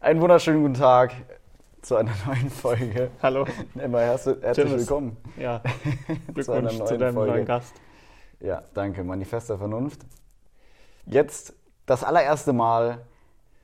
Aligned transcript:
Einen 0.00 0.20
wunderschönen 0.20 0.62
guten 0.62 0.74
Tag 0.74 1.12
zu 1.82 1.96
einer 1.96 2.12
neuen 2.26 2.50
Folge. 2.50 3.10
Hallo. 3.22 3.44
Immer 3.74 4.00
herzlich, 4.00 4.36
herzlich 4.42 4.70
willkommen. 4.70 5.16
Ja, 5.38 5.60
Zu 6.42 6.52
einer 6.52 6.72
neuen 6.72 6.86
zu 6.86 6.98
deinem 6.98 7.14
Folge. 7.14 7.32
neuen 7.32 7.44
Gast. 7.46 7.74
Ja, 8.40 8.62
danke. 8.74 9.04
Manifest 9.04 9.50
der 9.50 9.58
Vernunft. 9.58 10.00
Jetzt 11.04 11.54
das 11.86 12.02
allererste 12.04 12.52
Mal 12.52 13.04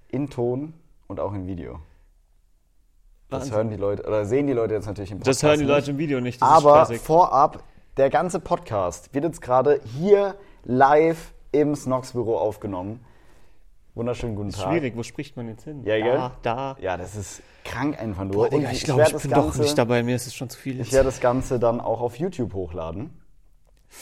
in 0.09 0.29
Ton 0.29 0.75
und 1.07 1.21
auch 1.21 1.33
in 1.33 1.47
Video. 1.47 1.81
Das 3.29 3.41
Wahnsinn. 3.41 3.55
hören 3.57 3.71
die 3.71 3.77
Leute, 3.77 4.07
oder 4.07 4.25
sehen 4.25 4.47
die 4.47 4.53
Leute 4.53 4.75
jetzt 4.75 4.87
natürlich 4.87 5.11
im 5.11 5.19
Podcast 5.19 5.43
Das 5.43 5.49
hören 5.49 5.59
die 5.59 5.65
nicht. 5.65 5.75
Leute 5.75 5.91
im 5.93 5.99
Video 5.99 6.21
nicht. 6.21 6.41
Das 6.43 6.49
Aber 6.49 6.87
vorab, 6.97 7.63
der 7.97 8.11
ganze 8.11 8.41
Podcast 8.41 9.13
wird 9.15 9.25
jetzt 9.25 9.41
gerade 9.41 9.81
hier 9.85 10.37
live 10.65 11.33
im 11.53 11.75
Snox-Büro 11.75 12.37
aufgenommen. 12.37 13.05
Wunderschönen 13.97 14.37
guten 14.37 14.51
Tag. 14.51 14.69
Schwierig, 14.71 14.95
wo 14.95 15.03
spricht 15.03 15.39
man 15.39 15.49
jetzt 15.49 15.65
hin? 15.65 15.83
Ja, 15.85 15.97
da, 15.99 16.05
gell? 16.05 16.31
da. 16.43 16.77
Ja, 16.81 16.97
das 16.99 17.17
ist 17.17 17.43
krank 17.65 17.99
einfach 17.99 18.25
nur. 18.25 18.35
Boah, 18.35 18.51
Digga, 18.51 18.71
ich 18.71 18.85
glaube, 18.85 19.03
ich 19.05 19.09
das 19.09 19.23
bin 19.23 19.31
doch 19.31 19.45
Ganze- 19.45 19.63
nicht 19.63 19.79
dabei. 19.79 20.03
Mir 20.03 20.15
ist 20.17 20.27
es 20.27 20.35
schon 20.35 20.51
zu 20.51 20.59
viel. 20.59 20.79
Ich 20.81 20.93
werde 20.93 21.07
das 21.07 21.19
Ganze 21.19 21.59
dann 21.59 21.81
auch 21.81 22.03
auf 22.03 22.17
YouTube 22.19 22.53
hochladen. 22.53 23.19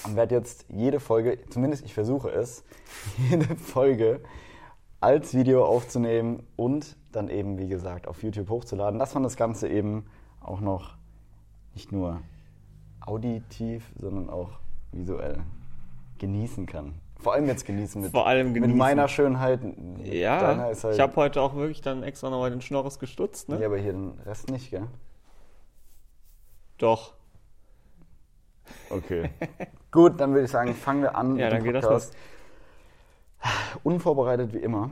Und 0.05 0.16
werde 0.16 0.35
jetzt 0.35 0.66
jede 0.69 0.99
Folge, 0.99 1.38
zumindest 1.49 1.85
ich 1.85 1.95
versuche 1.95 2.29
es, 2.30 2.65
jede 3.30 3.55
Folge 3.55 4.21
als 5.01 5.33
Video 5.33 5.65
aufzunehmen 5.65 6.43
und 6.57 6.97
dann 7.13 7.29
eben, 7.29 7.57
wie 7.59 7.69
gesagt, 7.69 8.09
auf 8.09 8.24
YouTube 8.24 8.49
hochzuladen, 8.49 8.99
dass 8.99 9.15
man 9.15 9.23
das 9.23 9.37
Ganze 9.37 9.69
eben 9.69 10.07
auch 10.41 10.61
noch 10.61 10.97
nicht 11.74 11.93
nur 11.93 12.21
auditiv, 13.01 13.93
sondern 13.97 14.29
auch 14.29 14.59
visuell 14.91 15.38
genießen 16.19 16.66
kann. 16.66 16.95
Vor 17.24 17.33
allem 17.33 17.46
jetzt 17.46 17.64
genießen 17.64 18.02
mit, 18.02 18.10
Vor 18.10 18.27
allem 18.27 18.52
mit 18.52 18.62
genießen. 18.62 18.77
meiner 18.77 19.09
Schönheit. 19.09 19.62
Deiner 19.62 20.05
ja, 20.05 20.59
halt, 20.59 20.84
ich 20.84 21.01
habe 21.01 21.16
heute 21.16 21.41
auch 21.41 21.55
wirklich 21.55 21.80
dann 21.80 22.02
extra 22.02 22.28
nochmal 22.28 22.51
den 22.51 22.60
Schnorres 22.60 22.98
gestutzt. 22.98 23.48
Ne? 23.48 23.59
ja, 23.60 23.66
aber 23.66 23.78
hier 23.78 23.92
den 23.92 24.19
Rest 24.27 24.51
nicht, 24.51 24.70
gell? 24.70 24.87
Doch. 26.76 27.15
Okay. 28.90 29.30
Gut, 29.90 30.21
dann 30.21 30.32
würde 30.32 30.45
ich 30.45 30.51
sagen, 30.51 30.74
fangen 30.74 31.01
wir 31.01 31.16
an. 31.16 31.37
Ja, 31.37 31.46
mit 31.46 31.54
dann 31.54 31.65
geht 31.65 31.74
das 31.74 31.87
Podcast. 31.87 32.16
Unvorbereitet 33.82 34.52
wie 34.52 34.59
immer. 34.59 34.90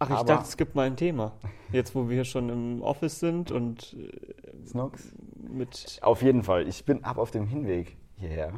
Ach, 0.00 0.10
ich 0.10 0.26
dachte, 0.26 0.48
es 0.48 0.56
gibt 0.56 0.74
mal 0.74 0.88
ein 0.88 0.96
Thema. 0.96 1.32
Jetzt, 1.70 1.94
wo 1.94 2.08
wir 2.08 2.16
hier 2.16 2.24
schon 2.24 2.48
im 2.48 2.82
Office 2.82 3.20
sind 3.20 3.52
und 3.52 3.94
äh, 3.96 4.66
Snox. 4.66 5.12
mit. 5.36 6.00
Auf 6.02 6.22
jeden 6.22 6.42
Fall. 6.42 6.66
Ich 6.66 6.84
bin 6.84 7.04
ab 7.04 7.18
auf 7.18 7.30
dem 7.30 7.46
Hinweg 7.46 7.96
hierher. 8.16 8.54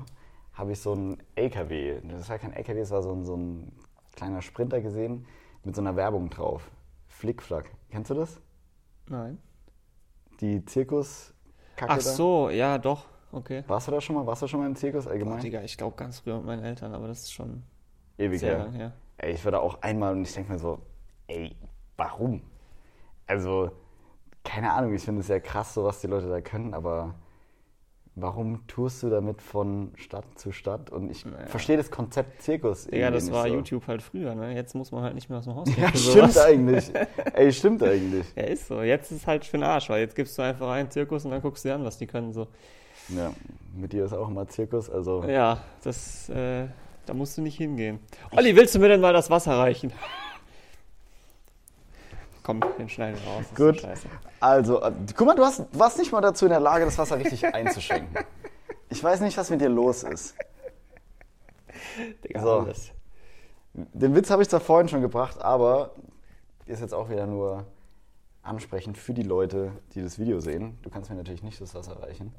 Habe 0.55 0.73
ich 0.73 0.81
so 0.81 0.93
einen 0.93 1.23
LKW. 1.35 2.01
Das 2.05 2.29
war 2.29 2.39
kein 2.39 2.53
LKW, 2.53 2.81
es 2.81 2.91
war 2.91 3.03
so 3.03 3.13
ein, 3.13 3.25
so 3.25 3.37
ein 3.37 3.73
kleiner 4.15 4.43
Sprinter 4.43 4.81
gesehen 4.81 5.27
mit 5.65 5.75
so 5.75 5.81
einer 5.81 5.97
Werbung 5.97 6.29
drauf. 6.29 6.71
Flickflack. 7.09 7.71
Kennst 7.91 8.11
du 8.11 8.15
das? 8.15 8.41
Nein. 9.09 9.39
Die 10.41 10.65
Zirkus. 10.65 11.35
Ach 11.81 12.01
so, 12.01 12.51
ja, 12.51 12.79
doch. 12.79 13.07
Okay. 13.33 13.65
Warst 13.67 13.89
du 13.89 13.93
da 13.93 14.01
schon 14.01 14.17
mal? 14.17 14.27
Warst 14.27 14.43
du 14.43 14.47
schon 14.47 14.61
mal 14.61 14.67
im 14.67 14.77
Zirkus 14.77 15.07
allgemein? 15.07 15.41
Digga, 15.41 15.63
ich 15.63 15.77
glaube 15.77 15.97
ganz 15.97 16.21
früher 16.21 16.37
mit 16.37 16.47
meinen 16.47 16.65
Eltern, 16.65 16.95
aber 16.95 17.09
das 17.09 17.21
ist 17.21 17.33
schon 17.33 17.63
Ewig 18.19 18.41
sehr 18.41 18.57
her. 18.57 18.59
lang 18.59 18.73
her. 18.73 18.93
Ey, 19.17 19.33
ich 19.33 19.45
war 19.45 19.53
da 19.53 19.59
auch 19.59 19.81
einmal 19.81 20.13
und 20.13 20.23
ich 20.23 20.35
denke 20.35 20.53
mir 20.53 20.59
so, 20.59 20.81
ey, 21.29 21.57
warum? 21.97 22.43
Also, 23.27 23.71
keine 24.45 24.73
Ahnung, 24.73 24.95
ich 24.95 25.03
finde 25.03 25.21
es 25.21 25.29
sehr 25.29 25.41
krass, 25.41 25.73
so 25.73 25.85
was 25.85 26.01
die 26.01 26.09
Leute 26.09 26.29
da 26.29 26.41
können, 26.41 26.75
aber 26.75 27.15
warum 28.15 28.67
tust 28.67 29.03
du 29.03 29.09
damit 29.11 29.41
von 29.41 29.93
Stadt 29.97 30.25
zu 30.37 30.53
Stadt? 30.53 30.91
Und 30.91 31.11
ich 31.11 31.25
Naja. 31.25 31.47
verstehe 31.47 31.77
das 31.77 31.91
Konzept 31.91 32.43
Zirkus. 32.43 32.87
Ja, 32.87 32.93
irgendwie 32.93 33.13
das 33.15 33.25
nicht 33.25 33.33
war 33.33 33.49
so. 33.49 33.55
YouTube 33.55 33.87
halt 33.87 34.03
früher, 34.03 34.35
ne? 34.35 34.55
Jetzt 34.55 34.75
muss 34.75 34.93
man 34.93 35.03
halt 35.03 35.15
nicht 35.15 35.29
mehr 35.31 35.39
aus 35.39 35.45
dem 35.45 35.55
Haus 35.55 35.67
gehen 35.75 35.83
Ja, 35.83 35.97
stimmt 35.97 36.39
eigentlich. 36.39 36.91
Ey, 37.33 37.53
stimmt 37.53 37.83
eigentlich. 37.83 38.27
Ja, 38.37 38.43
ist 38.45 38.69
so. 38.69 38.83
Jetzt 38.83 39.11
ist 39.13 39.19
es 39.23 39.27
halt 39.27 39.45
für 39.45 39.57
den 39.57 39.65
Arsch, 39.65 39.89
weil 39.89 40.01
jetzt 40.01 40.15
gibst 40.15 40.37
du 40.39 40.43
einfach 40.43 40.69
einen 40.71 40.91
Zirkus 40.91 41.25
und 41.25 41.31
dann 41.31 41.41
guckst 41.43 41.65
du 41.65 41.69
dir 41.71 41.75
an, 41.75 41.85
was 41.85 41.99
die 41.99 42.07
können. 42.07 42.33
So. 42.33 42.49
Ja, 43.09 43.33
mit 43.75 43.93
dir 43.93 44.05
ist 44.05 44.13
auch 44.13 44.29
immer 44.29 44.47
Zirkus, 44.47 44.89
also 44.91 45.25
Ja, 45.25 45.59
das, 45.83 46.29
äh, 46.29 46.67
da 47.07 47.15
musst 47.15 47.37
du 47.39 47.43
nicht 47.43 47.57
hingehen. 47.57 47.99
Olli, 48.31 48.55
willst 48.55 48.75
du 48.75 48.79
mir 48.79 48.89
denn 48.89 49.01
mal 49.01 49.13
das 49.13 49.29
Wasser 49.31 49.59
reichen? 49.59 49.93
Komm, 52.43 52.61
den 52.79 52.89
schneiden 52.89 53.19
wir 53.23 53.31
raus. 53.31 53.45
Gut. 53.55 53.87
Also, 54.41 54.83
äh, 54.83 54.93
guck 55.17 55.27
mal, 55.27 55.35
du 55.37 55.45
hast, 55.45 55.63
warst 55.79 55.99
nicht 55.99 56.11
mal 56.13 56.21
dazu 56.21 56.47
in 56.47 56.51
der 56.51 56.61
Lage, 56.61 56.85
das 56.85 56.99
Wasser 56.99 57.19
richtig 57.19 57.45
einzuschenken. 57.55 58.25
Ich 58.89 59.03
weiß 59.03 59.21
nicht, 59.21 59.37
was 59.39 59.49
mit 59.51 59.61
dir 59.61 59.69
los 59.69 60.03
ist. 60.03 60.35
Digga, 62.25 62.41
So. 62.43 62.59
alles. 62.61 62.91
Den 63.75 64.15
Witz 64.15 64.31
habe 64.31 64.43
ich 64.43 64.49
zwar 64.49 64.61
vorhin 64.61 64.89
schon 64.89 65.01
gebracht, 65.01 65.41
aber 65.41 65.95
ist 66.67 66.81
jetzt 66.81 66.93
auch 66.95 67.09
wieder 67.09 67.27
nur 67.27 67.65
ansprechend 68.43 68.99
für 68.99 69.15
die 69.15 69.23
Leute, 69.23 69.73
die 69.95 70.03
das 70.03 70.19
Video 70.19 70.41
sehen. 70.41 70.79
Du 70.83 70.91
kannst 70.91 71.11
mir 71.11 71.17
natürlich 71.17 71.43
nicht 71.43 71.61
das 71.61 71.75
Wasser 71.75 72.03
reichen. 72.03 72.35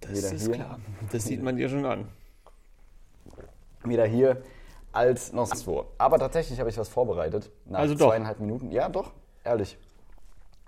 Das 0.00 0.10
Weder 0.16 0.32
ist 0.32 0.44
hier. 0.46 0.54
klar. 0.54 0.78
Das 1.12 1.24
sieht 1.24 1.42
man 1.42 1.56
dir 1.56 1.68
schon 1.68 1.84
an. 1.84 2.08
Weder 3.84 4.06
hier 4.06 4.42
als 4.94 5.32
noch 5.32 5.46
sonst 5.46 5.66
wo. 5.66 5.86
Aber 5.98 6.18
tatsächlich 6.18 6.58
habe 6.60 6.70
ich 6.70 6.78
was 6.78 6.88
vorbereitet. 6.88 7.50
Nach 7.66 7.80
Also 7.80 7.94
doch. 7.94 8.08
zweieinhalb 8.08 8.40
Minuten. 8.40 8.70
Ja, 8.70 8.88
doch, 8.88 9.12
ehrlich. 9.44 9.76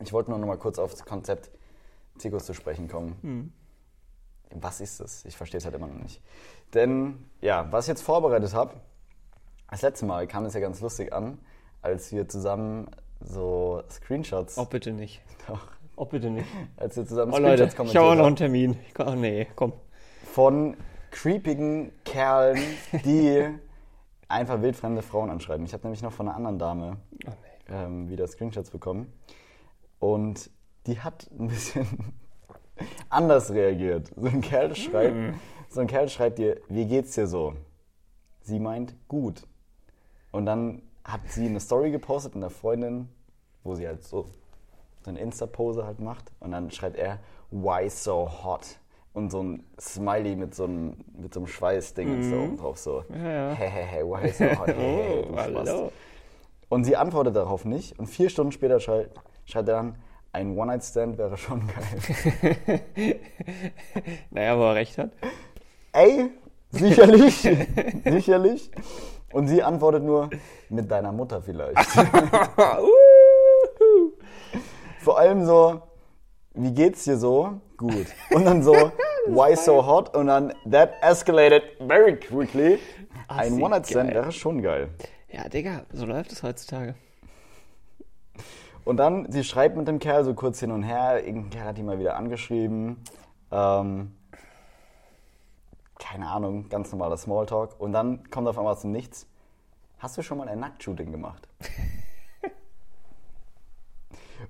Ich 0.00 0.12
wollte 0.12 0.30
nur 0.30 0.38
noch 0.38 0.46
mal 0.46 0.58
kurz 0.58 0.78
auf 0.78 0.90
das 0.90 1.04
Konzept 1.04 1.50
Zirkus 2.18 2.44
zu 2.44 2.54
sprechen 2.54 2.88
kommen. 2.88 3.16
Hm. 3.22 3.52
Was 4.60 4.80
ist 4.80 5.00
es? 5.00 5.24
Ich 5.24 5.36
verstehe 5.36 5.58
es 5.58 5.64
halt 5.64 5.74
immer 5.74 5.86
noch 5.86 6.00
nicht. 6.02 6.20
Denn, 6.74 7.24
ja, 7.40 7.66
was 7.70 7.84
ich 7.86 7.88
jetzt 7.88 8.02
vorbereitet 8.02 8.54
habe, 8.54 8.74
das 9.70 9.82
letzte 9.82 10.06
Mal 10.06 10.26
kam 10.26 10.44
es 10.44 10.54
ja 10.54 10.60
ganz 10.60 10.80
lustig 10.80 11.12
an, 11.12 11.38
als 11.82 12.12
wir 12.12 12.28
zusammen 12.28 12.88
so 13.20 13.82
Screenshots. 13.90 14.56
Oh, 14.58 14.64
bitte 14.64 14.92
nicht. 14.92 15.22
Doch, 15.48 15.60
Oh, 15.98 16.04
bitte 16.04 16.28
nicht. 16.30 16.46
als 16.76 16.96
wir 16.96 17.06
zusammen 17.06 17.32
Oh, 17.32 17.38
Leute, 17.38 17.68
Screenshots 17.70 17.90
ich 17.90 17.96
habe 17.96 18.06
auch 18.06 18.14
noch 18.14 18.22
kommentiert 18.24 18.50
einen 18.50 18.76
Termin. 18.76 18.78
Oh, 18.98 19.14
nee, 19.14 19.46
komm. 19.56 19.72
von 20.32 20.76
creepigen 21.10 21.90
Kerlen, 22.04 22.60
die 23.04 23.48
einfach 24.28 24.60
wildfremde 24.62 25.02
Frauen 25.02 25.30
anschreiben. 25.30 25.64
Ich 25.66 25.72
habe 25.72 25.84
nämlich 25.84 26.02
noch 26.02 26.12
von 26.12 26.28
einer 26.28 26.36
anderen 26.36 26.58
Dame 26.58 26.96
Oh, 27.26 27.30
nee. 27.30 27.74
ähm, 27.74 28.08
wieder 28.08 28.26
Screenshots 28.26 28.70
bekommen. 28.70 29.12
Und 29.98 30.50
die 30.86 31.00
hat 31.00 31.28
ein 31.38 31.48
bisschen 31.48 31.86
anders 33.08 33.50
reagiert. 33.50 34.10
So 34.16 34.26
ein 34.26 34.40
Kerl 34.40 34.74
schreibt, 34.74 35.36
so 35.68 35.80
ein 35.80 35.86
Kerl 35.86 36.08
schreibt 36.08 36.38
dir, 36.38 36.60
wie 36.68 36.86
geht's 36.86 37.14
dir 37.14 37.26
so? 37.26 37.54
Sie 38.42 38.60
meint, 38.60 38.94
gut. 39.08 39.46
Und 40.32 40.46
dann 40.46 40.82
hat 41.04 41.20
sie 41.28 41.46
eine 41.46 41.60
Story 41.60 41.90
gepostet 41.90 42.34
mit 42.34 42.44
einer 42.44 42.50
Freundin, 42.50 43.08
wo 43.64 43.74
sie 43.74 43.86
halt 43.86 44.04
so, 44.04 44.26
so 45.02 45.10
eine 45.10 45.18
Insta-Pose 45.20 45.84
halt 45.86 46.00
macht. 46.00 46.30
Und 46.40 46.50
dann 46.52 46.70
schreibt 46.70 46.96
er, 46.96 47.18
why 47.50 47.88
so 47.88 48.28
hot? 48.44 48.76
Und 49.16 49.30
so 49.30 49.42
ein 49.42 49.64
Smiley 49.80 50.36
mit 50.36 50.54
so 50.54 50.64
einem, 50.64 50.98
mit 51.16 51.32
so 51.32 51.40
einem 51.40 51.46
Schweißding 51.46 52.12
und 52.16 52.22
so 52.22 52.36
oben 52.36 52.56
drauf. 52.58 52.76
So, 52.76 53.02
Ja, 53.08 53.30
ja. 53.48 53.52
hey, 53.56 53.70
hey, 53.70 53.84
hey, 53.86 54.02
why 54.04 54.28
so 54.30 54.44
hot? 54.44 54.68
Oh, 54.78 55.22
du 55.22 55.32
Spast. 55.32 55.70
hallo. 55.70 55.92
Und 56.68 56.84
sie 56.84 56.96
antwortet 56.96 57.34
darauf 57.34 57.64
nicht. 57.64 57.98
Und 57.98 58.08
vier 58.08 58.28
Stunden 58.28 58.52
später 58.52 58.78
schrei 58.78 59.08
schreibt 59.46 59.68
er 59.70 59.76
dann, 59.76 59.94
ein 60.32 60.54
One-Night-Stand 60.58 61.16
wäre 61.16 61.38
schon 61.38 61.62
geil. 61.66 62.80
Naja, 64.32 64.58
wo 64.58 64.64
er 64.64 64.74
recht 64.74 64.98
hat. 64.98 65.12
Ey, 65.94 66.28
sicherlich, 66.72 67.36
sicherlich. 68.04 68.70
Und 69.32 69.48
sie 69.48 69.62
antwortet 69.62 70.02
nur, 70.02 70.28
mit 70.68 70.90
deiner 70.90 71.12
Mutter 71.12 71.40
vielleicht. 71.40 71.78
Vor 75.00 75.18
allem 75.18 75.46
so, 75.46 75.80
wie 76.52 76.74
geht's 76.74 77.04
dir 77.04 77.16
so? 77.16 77.62
Gut. 77.78 78.06
Und 78.30 78.44
dann 78.44 78.62
so, 78.62 78.92
why 79.28 79.56
so 79.56 79.84
hot? 79.84 80.14
Und 80.16 80.28
dann, 80.28 80.52
that 80.70 80.94
escalated 81.02 81.62
very 81.80 82.16
quickly. 82.16 82.78
Ein 83.28 83.52
Assi, 83.52 83.62
One-Night-Stand 83.62 84.14
wäre 84.14 84.32
schon 84.32 84.62
geil. 84.62 84.88
Ja, 85.30 85.48
Digga, 85.48 85.82
so 85.92 86.06
läuft 86.06 86.32
es 86.32 86.42
heutzutage. 86.42 86.94
Und 88.84 88.98
dann, 88.98 89.30
sie 89.30 89.42
schreibt 89.42 89.76
mit 89.76 89.88
dem 89.88 89.98
Kerl 89.98 90.24
so 90.24 90.34
kurz 90.34 90.60
hin 90.60 90.70
und 90.70 90.84
her. 90.84 91.24
Irgendein 91.26 91.50
Kerl 91.50 91.66
hat 91.66 91.78
die 91.78 91.82
mal 91.82 91.98
wieder 91.98 92.16
angeschrieben. 92.16 93.02
Ähm, 93.50 94.16
keine 95.98 96.28
Ahnung, 96.28 96.68
ganz 96.68 96.92
normaler 96.92 97.16
Smalltalk. 97.16 97.80
Und 97.80 97.92
dann 97.92 98.30
kommt 98.30 98.46
auf 98.46 98.58
einmal 98.58 98.78
zum 98.78 98.92
Nichts. 98.92 99.26
Hast 99.98 100.16
du 100.16 100.22
schon 100.22 100.38
mal 100.38 100.48
ein 100.48 100.60
Nacktshooting 100.60 101.10
gemacht? 101.10 101.48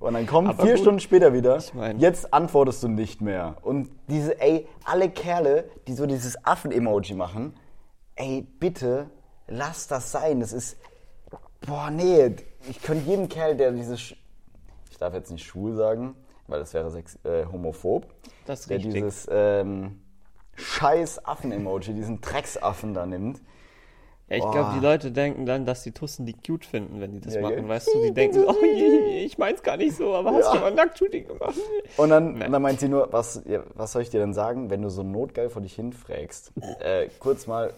Und 0.00 0.14
dann 0.14 0.26
kommt 0.26 0.48
Aber 0.48 0.62
vier 0.62 0.72
gut, 0.74 0.80
Stunden 0.82 1.00
später 1.00 1.32
wieder. 1.32 1.56
ich 1.56 1.72
mein- 1.74 1.98
jetzt 1.98 2.32
antwortest 2.32 2.82
du 2.82 2.88
nicht 2.88 3.20
mehr. 3.20 3.56
Und 3.62 3.90
diese, 4.08 4.40
ey, 4.40 4.66
alle 4.84 5.08
Kerle, 5.10 5.68
die 5.86 5.94
so 5.94 6.06
dieses 6.06 6.44
Affen-Emoji 6.44 7.14
machen, 7.14 7.54
ey, 8.14 8.46
bitte, 8.60 9.10
lass 9.46 9.86
das 9.88 10.12
sein. 10.12 10.40
Das 10.40 10.52
ist, 10.52 10.76
boah, 11.66 11.90
nee. 11.90 12.34
Ich 12.68 12.82
könnte 12.82 13.08
jedem 13.08 13.28
Kerl, 13.28 13.56
der 13.56 13.72
dieses, 13.72 14.00
ich 14.90 14.98
darf 14.98 15.14
jetzt 15.14 15.30
nicht 15.30 15.44
schwul 15.46 15.74
sagen, 15.74 16.14
weil 16.46 16.58
das 16.60 16.74
wäre 16.74 16.90
sex, 16.90 17.18
äh, 17.24 17.44
homophob, 17.50 18.06
Das 18.46 18.60
ist 18.60 18.70
der 18.70 18.76
richtig. 18.78 18.94
dieses 18.94 19.26
ähm, 19.30 20.00
scheiß 20.54 21.24
Affen-Emoji, 21.24 21.94
diesen 21.94 22.20
Drecksaffen 22.20 22.92
da 22.94 23.06
nimmt, 23.06 23.40
Ja, 24.28 24.36
ich 24.36 24.50
glaube, 24.50 24.70
die 24.72 24.80
Leute 24.80 25.12
denken 25.12 25.46
dann, 25.46 25.64
dass 25.66 25.84
die 25.84 25.92
Tussen 25.92 26.26
die 26.26 26.32
cute 26.34 26.64
finden, 26.64 27.00
wenn 27.00 27.12
die 27.12 27.20
das 27.20 27.34
Ja, 27.34 27.42
machen. 27.42 27.56
gell? 27.56 27.68
Weißt 27.68 27.94
du, 27.94 28.00
die 28.00 28.12
denken 28.12 28.40
so, 28.40 28.48
oh, 28.48 28.64
je, 28.64 29.24
ich 29.24 29.38
mein's 29.38 29.62
gar 29.62 29.76
nicht 29.76 29.96
so, 29.96 30.14
aber 30.14 30.32
hast 30.32 30.46
Ja. 30.46 30.54
du 30.54 30.60
mal 30.60 30.74
Nacktshooting 30.74 31.28
gemacht? 31.28 31.54
Und 31.96 32.10
dann, 32.10 32.42
und 32.42 32.50
dann 32.52 32.62
meint 32.62 32.80
sie 32.80 32.88
nur, 32.88 33.12
was, 33.12 33.42
ja, 33.46 33.62
was 33.74 33.92
soll 33.92 34.02
ich 34.02 34.10
dir 34.10 34.18
denn 34.18 34.34
sagen, 34.34 34.68
wenn 34.68 34.82
du 34.82 34.88
so 34.90 35.04
notgeil 35.04 35.48
vor 35.48 35.62
dich 35.62 35.74
hinfragst? 35.74 36.52
Äh, 36.80 37.08
kurz 37.20 37.46
mal. 37.46 37.72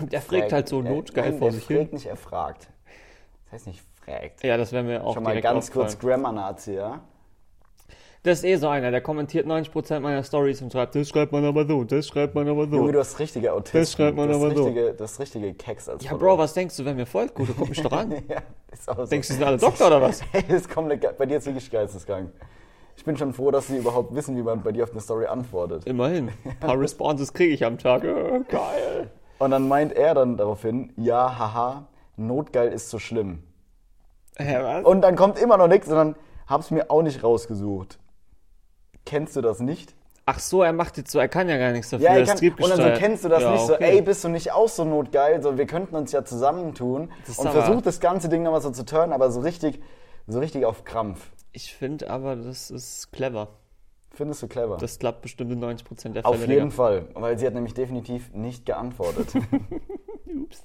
Der 0.00 0.22
fragt 0.22 0.52
halt 0.52 0.68
so 0.68 0.80
äh, 0.80 0.84
notgeil 0.84 1.30
nein, 1.30 1.38
vor 1.40 1.48
er 1.48 1.52
sich 1.52 1.66
hin. 1.66 1.88
nicht, 1.90 2.06
er 2.06 2.16
fragt. 2.16 2.68
Das 3.46 3.54
heißt 3.54 3.66
nicht 3.66 3.82
fragt. 4.04 4.44
Ja, 4.44 4.56
das 4.56 4.70
wäre 4.70 4.84
mir 4.84 5.02
auch 5.04 5.14
Schon 5.14 5.24
mal 5.24 5.40
ganz 5.40 5.72
kurz. 5.72 5.98
Grammar-Nazi, 5.98 6.74
ja? 6.74 7.00
Das 8.24 8.38
ist 8.38 8.44
eh 8.44 8.56
so 8.56 8.68
einer, 8.68 8.90
der 8.90 9.00
kommentiert 9.00 9.46
90% 9.46 10.00
meiner 10.00 10.24
Stories 10.24 10.60
und 10.60 10.72
schreibt, 10.72 10.94
das 10.94 11.08
schreibt 11.08 11.30
man 11.30 11.44
aber 11.44 11.66
so, 11.66 11.84
das 11.84 12.08
schreibt 12.08 12.34
man 12.34 12.48
aber 12.48 12.66
so. 12.66 12.76
Junge, 12.76 12.92
du 12.92 12.98
hast 12.98 13.18
richtige 13.18 13.52
Autisten. 13.52 13.80
Das 13.80 13.92
schreibt 13.92 14.16
man 14.16 14.28
du 14.28 14.34
hast 14.34 14.42
aber 14.42 14.56
so. 14.56 14.64
richtige, 14.64 14.92
Du 14.94 15.04
hast 15.04 15.20
richtige 15.20 15.54
Keks 15.54 15.88
als 15.88 16.04
ja, 16.04 16.10
Follower. 16.10 16.36
Bro, 16.36 16.38
was 16.38 16.54
denkst 16.54 16.76
du, 16.76 16.84
wenn 16.84 16.96
mir 16.96 17.06
folgt? 17.06 17.34
Gut, 17.34 17.48
guck 17.56 17.68
mich 17.68 17.80
doch 17.80 17.92
an. 17.92 18.10
ja, 18.28 18.42
ist 18.72 18.88
auch 18.88 18.96
so. 18.96 19.06
Denkst 19.06 19.28
du, 19.28 19.34
sind 19.34 19.44
alle 19.44 19.56
Doktor 19.56 19.86
oder 19.86 20.02
was? 20.02 20.20
Hey, 20.32 20.42
das 20.48 20.62
ist 20.62 20.70
komplett 20.70 21.16
bei 21.16 21.26
dir 21.26 21.38
ist 21.38 21.46
wirklich 21.46 21.70
geisteskrank. 21.70 22.32
Ich 22.96 23.04
bin 23.04 23.16
schon 23.16 23.32
froh, 23.32 23.52
dass 23.52 23.68
sie 23.68 23.76
überhaupt 23.76 24.12
wissen, 24.12 24.36
wie 24.36 24.42
man 24.42 24.62
bei 24.62 24.72
dir 24.72 24.82
auf 24.82 24.90
eine 24.90 25.00
Story 25.00 25.26
antwortet. 25.26 25.86
Immerhin. 25.86 26.30
Ein 26.44 26.58
paar 26.58 26.78
Responses 26.78 27.32
kriege 27.32 27.54
ich 27.54 27.64
am 27.64 27.78
Tag. 27.78 28.02
Äh, 28.02 28.40
geil. 28.48 29.10
Und 29.38 29.52
dann 29.52 29.68
meint 29.68 29.92
er 29.92 30.14
dann 30.14 30.36
daraufhin, 30.36 30.92
ja, 30.96 31.38
haha, 31.38 31.86
notgeil 32.16 32.72
ist 32.72 32.90
so 32.90 32.98
schlimm. 32.98 33.44
Hä, 34.36 34.58
was? 34.60 34.84
Und 34.84 35.02
dann 35.02 35.14
kommt 35.14 35.38
immer 35.38 35.56
noch 35.56 35.68
nichts, 35.68 35.86
sondern 35.86 36.16
hab's 36.48 36.72
mir 36.72 36.90
auch 36.90 37.02
nicht 37.02 37.22
rausgesucht. 37.22 38.00
Kennst 39.08 39.36
du 39.36 39.40
das 39.40 39.60
nicht? 39.60 39.94
Ach 40.26 40.38
so, 40.38 40.62
er 40.62 40.74
macht 40.74 40.98
jetzt 40.98 41.10
so, 41.10 41.18
er 41.18 41.28
kann 41.28 41.48
ja 41.48 41.56
gar 41.56 41.72
nichts 41.72 41.88
dafür. 41.88 42.04
Ja, 42.04 42.16
er 42.16 42.26
kann, 42.26 42.36
und 42.36 42.68
dann 42.68 42.76
so 42.76 43.00
kennst 43.00 43.24
du 43.24 43.30
das 43.30 43.42
Ja, 43.42 43.52
nicht 43.52 43.66
so, 43.66 43.74
okay. 43.76 43.96
ey, 43.96 44.02
bist 44.02 44.22
du 44.22 44.28
nicht 44.28 44.52
auch 44.52 44.68
so 44.68 44.84
notgeil? 44.84 45.42
So, 45.42 45.56
wir 45.56 45.66
könnten 45.66 45.96
uns 45.96 46.12
ja 46.12 46.26
zusammentun 46.26 47.10
und 47.38 47.48
versucht 47.48 47.86
das 47.86 48.00
ganze 48.00 48.28
Ding 48.28 48.42
nochmal 48.42 48.60
so 48.60 48.70
zu 48.70 48.84
turnen, 48.84 49.14
aber 49.14 49.30
so 49.30 49.40
richtig, 49.40 49.80
so 50.26 50.40
richtig 50.40 50.66
auf 50.66 50.84
Krampf. 50.84 51.30
Ich 51.52 51.74
finde 51.74 52.10
aber, 52.10 52.36
das 52.36 52.70
ist 52.70 53.10
clever. 53.12 53.48
Findest 54.10 54.42
du 54.42 54.48
clever? 54.48 54.76
Das 54.76 54.98
klappt 54.98 55.22
bestimmt 55.22 55.52
in 55.52 55.64
90% 55.64 56.10
der 56.10 56.22
Fälle. 56.22 56.26
Auf 56.26 56.46
jeden 56.46 56.70
Fall, 56.70 57.06
weil 57.14 57.38
sie 57.38 57.46
hat 57.46 57.54
nämlich 57.54 57.72
definitiv 57.72 58.30
nicht 58.34 58.66
geantwortet. 58.66 59.32
Ups. 60.42 60.64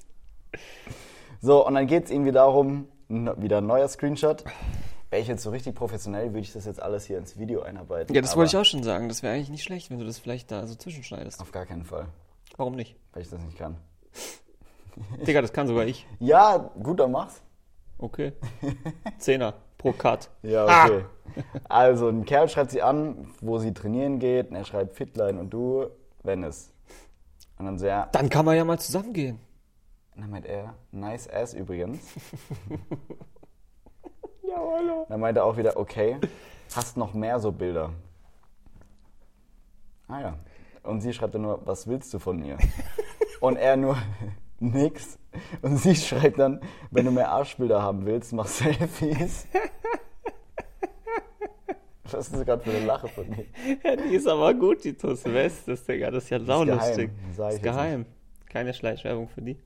so, 1.40 1.66
und 1.66 1.72
dann 1.72 1.86
geht 1.86 2.04
es 2.04 2.10
irgendwie 2.10 2.32
darum, 2.32 2.88
wieder 3.08 3.58
ein 3.62 3.66
neuer 3.66 3.88
Screenshot. 3.88 4.44
Wäre 5.14 5.22
ich 5.22 5.28
jetzt 5.28 5.44
so 5.44 5.50
richtig 5.50 5.76
professionell, 5.76 6.30
würde 6.30 6.40
ich 6.40 6.52
das 6.52 6.64
jetzt 6.64 6.82
alles 6.82 7.04
hier 7.04 7.18
ins 7.18 7.38
Video 7.38 7.62
einarbeiten. 7.62 8.12
Ja, 8.16 8.20
das 8.20 8.34
wollte 8.36 8.48
ich 8.48 8.56
auch 8.56 8.64
schon 8.64 8.82
sagen. 8.82 9.08
Das 9.08 9.22
wäre 9.22 9.32
eigentlich 9.32 9.48
nicht 9.48 9.62
schlecht, 9.62 9.88
wenn 9.88 10.00
du 10.00 10.04
das 10.04 10.18
vielleicht 10.18 10.50
da 10.50 10.66
so 10.66 10.74
zwischenschneidest. 10.74 11.40
Auf 11.40 11.52
gar 11.52 11.66
keinen 11.66 11.84
Fall, 11.84 12.06
Warum 12.56 12.74
nicht? 12.74 12.96
weil 13.12 13.22
ich 13.22 13.30
das 13.30 13.40
nicht 13.44 13.56
kann. 13.56 13.76
Digga, 15.24 15.40
das 15.40 15.52
kann 15.52 15.68
sogar 15.68 15.86
ich. 15.86 16.04
Ja, 16.18 16.56
gut, 16.82 16.98
dann 16.98 17.12
mach's. 17.12 17.40
Okay. 17.96 18.32
Zehner 19.18 19.54
pro 19.78 19.92
Cut. 19.92 20.30
Ja, 20.42 20.66
Ah. 20.66 20.86
okay. 20.86 21.04
Also, 21.68 22.08
ein 22.08 22.24
Kerl 22.24 22.48
schreibt 22.48 22.72
sie 22.72 22.82
an, 22.82 23.28
wo 23.40 23.58
sie 23.58 23.72
trainieren 23.72 24.18
geht. 24.18 24.50
Und 24.50 24.56
er 24.56 24.64
schreibt 24.64 24.96
Fitline 24.96 25.38
und 25.38 25.50
du, 25.50 25.86
wenn 26.24 26.42
es. 26.42 26.72
Und 27.56 27.66
dann 27.66 27.78
so, 27.78 27.86
ja. 27.86 28.08
Dann 28.10 28.28
kann 28.30 28.44
man 28.44 28.56
ja 28.56 28.64
mal 28.64 28.80
zusammengehen. 28.80 29.38
Und 30.16 30.22
dann 30.22 30.30
meint 30.30 30.46
er, 30.46 30.74
nice 30.90 31.28
ass 31.30 31.54
übrigens. 31.54 32.00
Ja, 34.54 34.60
hallo. 34.76 35.06
Dann 35.08 35.20
meint 35.20 35.36
er 35.36 35.44
auch 35.44 35.56
wieder, 35.56 35.76
okay, 35.76 36.16
hast 36.74 36.96
noch 36.96 37.14
mehr 37.14 37.38
so 37.40 37.50
Bilder. 37.52 37.90
Ah 40.08 40.20
ja. 40.20 40.38
Und 40.82 41.00
sie 41.00 41.12
schreibt 41.12 41.34
dann 41.34 41.42
nur, 41.42 41.60
was 41.66 41.86
willst 41.86 42.12
du 42.14 42.18
von 42.18 42.38
mir? 42.38 42.58
Und 43.40 43.56
er 43.56 43.76
nur, 43.76 43.96
nix. 44.60 45.18
Und 45.62 45.78
sie 45.78 45.96
schreibt 45.96 46.38
dann, 46.38 46.60
wenn 46.90 47.06
du 47.06 47.10
mehr 47.10 47.30
Arschbilder 47.30 47.82
haben 47.82 48.04
willst, 48.06 48.32
mach 48.32 48.46
Selfies. 48.46 49.46
Was 52.04 52.28
ist 52.28 52.34
das 52.34 52.44
gerade 52.44 52.62
für 52.62 52.70
eine 52.70 52.84
Lache 52.86 53.08
von 53.08 53.28
mir? 53.28 53.46
Ja, 53.82 53.96
die 53.96 54.14
ist 54.14 54.28
aber 54.28 54.54
gut, 54.54 54.84
die 54.84 54.92
Tuss 54.96 55.24
Westes, 55.24 55.84
Digga. 55.84 56.10
Das 56.12 56.24
ist 56.24 56.30
ja 56.30 56.38
saulustig. 56.38 57.10
geheim, 57.10 57.18
Das 57.28 57.36
sag 57.36 57.48
ist 57.48 57.56
ich 57.58 57.64
jetzt 57.64 57.74
geheim. 57.74 58.06
Keine 58.48 58.72
Schleichwerbung 58.74 59.26
für 59.28 59.42
die. 59.42 59.58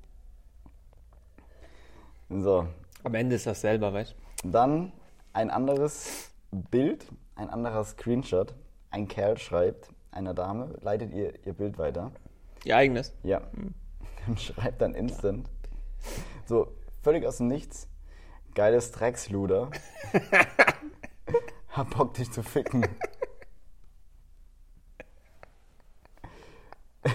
So, 2.31 2.67
Am 3.05 3.15
Ende 3.15 3.37
ist 3.37 3.47
das 3.47 3.61
selber, 3.61 3.93
weißt 3.93 4.15
Dann 4.45 4.93
ein 5.33 5.51
anderes 5.51 6.33
Bild, 6.51 7.07
ein 7.37 7.49
anderer 7.49 7.85
Screenshot. 7.85 8.55
Ein 8.91 9.07
Kerl 9.07 9.39
schreibt 9.39 9.91
einer 10.11 10.35
Dame, 10.35 10.75
leitet 10.81 11.13
ihr 11.13 11.35
ihr 11.47 11.53
Bild 11.53 11.79
weiter. 11.79 12.11
Ihr 12.65 12.77
eigenes. 12.77 13.15
Ja. 13.23 13.43
Und 14.27 14.41
schreibt 14.41 14.83
dann 14.83 14.95
instant. 14.95 15.49
So, 16.47 16.73
völlig 17.03 17.25
aus 17.27 17.39
dem 17.39 17.49
Nichts. 17.49 17.89
Geiles 18.55 18.91
Drecksluder. 18.93 19.71
Hab 21.71 21.97
Bock, 21.97 22.15
dich 22.15 22.31
zu 22.33 22.43
ficken. 22.43 22.87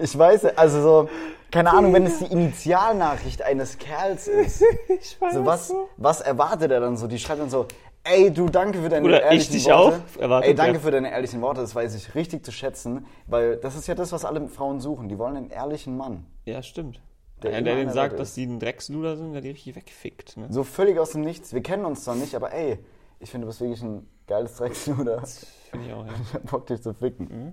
Ich 0.00 0.16
weiß, 0.16 0.44
also 0.56 0.80
so, 0.80 1.08
keine 1.50 1.70
Ahnung, 1.72 1.92
wenn 1.94 2.04
es 2.06 2.18
die 2.18 2.26
Initialnachricht 2.32 3.42
eines 3.42 3.78
Kerls 3.78 4.26
ist. 4.28 4.62
Ich 4.88 5.20
weiß 5.20 5.34
So, 5.34 5.46
was, 5.46 5.74
was 5.96 6.20
erwartet 6.20 6.70
er 6.70 6.80
dann 6.80 6.96
so? 6.96 7.06
Die 7.06 7.18
schreibt 7.18 7.40
dann 7.40 7.50
so, 7.50 7.66
ey, 8.04 8.30
du, 8.32 8.48
danke 8.48 8.80
für 8.82 8.88
deine 8.88 9.08
ich 9.08 9.22
ehrlichen 9.22 9.52
dich 9.52 9.66
Worte. 9.66 10.02
auch? 10.16 10.20
Erwartet 10.20 10.48
ey, 10.50 10.54
danke 10.54 10.74
er. 10.78 10.80
für 10.80 10.90
deine 10.90 11.10
ehrlichen 11.10 11.40
Worte, 11.40 11.60
das 11.60 11.74
weiß 11.74 11.94
ich 11.94 12.14
richtig 12.14 12.44
zu 12.44 12.52
schätzen, 12.52 13.06
weil 13.26 13.56
das 13.56 13.76
ist 13.76 13.86
ja 13.86 13.94
das, 13.94 14.12
was 14.12 14.24
alle 14.24 14.46
Frauen 14.48 14.80
suchen. 14.80 15.08
Die 15.08 15.18
wollen 15.18 15.36
einen 15.36 15.50
ehrlichen 15.50 15.96
Mann. 15.96 16.26
Ja, 16.44 16.62
stimmt. 16.62 17.00
Der 17.42 17.50
Der, 17.50 17.58
immer 17.60 17.64
der 17.66 17.76
denen 17.76 17.90
sagt, 17.92 18.10
Seite 18.12 18.16
dass 18.16 18.28
ist. 18.30 18.36
die 18.36 18.46
ein 18.46 18.58
Drecksluder 18.58 19.16
sind, 19.16 19.32
der 19.32 19.40
die 19.42 19.50
richtig 19.50 19.76
wegfickt. 19.76 20.36
Ne? 20.36 20.46
So 20.50 20.64
völlig 20.64 20.98
aus 20.98 21.10
dem 21.12 21.20
Nichts. 21.20 21.52
Wir 21.52 21.62
kennen 21.62 21.84
uns 21.84 22.04
zwar 22.04 22.14
nicht, 22.16 22.34
aber 22.34 22.52
ey, 22.52 22.78
ich 23.20 23.30
finde, 23.30 23.44
du 23.46 23.48
bist 23.50 23.60
wirklich 23.60 23.80
ein 23.82 24.08
geiles 24.26 24.56
Drecksluder. 24.56 25.22
Finde 25.70 25.86
ich 25.86 25.92
auch, 25.92 26.04
ja. 26.06 26.12
Ich 26.22 26.34
hab 26.34 26.50
Bock, 26.50 26.66
dich 26.66 26.82
zu 26.82 26.92
ficken. 26.94 27.52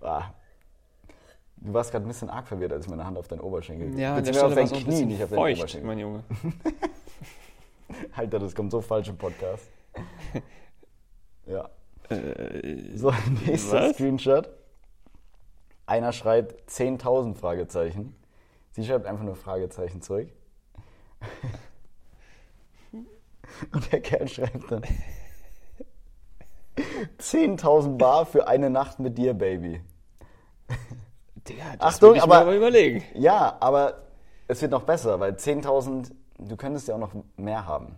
Ah. 0.00 0.24
Du 1.58 1.72
warst 1.72 1.90
gerade 1.90 2.04
ein 2.04 2.08
bisschen 2.08 2.30
arg 2.30 2.46
verwirrt, 2.46 2.72
als 2.72 2.84
ich 2.84 2.90
meine 2.90 3.04
Hand 3.04 3.16
auf 3.18 3.28
deinen 3.28 3.40
Oberschenkel 3.40 3.98
Ja, 3.98 4.16
an 4.16 4.24
der 4.24 4.32
Stelle 4.32 4.46
auf 4.46 4.52
so 4.52 4.56
dein 4.56 4.66
ein 4.68 4.72
Knie, 4.72 4.84
bisschen 4.84 5.08
nicht 5.08 5.22
auf 5.22 5.30
deinen 5.30 5.38
feucht, 5.38 5.58
Oberschenkel. 5.60 5.86
mein 5.86 5.98
Junge. 5.98 6.24
Alter, 8.16 8.38
das 8.38 8.54
kommt 8.54 8.70
so 8.70 8.80
falsch 8.80 9.08
im 9.08 9.16
Podcast. 9.16 9.68
ja. 11.46 11.68
Äh, 12.10 12.96
So, 12.96 13.12
nächster? 13.46 13.94
Screenshot. 13.94 14.48
Einer 15.86 16.12
schreibt 16.12 16.68
10.000 16.70 17.34
Fragezeichen. 17.34 18.14
Sie 18.72 18.84
schreibt 18.84 19.06
einfach 19.06 19.24
nur 19.24 19.36
Fragezeichen 19.36 20.02
zurück. 20.02 20.28
Und 23.72 23.90
der 23.92 24.00
Kerl 24.02 24.28
schreibt 24.28 24.70
dann 24.70 24.82
10.000 27.18 27.96
Bar 27.96 28.26
für 28.26 28.46
eine 28.48 28.68
Nacht 28.68 28.98
mit 28.98 29.16
dir, 29.16 29.32
Baby. 29.32 29.80
Digga, 31.48 31.76
das 31.78 31.94
Achtung, 31.94 32.14
ich 32.14 32.22
aber- 32.22 32.34
mir 32.36 32.40
aber 32.42 32.56
überlegen. 32.56 33.02
Ja, 33.14 33.56
aber 33.60 34.02
es 34.48 34.60
wird 34.62 34.72
noch 34.72 34.82
besser, 34.82 35.18
weil 35.20 35.32
10.000, 35.36 36.12
du 36.38 36.56
könntest 36.56 36.88
ja 36.88 36.94
auch 36.94 36.98
noch 37.00 37.12
mehr 37.36 37.66
haben. 37.66 37.96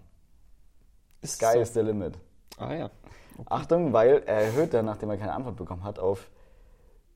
Ist 1.21 1.37
Sky 1.37 1.53
so. 1.55 1.61
is 1.61 1.75
the 1.75 1.81
limit. 1.81 2.15
Ah 2.59 2.75
ja. 2.75 2.91
Achtung, 3.47 3.93
weil 3.93 4.23
er 4.27 4.45
erhöht 4.47 4.75
dann, 4.75 4.87
nachdem 4.87 5.11
er 5.11 5.17
keine 5.17 5.33
Antwort 5.33 5.57
bekommen 5.57 5.85
hat, 5.85 5.99
auf 5.99 6.31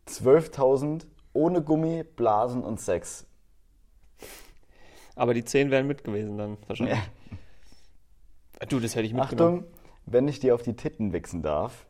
12.000 0.08 1.06
ohne 1.32 1.62
Gummi, 1.62 2.04
Blasen 2.04 2.62
und 2.62 2.80
Sex. 2.80 3.26
Aber 5.16 5.34
die 5.34 5.44
10 5.44 5.70
wären 5.70 5.86
mit 5.86 6.04
gewesen 6.04 6.38
dann 6.38 6.56
wahrscheinlich. 6.66 6.98
Du, 8.68 8.78
das 8.80 8.94
hätte 8.94 9.06
ich 9.06 9.14
mitgenommen. 9.14 9.58
Achtung, 9.64 9.72
wenn 10.06 10.28
ich 10.28 10.40
dir 10.40 10.54
auf 10.54 10.62
die 10.62 10.74
Titten 10.74 11.12
wichsen 11.12 11.42
darf. 11.42 11.86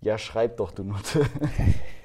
Ja, 0.00 0.18
schreib 0.18 0.56
doch, 0.56 0.72
du 0.72 0.82
Nutte. 0.84 1.24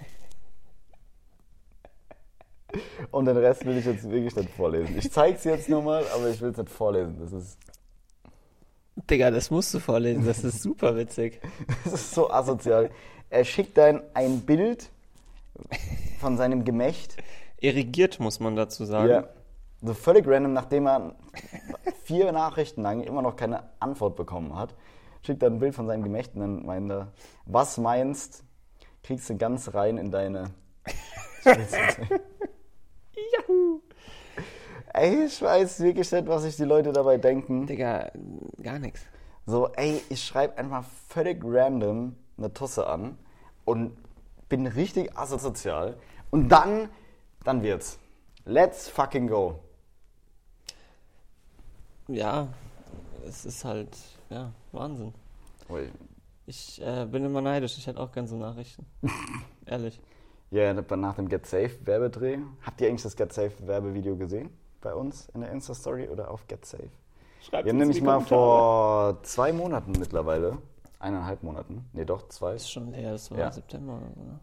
Und 3.17 3.25
den 3.25 3.37
Rest 3.37 3.65
will 3.65 3.75
ich 3.75 3.85
jetzt 3.85 4.07
wirklich 4.07 4.35
nicht 4.35 4.51
vorlesen. 4.51 4.95
Ich 4.95 5.11
zeig's 5.11 5.43
jetzt 5.43 5.67
nur 5.69 5.81
mal, 5.81 6.05
aber 6.13 6.29
ich 6.29 6.39
will 6.39 6.51
es 6.51 6.57
nicht 6.57 6.69
vorlesen. 6.69 7.17
Das 7.19 7.31
ist, 7.33 7.57
Digga, 9.09 9.31
das 9.31 9.49
musst 9.49 9.73
du 9.73 9.79
vorlesen. 9.79 10.23
Das 10.23 10.43
ist 10.43 10.61
super 10.61 10.95
witzig. 10.95 11.41
das 11.83 11.93
ist 11.93 12.13
so 12.13 12.29
asozial. 12.29 12.91
Er 13.31 13.43
schickt 13.43 13.75
dann 13.75 14.03
ein 14.13 14.41
Bild 14.41 14.91
von 16.19 16.37
seinem 16.37 16.63
Gemächt. 16.63 17.17
Erigiert, 17.59 18.19
muss 18.19 18.39
man 18.39 18.55
dazu 18.55 18.85
sagen. 18.85 19.09
Ja. 19.09 19.27
So 19.81 19.95
völlig 19.95 20.27
random, 20.27 20.53
nachdem 20.53 20.85
er 20.85 21.15
vier 22.03 22.31
Nachrichten 22.31 22.83
lang 22.83 23.01
immer 23.01 23.23
noch 23.23 23.35
keine 23.35 23.63
Antwort 23.79 24.15
bekommen 24.15 24.55
hat, 24.55 24.75
schickt 25.23 25.41
er 25.41 25.49
ein 25.49 25.57
Bild 25.57 25.73
von 25.73 25.87
seinem 25.87 26.03
Gemächt 26.03 26.35
und 26.35 26.41
dann 26.41 26.65
meint 26.67 26.91
er, 26.91 27.07
was 27.47 27.79
meinst, 27.79 28.43
kriegst 29.01 29.27
du 29.27 29.37
ganz 29.37 29.73
rein 29.73 29.97
in 29.97 30.11
deine... 30.11 30.51
Juhu. 33.47 33.81
ey, 34.93 35.25
ich 35.25 35.41
weiß 35.41 35.79
wirklich 35.81 36.11
nicht, 36.11 36.27
was 36.27 36.43
sich 36.43 36.55
die 36.55 36.63
Leute 36.63 36.91
dabei 36.91 37.17
denken. 37.17 37.65
Digga, 37.65 38.11
gar 38.61 38.79
nichts. 38.79 39.01
So, 39.45 39.69
ey, 39.73 40.01
ich 40.09 40.23
schreibe 40.23 40.57
einfach 40.57 40.85
völlig 41.07 41.41
random 41.43 42.15
eine 42.37 42.53
Tusse 42.53 42.87
an 42.87 43.17
und 43.65 43.97
bin 44.49 44.67
richtig 44.67 45.17
asozial 45.17 45.97
Und 46.29 46.49
dann, 46.49 46.89
dann 47.43 47.63
wird's. 47.63 47.99
Let's 48.45 48.87
fucking 48.89 49.27
go. 49.27 49.59
Ja, 52.07 52.47
es 53.27 53.45
ist 53.45 53.65
halt, 53.65 53.97
ja, 54.29 54.53
Wahnsinn. 54.71 55.13
Ui. 55.69 55.89
Ich 56.45 56.81
äh, 56.81 57.05
bin 57.05 57.25
immer 57.25 57.41
neidisch, 57.41 57.77
ich 57.77 57.87
hätte 57.87 57.99
auch 57.99 58.11
gerne 58.11 58.27
so 58.27 58.37
Nachrichten. 58.37 58.85
Ehrlich. 59.65 59.99
Ja, 60.49 60.73
nach 60.73 61.15
dem 61.15 61.27
Get 61.27 61.45
Safe 61.45 61.71
Werbedreh. 61.85 62.37
Habt 62.61 62.79
ihr 62.79 62.87
eigentlich 62.87 63.03
das 63.03 63.15
Get 63.15 63.33
Safe 63.33 63.51
Werbevideo 63.65 64.15
gesehen? 64.15 64.49
Bei 64.81 64.93
uns 64.95 65.27
in 65.33 65.41
der 65.41 65.51
Insta-Story 65.51 66.07
oder 66.07 66.31
auf 66.31 66.47
Get 66.47 66.65
Safe? 66.65 66.89
Schreibt 67.41 67.65
Wir 67.65 67.71
haben 67.71 67.79
nämlich 67.79 68.01
mal 68.01 68.21
vor 68.21 69.21
zwei 69.23 69.51
Monaten 69.51 69.91
mittlerweile, 69.99 70.57
eineinhalb 70.99 71.43
Monaten, 71.43 71.85
nee 71.93 72.05
doch, 72.05 72.27
zwei, 72.29 72.53
Das 72.53 72.63
ist 72.63 72.71
schon 72.71 72.93
her, 72.93 73.11
das 73.11 73.29
war 73.31 73.37
Ja. 73.39 73.51
September 73.51 73.93
oder 73.93 74.23
ne? 74.23 74.39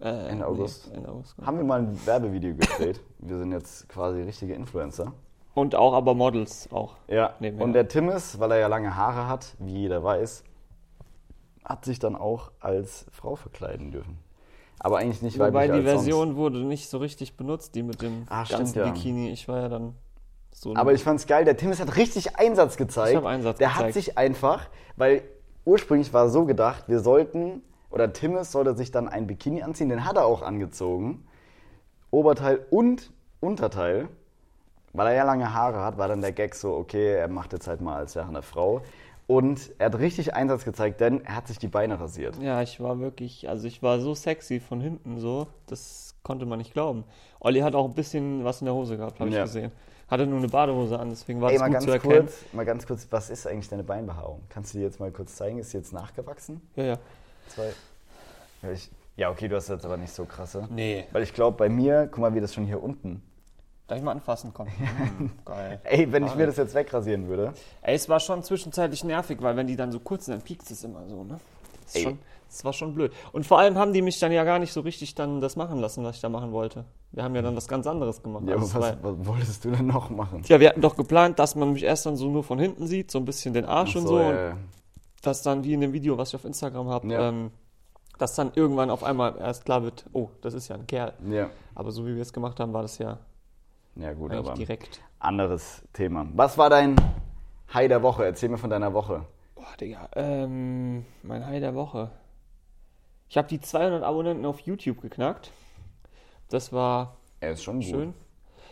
Äh, 0.00 0.28
Ende 0.30 0.46
August. 0.46 0.88
Nee, 0.88 0.98
Ende 0.98 1.08
August. 1.08 1.34
genau. 1.36 1.46
haben 1.46 1.56
wir 1.56 1.64
mal 1.64 1.80
ein 1.80 2.06
Werbevideo 2.06 2.54
gedreht. 2.54 3.00
Wir 3.18 3.38
sind 3.38 3.52
jetzt 3.52 3.88
quasi 3.88 4.22
richtige 4.22 4.54
Influencer. 4.54 5.12
Und 5.54 5.74
auch 5.74 5.92
aber 5.94 6.14
Models 6.14 6.68
auch. 6.72 6.96
Ja, 7.08 7.34
Nebenher. 7.40 7.64
und 7.64 7.72
der 7.72 7.88
Timmis, 7.88 8.38
weil 8.38 8.52
er 8.52 8.58
ja 8.58 8.66
lange 8.68 8.94
Haare 8.94 9.26
hat, 9.28 9.56
wie 9.58 9.72
jeder 9.72 10.04
weiß, 10.04 10.44
hat 11.64 11.84
sich 11.84 11.98
dann 11.98 12.14
auch 12.14 12.52
als 12.60 13.06
Frau 13.10 13.34
verkleiden 13.34 13.90
dürfen. 13.90 14.18
Aber 14.80 14.98
eigentlich 14.98 15.22
nicht 15.22 15.38
Wobei 15.38 15.52
weiblich 15.52 15.82
die 15.82 15.88
als 15.88 16.02
Version 16.04 16.36
wurde 16.36 16.58
nicht 16.60 16.88
so 16.88 16.98
richtig 16.98 17.36
benutzt, 17.36 17.74
die 17.74 17.82
mit 17.82 18.00
dem 18.02 18.24
Ah, 18.28 18.44
stimmt, 18.44 18.58
ganzen 18.60 18.78
ja. 18.78 18.84
Bikini. 18.90 19.30
Ich 19.30 19.48
war 19.48 19.60
ja 19.60 19.68
dann 19.68 19.94
so. 20.52 20.74
Aber 20.76 20.92
ich 20.92 21.02
fand's 21.02 21.26
geil, 21.26 21.44
der 21.44 21.56
Timmis 21.56 21.80
hat 21.80 21.96
richtig 21.96 22.36
Einsatz 22.36 22.76
gezeigt. 22.76 23.10
Ich 23.10 23.16
hab 23.16 23.24
Einsatz 23.24 23.58
der 23.58 23.74
hat 23.74 23.86
gezeigt. 23.86 23.94
sich 23.94 24.18
einfach, 24.18 24.68
weil 24.96 25.22
ursprünglich 25.64 26.12
war 26.12 26.28
so 26.28 26.44
gedacht, 26.44 26.84
wir 26.88 27.00
sollten, 27.00 27.62
oder 27.90 28.12
Timmis 28.12 28.52
sollte 28.52 28.76
sich 28.76 28.90
dann 28.90 29.08
ein 29.08 29.26
Bikini 29.26 29.62
anziehen, 29.62 29.88
den 29.88 30.04
hat 30.04 30.16
er 30.16 30.26
auch 30.26 30.42
angezogen. 30.42 31.26
Oberteil 32.10 32.64
und 32.70 33.10
Unterteil. 33.40 34.08
Weil 34.94 35.08
er 35.08 35.14
ja 35.14 35.24
lange 35.24 35.52
Haare 35.52 35.82
hat, 35.84 35.98
war 35.98 36.08
dann 36.08 36.22
der 36.22 36.32
Gag 36.32 36.54
so, 36.54 36.74
okay, 36.74 37.12
er 37.14 37.28
macht 37.28 37.52
jetzt 37.52 37.68
halt 37.68 37.82
mal 37.82 37.96
als 37.96 38.16
wäre 38.16 38.24
er 38.24 38.28
eine 38.30 38.42
Frau. 38.42 38.80
Und 39.28 39.72
er 39.78 39.86
hat 39.86 39.98
richtig 39.98 40.34
Einsatz 40.34 40.64
gezeigt, 40.64 41.00
denn 41.02 41.22
er 41.24 41.36
hat 41.36 41.46
sich 41.48 41.58
die 41.58 41.68
Beine 41.68 42.00
rasiert. 42.00 42.36
ja, 42.40 42.62
ich 42.62 42.80
war 42.80 42.98
wirklich, 42.98 43.46
also 43.48 43.68
ich 43.68 43.82
war 43.82 44.00
so 44.00 44.14
sexy 44.14 44.58
von 44.58 44.80
hinten 44.80 45.18
so, 45.18 45.46
das 45.66 46.14
konnte 46.22 46.46
man 46.46 46.58
nicht 46.58 46.72
glauben. 46.72 47.04
Olli 47.38 47.60
hat 47.60 47.74
auch 47.74 47.84
ein 47.84 47.92
bisschen 47.94 48.42
was 48.44 48.62
in 48.62 48.64
der 48.64 48.74
Hose 48.74 48.96
gehabt, 48.96 49.20
habe 49.20 49.30
Ja. 49.30 49.40
ich 49.40 49.44
gesehen. 49.44 49.70
Hatte 50.08 50.26
nur 50.26 50.38
eine 50.38 50.48
Badehose 50.48 50.98
an, 50.98 51.10
deswegen 51.10 51.42
war 51.42 51.50
Ey, 51.50 51.56
es 51.56 51.60
mal 51.60 51.66
gut 51.66 51.74
ganz 51.74 51.84
zu 51.84 51.90
erkennen. 51.90 52.14
kurz, 52.26 52.44
mal 52.54 52.64
ganz 52.64 52.86
kurz, 52.86 53.06
was 53.10 53.28
ist 53.28 53.46
eigentlich 53.46 53.68
deine 53.68 53.84
Beinbehaarung? 53.84 54.40
Kannst 54.48 54.72
du 54.72 54.78
die 54.78 54.84
jetzt 54.84 54.98
mal 54.98 55.10
kurz 55.12 55.36
zeigen? 55.36 55.58
Ist 55.58 55.74
die 55.74 55.76
jetzt 55.76 55.92
nachgewachsen? 55.92 56.62
Ja, 56.76 56.84
ja. 56.84 56.98
Zwei. 57.48 57.70
Ja, 58.62 58.70
ich, 58.72 58.90
ja, 59.16 59.30
okay, 59.30 59.48
du 59.48 59.56
hast 59.56 59.68
jetzt 59.68 59.84
aber 59.84 59.98
nicht 59.98 60.12
so 60.14 60.24
krasse. 60.24 60.66
Nee. 60.70 61.04
Weil 61.12 61.22
ich 61.22 61.34
glaube, 61.34 61.58
bei 61.58 61.68
mir, 61.68 62.08
guck 62.10 62.20
mal, 62.20 62.34
wie 62.34 62.40
das 62.40 62.54
schon 62.54 62.64
hier 62.64 62.82
unten. 62.82 63.22
Darf 63.88 63.98
ich 63.98 64.04
mal 64.04 64.12
anfassen? 64.12 64.52
Komm. 64.54 64.68
Hm, 65.18 65.30
geil. 65.44 65.80
Ey, 65.84 66.12
wenn 66.12 66.26
ich 66.26 66.34
mir 66.34 66.46
das 66.46 66.56
jetzt 66.58 66.74
wegrasieren 66.74 67.26
würde. 67.26 67.52
Ey, 67.82 67.94
es 67.96 68.08
war 68.08 68.20
schon 68.20 68.42
zwischenzeitlich 68.42 69.02
nervig, 69.02 69.38
weil 69.40 69.56
wenn 69.56 69.66
die 69.66 69.76
dann 69.76 69.90
so 69.90 69.98
kurz 69.98 70.26
sind, 70.26 70.34
dann 70.34 70.42
piekst 70.42 70.70
es 70.70 70.84
immer 70.84 71.00
so, 71.08 71.24
ne? 71.24 71.38
Das, 71.84 71.94
Ey. 71.96 72.02
schon, 72.02 72.18
das 72.48 72.64
war 72.66 72.72
schon 72.74 72.94
blöd. 72.94 73.12
Und 73.32 73.46
vor 73.46 73.58
allem 73.58 73.78
haben 73.78 73.92
die 73.94 74.02
mich 74.02 74.18
dann 74.20 74.30
ja 74.30 74.44
gar 74.44 74.58
nicht 74.58 74.72
so 74.74 74.82
richtig 74.82 75.14
dann 75.14 75.40
das 75.40 75.56
machen 75.56 75.78
lassen, 75.80 76.04
was 76.04 76.16
ich 76.16 76.20
da 76.22 76.28
machen 76.28 76.52
wollte. 76.52 76.84
Wir 77.12 77.24
haben 77.24 77.34
ja 77.34 77.40
dann 77.40 77.56
was 77.56 77.66
ganz 77.66 77.86
anderes 77.86 78.22
gemacht. 78.22 78.44
Ja, 78.46 78.54
aber 78.56 78.62
Also 78.62 78.78
es 78.78 78.84
was, 78.84 78.96
was 79.02 79.26
wolltest 79.26 79.64
du 79.64 79.70
denn 79.70 79.86
noch 79.86 80.10
machen? 80.10 80.42
ja, 80.46 80.60
wir 80.60 80.68
hatten 80.68 80.82
doch 80.82 80.94
geplant, 80.96 81.38
dass 81.38 81.54
man 81.56 81.72
mich 81.72 81.82
erst 81.84 82.04
dann 82.04 82.16
so 82.16 82.28
nur 82.28 82.44
von 82.44 82.58
hinten 82.58 82.86
sieht, 82.86 83.10
so 83.10 83.18
ein 83.18 83.24
bisschen 83.24 83.54
den 83.54 83.64
Arsch 83.64 83.96
und 83.96 84.06
so. 84.06 84.16
Und 84.18 84.34
äh, 84.34 84.52
dass 85.22 85.40
dann, 85.42 85.64
wie 85.64 85.72
in 85.72 85.80
dem 85.80 85.94
Video, 85.94 86.18
was 86.18 86.28
ich 86.28 86.34
auf 86.36 86.44
Instagram 86.44 86.88
habe, 86.90 87.08
Ja. 87.08 87.28
ähm, 87.30 87.50
dass 88.18 88.34
dann 88.34 88.52
irgendwann 88.54 88.90
auf 88.90 89.02
einmal 89.02 89.36
erst 89.38 89.64
klar 89.64 89.82
wird, 89.82 90.04
oh, 90.12 90.28
das 90.42 90.52
ist 90.52 90.68
ja 90.68 90.74
ein 90.76 90.86
Kerl. 90.86 91.14
ja. 91.30 91.48
Aber 91.74 91.90
so 91.92 92.04
wie 92.06 92.14
wir 92.16 92.22
es 92.22 92.32
gemacht 92.34 92.60
haben, 92.60 92.72
war 92.74 92.82
das 92.82 92.98
ja 92.98 93.18
Ja, 93.98 94.12
gut, 94.14 94.32
aber 94.32 94.54
direkt. 94.54 95.00
anderes 95.18 95.82
Thema. 95.92 96.26
Was 96.34 96.56
war 96.56 96.70
dein 96.70 96.96
High 97.74 97.88
der 97.88 98.02
Woche? 98.02 98.24
Erzähl 98.24 98.48
mir 98.48 98.58
von 98.58 98.70
deiner 98.70 98.92
Woche. 98.94 99.26
Boah, 99.54 99.76
Digga, 99.80 100.08
ähm, 100.14 101.04
mein 101.22 101.44
High 101.44 101.60
der 101.60 101.74
Woche. 101.74 102.10
Ich 103.28 103.36
habe 103.36 103.48
die 103.48 103.60
200 103.60 104.02
Abonnenten 104.04 104.46
auf 104.46 104.60
YouTube 104.60 105.00
geknackt. 105.02 105.50
Das 106.48 106.72
war 106.72 107.16
Er 107.40 107.52
ist 107.52 107.62
schon 107.62 107.80
gut. 107.80 107.84
schön. 107.88 108.14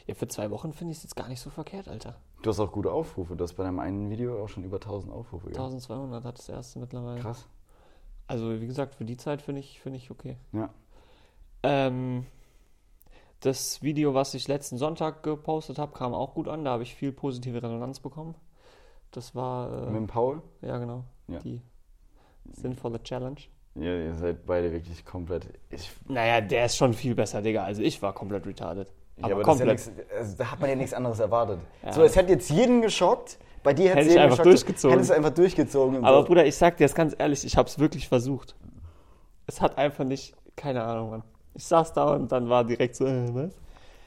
Ja, 0.07 0.15
für 0.15 0.29
zwei 0.29 0.51
Wochen 0.51 0.73
finde 0.73 0.93
ich 0.93 0.99
es 0.99 1.03
jetzt 1.05 1.17
gar 1.17 1.29
nicht 1.29 1.41
so 1.41 1.51
verkehrt, 1.51 1.89
Alter. 1.89 2.17
Du 2.43 2.51
hast 2.51 2.61
auch 2.61 2.71
gute 2.71 2.93
Aufrufe. 2.93 3.35
Du 3.35 3.43
hast 3.43 3.55
bei 3.55 3.65
deinem 3.65 3.81
einen 3.81 4.09
Video 4.09 4.43
auch 4.43 4.49
schon 4.49 4.63
über 4.63 4.77
1000 4.77 5.13
Aufrufe 5.13 5.49
gehabt. 5.51 5.59
1200 5.59 6.25
hat 6.25 6.39
das 6.39 6.49
erste 6.49 6.79
mittlerweile. 6.79 7.21
Krass. 7.21 7.49
Also, 8.29 8.61
wie 8.61 8.67
gesagt, 8.67 8.95
für 8.95 9.05
die 9.05 9.17
Zeit 9.17 9.43
finde 9.43 9.61
ich, 9.61 9.81
finde 9.81 9.99
ich 9.99 10.11
okay. 10.11 10.37
Ja. 10.53 10.71
Ähm, 11.65 12.27
das 13.47 13.83
Video, 13.83 14.15
was 14.15 14.35
ich 14.35 14.49
letzten 14.49 14.77
Sonntag 14.79 15.23
gepostet 15.23 15.79
habe, 15.79 15.93
kam 15.97 16.13
auch 16.15 16.35
gut 16.35 16.49
an. 16.49 16.65
Da 16.65 16.73
habe 16.73 16.83
ich 16.83 16.95
viel 16.95 17.13
positive 17.13 17.63
Resonanz 17.63 18.01
bekommen. 18.01 18.35
Das 19.13 19.35
war, 19.35 19.71
Mit 19.71 19.89
äh, 19.91 19.93
dem 19.93 20.07
Paul? 20.07 20.43
ja 20.63 20.79
genau, 20.79 21.05
Ja. 21.29 21.39
die 21.39 21.63
sinnvolle 22.53 23.03
Challenge. 23.03 23.37
Ja, 23.75 23.95
ihr 23.95 24.15
seid 24.15 24.47
beide 24.47 24.73
wirklich 24.73 25.05
komplett. 25.05 25.47
Ich, 25.71 25.91
Naja, 26.09 26.41
der 26.41 26.67
ist 26.67 26.77
schon 26.77 26.95
viel 26.95 27.15
besser, 27.15 27.43
Digga. 27.43 27.65
Also 27.65 27.83
ich 27.83 28.01
war 28.03 28.13
komplett 28.15 28.47
retarded. 28.47 28.89
ja, 29.19 29.25
Aber, 29.25 29.35
aber 29.35 29.43
das 29.45 29.55
ist 29.55 29.61
ja 29.61 29.67
komplett. 29.67 29.87
nix, 29.99 30.17
also, 30.19 30.37
da 30.39 30.51
hat 30.51 30.61
man 30.61 30.71
ja 30.71 30.77
nichts 30.77 30.95
anderes 30.95 31.19
erwartet. 31.21 31.59
Ja. 31.85 31.93
So, 31.93 32.03
es 32.03 32.17
hätte 32.17 32.33
jetzt 32.33 32.51
jeden 32.51 32.83
geschockt. 32.83 33.39
Bei 33.63 33.75
dir 33.75 33.95
hätte 33.95 34.09
es 34.09 34.17
einfach 34.17 34.43
durchgezogen. 34.43 34.93
Hättest 34.95 35.11
du 35.11 35.15
einfach 35.15 35.31
durchgezogen. 35.35 36.05
Aber 36.05 36.21
so. 36.21 36.27
Bruder, 36.27 36.47
ich 36.47 36.57
sag 36.57 36.77
dir 36.79 36.85
das 36.85 36.95
ganz 36.95 37.15
ehrlich, 37.19 37.45
ich 37.45 37.57
habe 37.57 37.69
es 37.69 37.79
wirklich 37.79 38.09
versucht. 38.09 38.55
Es 39.47 39.61
hat 39.61 39.77
einfach 39.77 40.05
nicht, 40.05 40.35
keine 40.57 40.83
Ahnung, 40.85 41.11
Mann. 41.11 41.23
Ich 41.57 41.65
saß 41.65 41.95
da 41.95 42.15
und 42.15 42.31
dann 42.31 42.49
war 42.51 42.65
direkt 42.65 42.95
so, 42.97 43.07
äh, 43.07 43.35
was? 43.35 43.51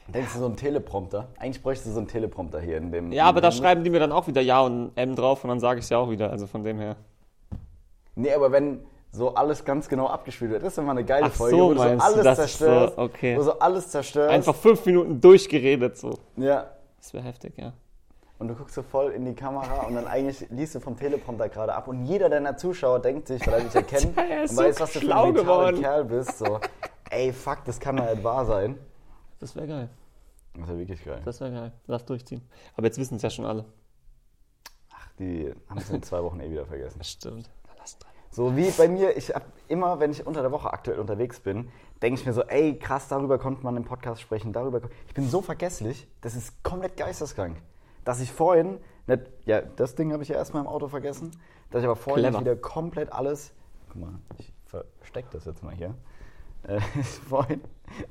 Denkst 0.06 0.32
du 0.34 0.38
so 0.40 0.46
ein 0.46 0.56
Teleprompter? 0.56 1.28
Eigentlich 1.38 1.62
bräuchte 1.62 1.84
du 1.88 1.92
so 1.92 1.98
einen 1.98 2.08
Teleprompter 2.08 2.60
hier 2.60 2.76
in 2.76 2.90
dem. 2.90 3.12
Ja, 3.12 3.26
aber 3.26 3.40
da 3.40 3.52
schreiben 3.52 3.84
die 3.84 3.90
mir 3.90 4.00
dann 4.00 4.12
auch 4.12 4.26
wieder 4.26 4.40
Ja 4.40 4.60
und 4.60 4.92
M 4.96 5.14
drauf 5.14 5.44
und 5.44 5.50
dann 5.50 5.60
sage 5.60 5.78
ich 5.78 5.84
es 5.84 5.90
ja 5.90 5.98
auch 5.98 6.10
wieder. 6.10 6.30
Also 6.30 6.46
von 6.46 6.64
dem 6.64 6.78
her. 6.78 6.96
Nee, 8.14 8.32
aber 8.32 8.50
wenn 8.52 8.80
so 9.12 9.34
alles 9.34 9.64
ganz 9.64 9.88
genau 9.88 10.06
abgespielt 10.06 10.52
wird, 10.52 10.62
das 10.62 10.74
ist 10.74 10.78
immer 10.78 10.92
eine 10.92 11.04
geile 11.04 11.26
Ach 11.26 11.32
Folge, 11.32 11.56
so, 11.56 11.70
wo 11.70 11.74
du 11.74 11.80
so 11.80 11.88
du, 11.88 12.00
alles 12.00 12.26
ist 12.26 12.36
zerstörst. 12.36 12.96
so, 12.96 13.02
okay. 13.02 13.36
Wo 13.36 13.42
so 13.42 13.58
alles 13.58 13.88
zerstörst. 13.88 14.32
Einfach 14.32 14.54
fünf 14.54 14.86
Minuten 14.86 15.20
durchgeredet 15.20 15.96
so. 15.96 16.18
Ja. 16.36 16.66
Das 16.98 17.14
wäre 17.14 17.24
heftig, 17.24 17.54
ja. 17.56 17.72
Und 18.38 18.48
du 18.48 18.54
guckst 18.54 18.74
so 18.74 18.82
voll 18.82 19.10
in 19.10 19.24
die 19.26 19.34
Kamera 19.34 19.82
und 19.86 19.94
dann 19.94 20.06
eigentlich 20.06 20.48
liest 20.50 20.74
du 20.74 20.80
vom 20.80 20.96
Teleprompter 20.96 21.48
gerade 21.48 21.74
ab 21.74 21.88
und 21.88 22.06
jeder 22.06 22.30
deiner 22.30 22.56
Zuschauer 22.56 23.00
denkt 23.00 23.28
sich, 23.28 23.46
weil 23.46 23.54
er 23.54 23.60
dich 23.60 23.74
erkennt 23.74 24.16
Er 24.30 24.44
ist 24.44 24.52
und 24.52 24.56
so 24.56 24.62
weiß, 24.62 24.80
was 24.80 24.92
du 24.94 25.00
für 25.00 25.14
ein 25.14 25.34
geworden. 25.34 25.80
Kerl 25.80 26.04
bist, 26.04 26.38
so, 26.38 26.58
ey, 27.10 27.32
fuck, 27.32 27.64
das 27.64 27.78
kann 27.78 27.96
doch 27.96 28.10
nicht 28.10 28.24
wahr 28.24 28.46
sein. 28.46 28.78
Das 29.38 29.54
wäre 29.56 29.66
geil. 29.66 29.90
Das 30.54 30.68
ja 30.68 30.76
wirklich 30.76 31.04
geil. 31.04 31.22
Das 31.24 31.40
wäre 31.40 31.52
geil. 31.52 31.72
Lass 31.86 32.04
durchziehen. 32.04 32.42
Aber 32.76 32.86
jetzt 32.86 32.98
wissen 32.98 33.16
es 33.16 33.22
ja 33.22 33.30
schon 33.30 33.44
alle. 33.44 33.64
Ach, 34.92 35.08
die 35.18 35.52
haben 35.68 35.78
es 35.78 35.90
in 35.90 36.02
zwei 36.02 36.22
Wochen 36.22 36.40
eh 36.40 36.50
wieder 36.50 36.66
vergessen. 36.66 36.98
Das 36.98 37.10
stimmt. 37.10 37.50
Lass 37.78 37.98
dran. 37.98 38.10
So 38.30 38.56
wie 38.56 38.70
bei 38.70 38.88
mir, 38.88 39.16
ich 39.16 39.34
hab 39.34 39.44
immer, 39.68 40.00
wenn 40.00 40.10
ich 40.10 40.26
unter 40.26 40.42
der 40.42 40.52
Woche 40.52 40.72
aktuell 40.72 40.98
unterwegs 40.98 41.40
bin, 41.40 41.70
denke 42.02 42.20
ich 42.20 42.26
mir 42.26 42.32
so, 42.32 42.42
ey, 42.42 42.78
krass, 42.78 43.08
darüber 43.08 43.38
konnte 43.38 43.62
man 43.62 43.76
im 43.76 43.84
Podcast 43.84 44.20
sprechen, 44.20 44.52
darüber. 44.52 44.80
Ich 45.06 45.14
bin 45.14 45.28
so 45.28 45.40
vergesslich, 45.40 46.06
das 46.20 46.34
ist 46.34 46.62
komplett 46.62 46.96
geisteskrank. 46.96 47.56
Dass 48.04 48.20
ich 48.20 48.32
vorhin, 48.32 48.78
nicht, 49.06 49.22
ja, 49.46 49.60
das 49.60 49.94
Ding 49.94 50.12
habe 50.12 50.22
ich 50.22 50.28
ja 50.28 50.36
erstmal 50.36 50.62
im 50.62 50.68
Auto 50.68 50.88
vergessen, 50.88 51.32
dass 51.70 51.80
ich 51.80 51.86
aber 51.86 51.96
vorhin 51.96 52.38
wieder 52.38 52.56
komplett 52.56 53.12
alles, 53.12 53.52
guck 53.88 54.00
mal, 54.00 54.14
ich 54.38 54.52
verstecke 54.66 55.28
das 55.32 55.44
jetzt 55.44 55.62
mal 55.62 55.74
hier, 55.74 55.94
äh, 56.68 56.78
ich 56.98 57.06
vorhin 57.28 57.60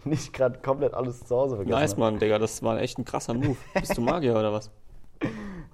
nicht 0.03 0.33
gerade 0.33 0.59
komplett 0.59 0.93
alles 0.93 1.25
zu 1.25 1.35
Hause 1.35 1.55
vergessen 1.57 1.79
Nice. 1.79 1.97
Mann, 1.97 2.19
Digga. 2.19 2.37
Das 2.39 2.61
war 2.63 2.79
echt 2.79 2.97
ein 2.97 3.05
krasser 3.05 3.33
Move. 3.33 3.57
Bist 3.73 3.97
du 3.97 4.01
Magier 4.01 4.33
oder 4.37 4.51
was? 4.53 4.69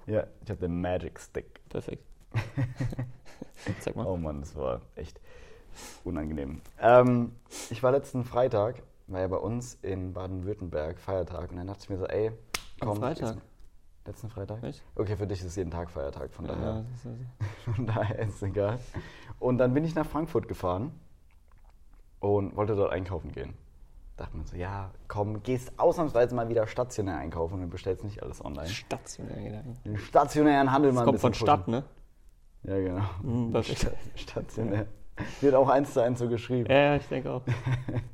Ja, 0.07 0.23
ich 0.43 0.49
habe 0.51 0.59
den 0.59 0.79
Magic 0.81 1.19
Stick. 1.19 1.67
Perfekt. 1.67 2.03
Zeig 3.79 3.95
mal. 3.95 4.05
Oh 4.05 4.17
Mann, 4.17 4.41
das 4.41 4.55
war 4.55 4.81
echt 4.95 5.19
unangenehm. 6.03 6.61
Ähm, 6.79 7.31
ich 7.71 7.81
war 7.81 7.91
letzten 7.91 8.23
Freitag, 8.23 8.83
war 9.07 9.21
ja 9.21 9.27
bei 9.27 9.37
uns 9.37 9.75
in 9.81 10.13
Baden-Württemberg 10.13 10.99
Feiertag 10.99 11.49
und 11.51 11.57
dann 11.57 11.65
dachte 11.67 11.81
ich 11.83 11.89
mir 11.89 11.97
so, 11.97 12.05
ey, 12.05 12.27
Am 12.81 12.87
komm. 12.89 12.97
Freitag? 12.99 13.35
jetzt- 13.35 13.45
Letzten 14.07 14.29
Freitag? 14.29 14.61
Echt? 14.61 14.83
Okay, 14.93 15.17
für 15.17 15.25
dich 15.25 15.43
ist 15.43 15.55
jeden 15.57 15.71
Tag 15.71 15.89
Feiertag, 15.89 16.31
von 16.31 16.45
Ja, 16.45 16.53
daher, 16.53 16.73
das 16.83 16.99
ist 16.99 17.05
also- 17.07 17.73
von 17.73 17.87
daher 17.87 18.19
ist 18.19 18.35
es 18.35 18.43
egal. 18.43 18.77
Und 19.39 19.57
dann 19.57 19.73
bin 19.73 19.83
ich 19.83 19.95
nach 19.95 20.05
Frankfurt 20.05 20.47
gefahren 20.47 20.91
und 22.33 22.55
wollte 22.55 22.75
dort 22.75 22.91
einkaufen 22.91 23.31
gehen. 23.31 23.53
Dachte 24.17 24.37
mir 24.37 24.45
so, 24.45 24.55
ja, 24.55 24.91
komm, 25.07 25.43
gehst 25.43 25.73
ausnahmsweise 25.77 26.33
mal 26.35 26.47
wieder 26.47 26.67
stationär 26.67 27.17
einkaufen 27.17 27.61
und 27.61 27.69
bestellst 27.69 28.03
nicht 28.03 28.23
alles 28.23 28.43
online. 28.43 28.67
stationär 28.69 29.41
Gedanken. 29.43 29.77
Den 29.83 29.97
stationären 29.97 30.71
Handel 30.71 30.91
mal 30.93 31.01
Das 31.01 31.03
ein 31.03 31.05
kommt 31.05 31.19
von 31.21 31.31
bisschen 31.31 31.45
Stadt, 31.45 31.65
pushen. 31.65 31.71
ne? 31.71 31.83
Ja, 32.63 32.79
genau. 32.79 33.03
Mhm, 33.23 33.51
perfekt. 33.51 33.79
Sta- 33.79 33.91
Stationär. 34.15 34.87
Wird 35.41 35.55
auch 35.55 35.69
eins 35.69 35.93
zu 35.93 36.01
eins 36.01 36.19
so 36.19 36.27
geschrieben. 36.29 36.69
Ja, 36.71 36.77
ja, 36.77 36.95
ich 36.95 37.07
denke 37.07 37.29
auch. 37.31 37.41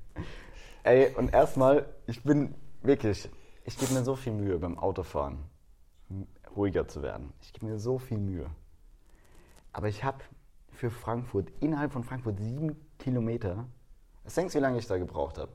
Ey, 0.83 1.13
und 1.15 1.33
erstmal, 1.33 1.85
ich 2.07 2.23
bin 2.23 2.55
wirklich, 2.81 3.29
ich 3.65 3.77
gebe 3.77 3.93
mir 3.93 4.03
so 4.03 4.15
viel 4.15 4.33
Mühe 4.33 4.57
beim 4.57 4.77
Autofahren, 4.79 5.37
ruhiger 6.55 6.87
zu 6.87 7.01
werden. 7.03 7.31
Ich 7.41 7.53
gebe 7.53 7.67
mir 7.67 7.77
so 7.79 7.99
viel 7.99 8.17
Mühe. 8.17 8.49
Aber 9.73 9.87
ich 9.87 10.03
habe 10.03 10.17
für 10.71 10.89
Frankfurt, 10.89 11.49
innerhalb 11.59 11.93
von 11.93 12.03
Frankfurt, 12.03 12.39
sieben 12.39 12.75
Kilometer. 12.97 13.65
Was 14.23 14.35
denkst 14.35 14.53
du, 14.53 14.59
wie 14.59 14.61
lange 14.63 14.77
ich 14.79 14.87
da 14.87 14.97
gebraucht 14.97 15.37
habe? 15.37 15.51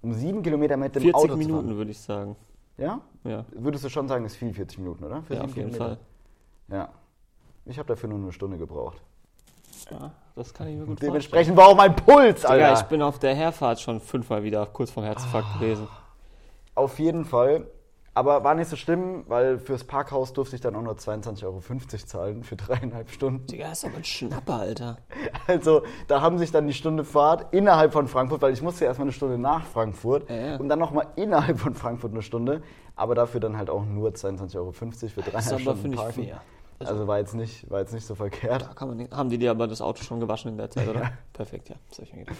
um 0.00 0.12
sieben 0.14 0.42
Kilometer 0.44 0.76
mit 0.76 0.94
dem 0.94 1.02
40 1.02 1.14
Auto 1.16 1.32
zu 1.32 1.36
Minuten, 1.36 1.66
fahren. 1.66 1.76
würde 1.76 1.90
ich 1.90 2.00
sagen. 2.00 2.36
Ja? 2.76 3.00
Ja, 3.24 3.44
Würdest 3.50 3.82
du 3.84 3.88
schon 3.88 4.06
sagen, 4.06 4.24
ist 4.24 4.36
viel 4.36 4.54
40 4.54 4.78
Minuten, 4.78 5.02
oder? 5.02 5.22
Für 5.24 5.34
ja 5.34 5.40
auf 5.42 5.56
jeden 5.56 5.72
Kilometer? 5.72 5.98
Fall. 6.68 6.76
Ja. 6.78 6.88
Ich 7.64 7.78
habe 7.80 7.88
dafür 7.88 8.08
nur 8.08 8.18
eine 8.18 8.30
Stunde 8.32 8.56
gebraucht. 8.58 9.02
Ja, 9.90 10.12
das 10.36 10.54
kann 10.54 10.68
ich 10.68 10.76
mir 10.76 10.86
gut 10.86 11.02
Dementsprechend 11.02 11.56
war 11.56 11.66
auch 11.66 11.76
mein 11.76 11.96
Puls, 11.96 12.42
vorstellen. 12.42 12.62
Alter. 12.62 12.80
ich 12.80 12.86
bin 12.86 13.02
auf 13.02 13.18
der 13.18 13.34
Herfahrt 13.34 13.80
schon 13.80 14.00
fünfmal 14.00 14.44
wieder 14.44 14.64
kurz 14.66 14.90
vorm 14.92 15.04
Herzinfarkt 15.04 15.48
Ah. 15.56 15.58
gewesen. 15.58 15.88
Auf 16.76 16.98
jeden 17.00 17.24
Fall. 17.24 17.66
Aber 18.18 18.42
war 18.42 18.56
nicht 18.56 18.68
so 18.68 18.74
schlimm, 18.74 19.22
weil 19.28 19.60
fürs 19.60 19.84
Parkhaus 19.84 20.32
durfte 20.32 20.56
ich 20.56 20.60
dann 20.60 20.74
auch 20.74 20.82
nur 20.82 20.94
22,50 20.94 21.44
Euro 21.44 21.60
zahlen 22.04 22.42
für 22.42 22.56
dreieinhalb 22.56 23.10
Stunden. 23.10 23.46
Digga, 23.46 23.68
das 23.68 23.78
ist 23.78 23.84
aber 23.84 23.98
ein 23.98 24.04
Schnapper, 24.04 24.54
Alter. 24.54 24.98
Also 25.46 25.82
da 26.08 26.20
haben 26.20 26.36
sich 26.36 26.50
dann 26.50 26.66
die 26.66 26.72
Stunde 26.74 27.04
Fahrt 27.04 27.54
innerhalb 27.54 27.92
von 27.92 28.08
Frankfurt, 28.08 28.42
weil 28.42 28.52
ich 28.52 28.60
musste 28.60 28.84
ja 28.84 28.88
erstmal 28.88 29.04
eine 29.04 29.12
Stunde 29.12 29.38
nach 29.38 29.64
Frankfurt 29.64 30.28
Ja, 30.28 30.34
ja. 30.34 30.56
und 30.56 30.68
dann 30.68 30.80
nochmal 30.80 31.06
innerhalb 31.14 31.60
von 31.60 31.74
Frankfurt 31.74 32.10
eine 32.10 32.22
Stunde, 32.22 32.60
aber 32.96 33.14
dafür 33.14 33.38
dann 33.38 33.56
halt 33.56 33.70
auch 33.70 33.84
nur 33.84 34.10
22,50 34.10 34.56
Euro 34.56 34.72
für 34.72 34.86
Das 34.86 35.02
ist 35.04 35.14
dreieinhalb 35.14 35.52
aber, 35.52 35.60
Stunden 35.60 35.80
finde 35.80 35.96
ich, 35.96 36.02
Parken. 36.02 36.24
fair. 36.24 36.40
Also 36.80 37.06
war 37.06 37.18
jetzt, 37.18 37.34
nicht, 37.34 37.70
war 37.70 37.78
jetzt 37.78 37.94
nicht 37.94 38.04
so 38.04 38.16
verkehrt. 38.16 38.68
Nicht, 38.96 39.12
haben 39.12 39.30
die 39.30 39.38
dir 39.38 39.52
aber 39.52 39.68
das 39.68 39.80
Auto 39.80 40.02
schon 40.02 40.18
gewaschen 40.18 40.50
in 40.50 40.56
der 40.56 40.70
Zeit, 40.70 40.88
oder? 40.88 41.12
Perfekt, 41.32 41.68
ja. 41.68 41.76
Das 41.88 41.98
hab 41.98 42.04
ich 42.06 42.12
mir 42.14 42.24
gedacht. 42.24 42.38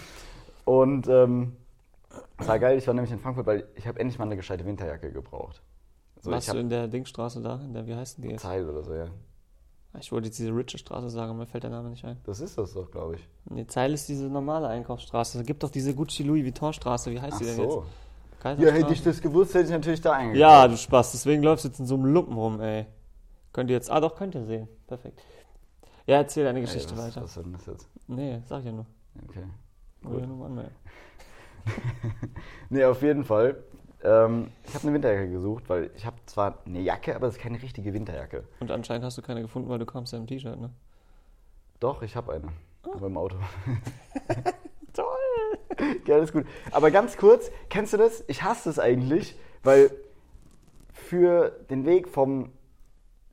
Und 0.65 1.07
ähm, 1.07 1.55
war 2.37 2.59
geil, 2.59 2.77
ich 2.77 2.87
war 2.87 2.93
nämlich 2.93 3.11
in 3.11 3.19
Frankfurt, 3.19 3.45
weil 3.45 3.67
ich 3.75 3.87
habe 3.87 3.99
endlich 3.99 4.19
mal 4.19 4.25
eine 4.25 4.35
gescheite 4.35 4.65
Winterjacke 4.65 5.11
gebraucht. 5.11 5.61
So, 6.21 6.31
Warst 6.31 6.51
du 6.51 6.57
in 6.57 6.69
der 6.69 6.87
Dingstraße 6.87 7.41
da? 7.41 7.55
In 7.63 7.73
der, 7.73 7.87
wie 7.87 7.95
heißt 7.95 8.17
denn 8.17 8.23
die 8.23 8.29
jetzt? 8.31 8.41
Teil 8.41 8.67
oder 8.69 8.83
so, 8.83 8.93
ja. 8.93 9.07
Ich 9.99 10.11
wollte 10.11 10.27
jetzt 10.27 10.37
diese 10.37 10.55
Riche 10.55 10.77
Straße 10.77 11.09
sagen, 11.09 11.31
aber 11.31 11.39
mir 11.39 11.45
fällt 11.47 11.63
der 11.63 11.71
Name 11.71 11.89
nicht 11.89 12.05
ein. 12.05 12.17
Das 12.23 12.39
ist 12.41 12.57
das 12.57 12.73
doch, 12.73 12.91
glaube 12.91 13.15
ich. 13.15 13.27
Nee, 13.49 13.65
Zeil 13.65 13.93
ist 13.93 14.07
diese 14.07 14.25
normale 14.25 14.67
Einkaufsstraße. 14.67 15.39
Es 15.39 15.45
gibt 15.45 15.63
doch 15.63 15.71
diese 15.71 15.95
Gucci 15.95 16.23
Louis 16.23 16.43
Vuitton 16.43 16.73
Straße. 16.73 17.09
Wie 17.11 17.19
heißt 17.19 17.33
Ach 17.35 17.39
die 17.39 17.45
denn 17.45 17.55
so. 17.55 17.63
jetzt? 17.63 17.73
Ja, 17.75 18.39
Kaiserstraße? 18.39 18.73
hätte 18.83 18.93
ich 18.93 19.03
das 19.03 19.21
gewusst, 19.21 19.53
hätte 19.53 19.65
ich 19.65 19.71
natürlich 19.71 20.01
da 20.01 20.11
eingekauft. 20.13 20.39
Ja, 20.39 20.67
du 20.67 20.77
Spaß. 20.77 21.13
Deswegen 21.13 21.41
läufst 21.41 21.65
du 21.65 21.69
jetzt 21.69 21.79
in 21.79 21.85
so 21.87 21.95
einem 21.95 22.05
Lumpen 22.05 22.35
rum, 22.37 22.61
ey. 22.61 22.85
Könnt 23.51 23.69
ihr 23.71 23.75
jetzt. 23.75 23.89
Ah, 23.89 23.99
doch, 23.99 24.15
könnt 24.15 24.35
ihr 24.35 24.45
sehen. 24.45 24.67
Perfekt. 24.87 25.21
Ja, 26.05 26.17
erzähl 26.17 26.43
deine 26.43 26.59
Ey, 26.59 26.65
Geschichte 26.65 26.95
was, 26.95 27.07
weiter. 27.07 27.23
Was 27.23 27.33
soll 27.33 27.43
denn 27.43 27.53
das 27.53 27.65
jetzt? 27.65 27.89
Nee, 28.07 28.41
sag 28.45 28.59
ich 28.59 28.65
ja 28.65 28.71
nur. 28.71 28.85
Okay. 29.27 29.43
Ja 30.03 30.25
nur 30.27 30.37
mal 30.37 30.45
anmelden. 30.47 30.75
Nee, 32.69 32.85
auf 32.85 33.01
jeden 33.01 33.23
Fall. 33.23 33.63
Ähm, 34.03 34.51
ich 34.65 34.73
habe 34.75 34.83
eine 34.83 34.93
Winterjacke 34.93 35.29
gesucht, 35.29 35.65
weil 35.67 35.91
ich 35.95 36.05
habe 36.05 36.15
zwar 36.25 36.59
eine 36.65 36.79
Jacke, 36.79 37.15
aber 37.15 37.27
das 37.27 37.35
ist 37.35 37.41
keine 37.41 37.61
richtige 37.61 37.93
Winterjacke. 37.93 38.45
Und 38.59 38.71
anscheinend 38.71 39.05
hast 39.05 39.17
du 39.17 39.21
keine 39.21 39.41
gefunden, 39.41 39.69
weil 39.69 39.79
du 39.79 39.85
kamst 39.85 40.13
ja 40.13 40.19
im 40.19 40.27
T-Shirt, 40.27 40.59
ne? 40.59 40.69
Doch, 41.79 42.01
ich 42.01 42.15
habe 42.15 42.33
eine. 42.33 42.47
Aber 42.83 43.07
im 43.07 43.17
Auto. 43.17 43.35
Toll! 44.93 45.99
ja, 46.05 46.15
alles 46.15 46.31
gut. 46.31 46.45
Aber 46.71 46.91
ganz 46.91 47.17
kurz, 47.17 47.51
kennst 47.69 47.93
du 47.93 47.97
das? 47.97 48.23
Ich 48.27 48.43
hasse 48.43 48.69
es 48.69 48.79
eigentlich, 48.79 49.37
weil 49.63 49.91
für 50.91 51.49
den 51.69 51.85
Weg 51.85 52.07
vom 52.07 52.51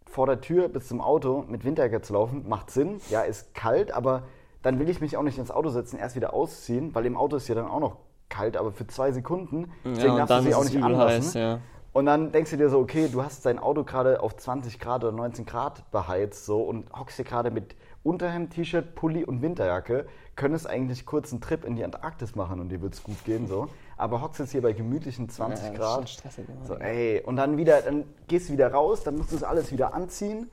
vor 0.05 0.27
der 0.27 0.41
Tür 0.41 0.69
bis 0.69 0.89
zum 0.89 1.01
Auto 1.01 1.45
mit 1.47 1.65
Winterjacke 1.65 2.01
zu 2.01 2.15
laufen, 2.15 2.49
macht 2.49 2.71
Sinn. 2.71 3.01
Ja, 3.11 3.23
ist 3.23 3.55
kalt, 3.55 3.93
aber 3.93 4.23
dann 4.63 4.79
will 4.79 4.89
ich 4.89 5.01
mich 5.01 5.17
auch 5.17 5.23
nicht 5.23 5.39
ins 5.39 5.51
Auto 5.51 5.69
setzen, 5.69 5.99
erst 5.99 6.17
wieder 6.17 6.33
ausziehen, 6.33 6.95
weil 6.95 7.05
im 7.07 7.17
Auto 7.17 7.37
ist 7.37 7.49
ja 7.49 7.55
dann 7.55 7.67
auch 7.67 7.81
noch 7.81 7.99
kalt, 8.29 8.57
aber 8.57 8.73
für 8.73 8.87
zwei 8.87 9.13
Sekunden. 9.13 9.71
Deswegen 9.85 10.07
Ja, 10.07 10.13
und 10.13 10.19
darfst 10.19 10.31
dann 10.31 10.45
du 10.45 10.51
sie 10.51 10.55
auch 10.55 10.65
es 10.65 10.73
nicht 10.73 10.83
anlassen. 10.83 11.17
heiß, 11.25 11.35
ja. 11.35 11.59
Und 11.93 12.05
dann 12.07 12.31
denkst 12.31 12.51
du 12.51 12.59
dir 12.59 12.69
so, 12.69 12.79
okay, 12.79 13.09
du 13.11 13.23
hast 13.25 13.47
dein 13.47 13.59
Auto 13.59 13.83
gerade 13.83 14.21
auf 14.21 14.37
20 14.37 14.79
Grad 14.79 15.03
oder 15.03 15.17
19 15.17 15.47
Grad 15.47 15.91
beheizt 15.91 16.45
so 16.45 16.61
und 16.63 16.93
hockst 16.93 17.19
dir 17.19 17.25
gerade 17.25 17.51
mit 17.51 17.75
Unterhemd, 18.03 18.53
T-Shirt, 18.53 18.95
Pulli 18.95 19.25
und 19.25 19.41
Winterjacke, 19.41 20.07
könntest 20.37 20.69
eigentlich 20.69 21.07
kurz 21.07 21.33
einen 21.33 21.41
Trip 21.41 21.65
in 21.65 21.75
die 21.75 21.83
Antarktis 21.85 22.35
machen 22.37 22.61
und 22.61 22.69
dir 22.69 22.83
wird's 22.83 23.03
gut 23.03 23.25
gehen 23.25 23.47
so. 23.47 23.69
Aber 23.97 24.21
hockst 24.21 24.41
jetzt 24.41 24.53
hier 24.53 24.61
bei 24.61 24.75
gemütlichen 24.75 25.31
20 25.31 25.65
Ja, 25.65 25.71
das 25.71 25.73
ist 25.73 25.81
Grad. 25.81 26.09
stressig. 26.11 26.47
So, 26.69 26.75
ey, 26.75 27.23
und 27.25 27.37
dann 27.37 27.57
wieder, 27.57 27.81
dann 27.81 28.05
gehst 28.29 28.51
du 28.51 28.53
wieder 28.53 28.71
raus, 28.71 29.03
dann 29.03 29.17
musst 29.17 29.33
du 29.33 29.37
das 29.37 29.43
alles 29.45 29.73
wieder 29.73 29.95
anziehen. 29.95 30.51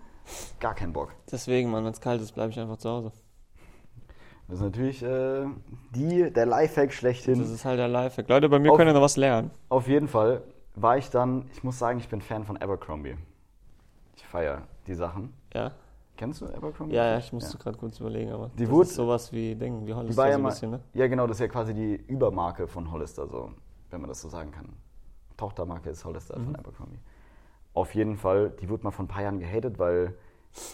Gar 0.61 0.73
kein 0.75 0.93
Bock. 0.93 1.13
Deswegen, 1.29 1.69
Mann, 1.69 1.83
wenn 1.83 1.91
es 1.91 1.99
kalt 1.99 2.21
ist, 2.21 2.31
bleibe 2.31 2.51
ich 2.51 2.59
einfach 2.59 2.77
zu 2.77 2.89
Hause. 2.89 3.11
Das 4.47 4.57
ist 4.57 4.63
natürlich 4.63 5.01
äh, 5.03 5.45
die, 5.95 6.31
der 6.31 6.45
Lifehack 6.45 6.91
schlechthin. 6.93 7.39
Das 7.39 7.49
ist 7.49 7.65
halt 7.65 7.79
der 7.79 7.87
Lifehack. 7.87 8.27
Leute, 8.27 8.49
bei 8.49 8.59
mir 8.59 8.71
Auf- 8.71 8.77
könnt 8.77 8.89
ihr 8.89 8.93
noch 8.93 9.01
was 9.01 9.17
lernen. 9.17 9.51
Auf 9.69 9.87
jeden 9.87 10.07
Fall 10.07 10.43
war 10.75 10.97
ich 10.97 11.09
dann, 11.09 11.49
ich 11.53 11.63
muss 11.63 11.79
sagen, 11.79 11.99
ich 11.99 12.09
bin 12.09 12.21
Fan 12.21 12.43
von 12.43 12.57
Abercrombie. 12.57 13.15
Ich 14.15 14.25
feiere 14.25 14.63
die 14.87 14.93
Sachen. 14.95 15.33
Ja? 15.53 15.71
Kennst 16.17 16.41
du 16.41 16.45
Abercrombie? 16.47 16.93
Ja, 16.95 17.05
ja, 17.13 17.17
ich 17.17 17.31
musste 17.33 17.57
gerade 17.57 17.77
kurz 17.77 17.99
überlegen, 17.99 18.31
aber 18.31 18.51
Die 18.57 18.63
das 18.63 18.71
wurde- 18.71 18.87
ist 18.89 18.95
sowas 18.95 19.31
wie 19.31 19.55
Ding, 19.55 19.85
wie 19.87 19.93
Hollister 19.93 20.11
Die 20.13 20.17
war 20.17 20.27
ja 20.27 20.33
so 20.33 20.39
ein 20.39 20.45
bisschen, 20.45 20.71
ne? 20.71 20.79
ja 20.93 21.07
genau, 21.07 21.25
das 21.25 21.37
ist 21.37 21.41
ja 21.41 21.47
quasi 21.47 21.73
die 21.73 21.95
Übermarke 21.95 22.67
von 22.67 22.91
Hollister, 22.91 23.27
so, 23.27 23.51
wenn 23.89 24.01
man 24.01 24.09
das 24.09 24.21
so 24.21 24.29
sagen 24.29 24.51
kann. 24.51 24.69
Tochtermarke 25.37 25.89
ist 25.89 26.05
Hollister 26.05 26.37
Mhm. 26.37 26.45
von 26.45 26.55
Abercrombie. 26.57 26.99
Auf 27.73 27.95
jeden 27.95 28.17
Fall, 28.17 28.51
die 28.61 28.69
wurde 28.69 28.83
mal 28.83 28.91
vor 28.91 29.05
ein 29.05 29.07
paar 29.07 29.23
Jahren 29.23 29.39
gehatet, 29.39 29.79
weil 29.79 30.13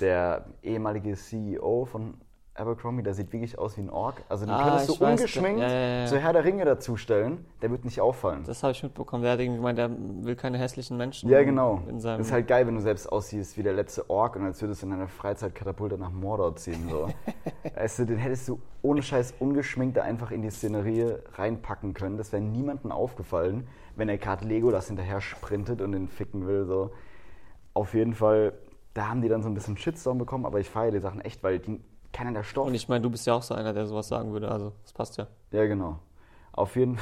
der 0.01 0.45
ehemalige 0.61 1.13
CEO 1.15 1.85
von 1.85 2.15
Abercrombie, 2.55 3.03
der 3.03 3.13
sieht 3.13 3.31
wirklich 3.31 3.57
aus 3.57 3.77
wie 3.77 3.81
ein 3.81 3.89
Ork. 3.89 4.23
Also 4.27 4.45
den 4.45 4.53
Ah, 4.53 4.69
könntest 4.69 4.89
du 4.89 5.05
ungeschminkt 5.05 5.61
ja, 5.61 5.69
ja, 5.69 5.99
ja. 6.01 6.05
zu 6.07 6.17
Herr 6.19 6.33
der 6.33 6.43
Ringe 6.43 6.65
dazustellen, 6.65 7.45
der 7.61 7.71
wird 7.71 7.85
nicht 7.85 8.01
auffallen. 8.01 8.43
Das 8.45 8.63
habe 8.63 8.71
ich 8.73 8.83
mitbekommen. 8.83 9.23
Der 9.23 9.33
hat 9.33 9.39
irgendwie 9.39 9.57
gemeint, 9.57 9.77
der 9.77 9.89
will 9.91 10.35
keine 10.35 10.57
hässlichen 10.57 10.97
Menschen 10.97 11.29
ja, 11.29 11.41
genau. 11.43 11.81
in 11.87 11.99
seinem... 11.99 12.17
Das 12.17 12.27
ist 12.27 12.33
halt 12.33 12.47
geil, 12.47 12.67
wenn 12.67 12.75
du 12.75 12.81
selbst 12.81 13.07
aussiehst 13.07 13.57
wie 13.57 13.63
der 13.63 13.73
letzte 13.73 14.09
Ork 14.09 14.35
und 14.35 14.43
als 14.43 14.61
würdest 14.61 14.81
du 14.81 14.87
in 14.87 14.91
deiner 14.91 15.07
Freizeit 15.07 15.55
Katapulte 15.55 15.97
nach 15.97 16.11
Mordor 16.11 16.55
ziehen. 16.55 16.89
So. 16.89 17.07
weißt 17.75 17.99
du, 17.99 18.05
den 18.05 18.17
hättest 18.17 18.47
du 18.49 18.61
ohne 18.81 19.01
Scheiß 19.01 19.35
ungeschminkt 19.39 19.97
da 19.97 20.03
einfach 20.03 20.31
in 20.31 20.41
die 20.41 20.49
Szenerie 20.49 21.15
reinpacken 21.35 21.93
können. 21.93 22.17
Das 22.17 22.31
wäre 22.33 22.41
niemandem 22.41 22.91
aufgefallen, 22.91 23.67
wenn 23.95 24.09
er 24.09 24.17
gerade 24.17 24.45
Legolas 24.45 24.87
hinterher 24.87 25.21
sprintet 25.21 25.81
und 25.81 25.93
den 25.93 26.07
ficken 26.07 26.45
will. 26.47 26.65
So. 26.65 26.91
Auf 27.73 27.93
jeden 27.93 28.13
Fall, 28.13 28.53
da 28.93 29.07
haben 29.07 29.21
die 29.21 29.29
dann 29.29 29.43
so 29.43 29.49
ein 29.49 29.53
bisschen 29.53 29.77
Shitstorm 29.77 30.17
bekommen, 30.17 30.45
aber 30.45 30.59
ich 30.59 30.69
feiere 30.69 30.91
die 30.91 30.99
Sachen 30.99 31.21
echt, 31.21 31.43
weil 31.43 31.59
die 31.59 31.79
keiner 32.19 32.33
der 32.33 32.43
Stoff. 32.43 32.67
Und 32.67 32.75
ich 32.75 32.89
meine, 32.89 33.01
du 33.01 33.09
bist 33.09 33.25
ja 33.27 33.33
auch 33.33 33.41
so 33.41 33.53
einer, 33.53 33.73
der 33.73 33.87
sowas 33.87 34.09
sagen 34.09 34.33
würde, 34.33 34.51
also 34.51 34.73
das 34.83 34.91
passt 34.91 35.17
ja. 35.17 35.27
Ja, 35.51 35.65
genau. 35.65 35.99
Auf 36.51 36.75
jeden, 36.75 36.97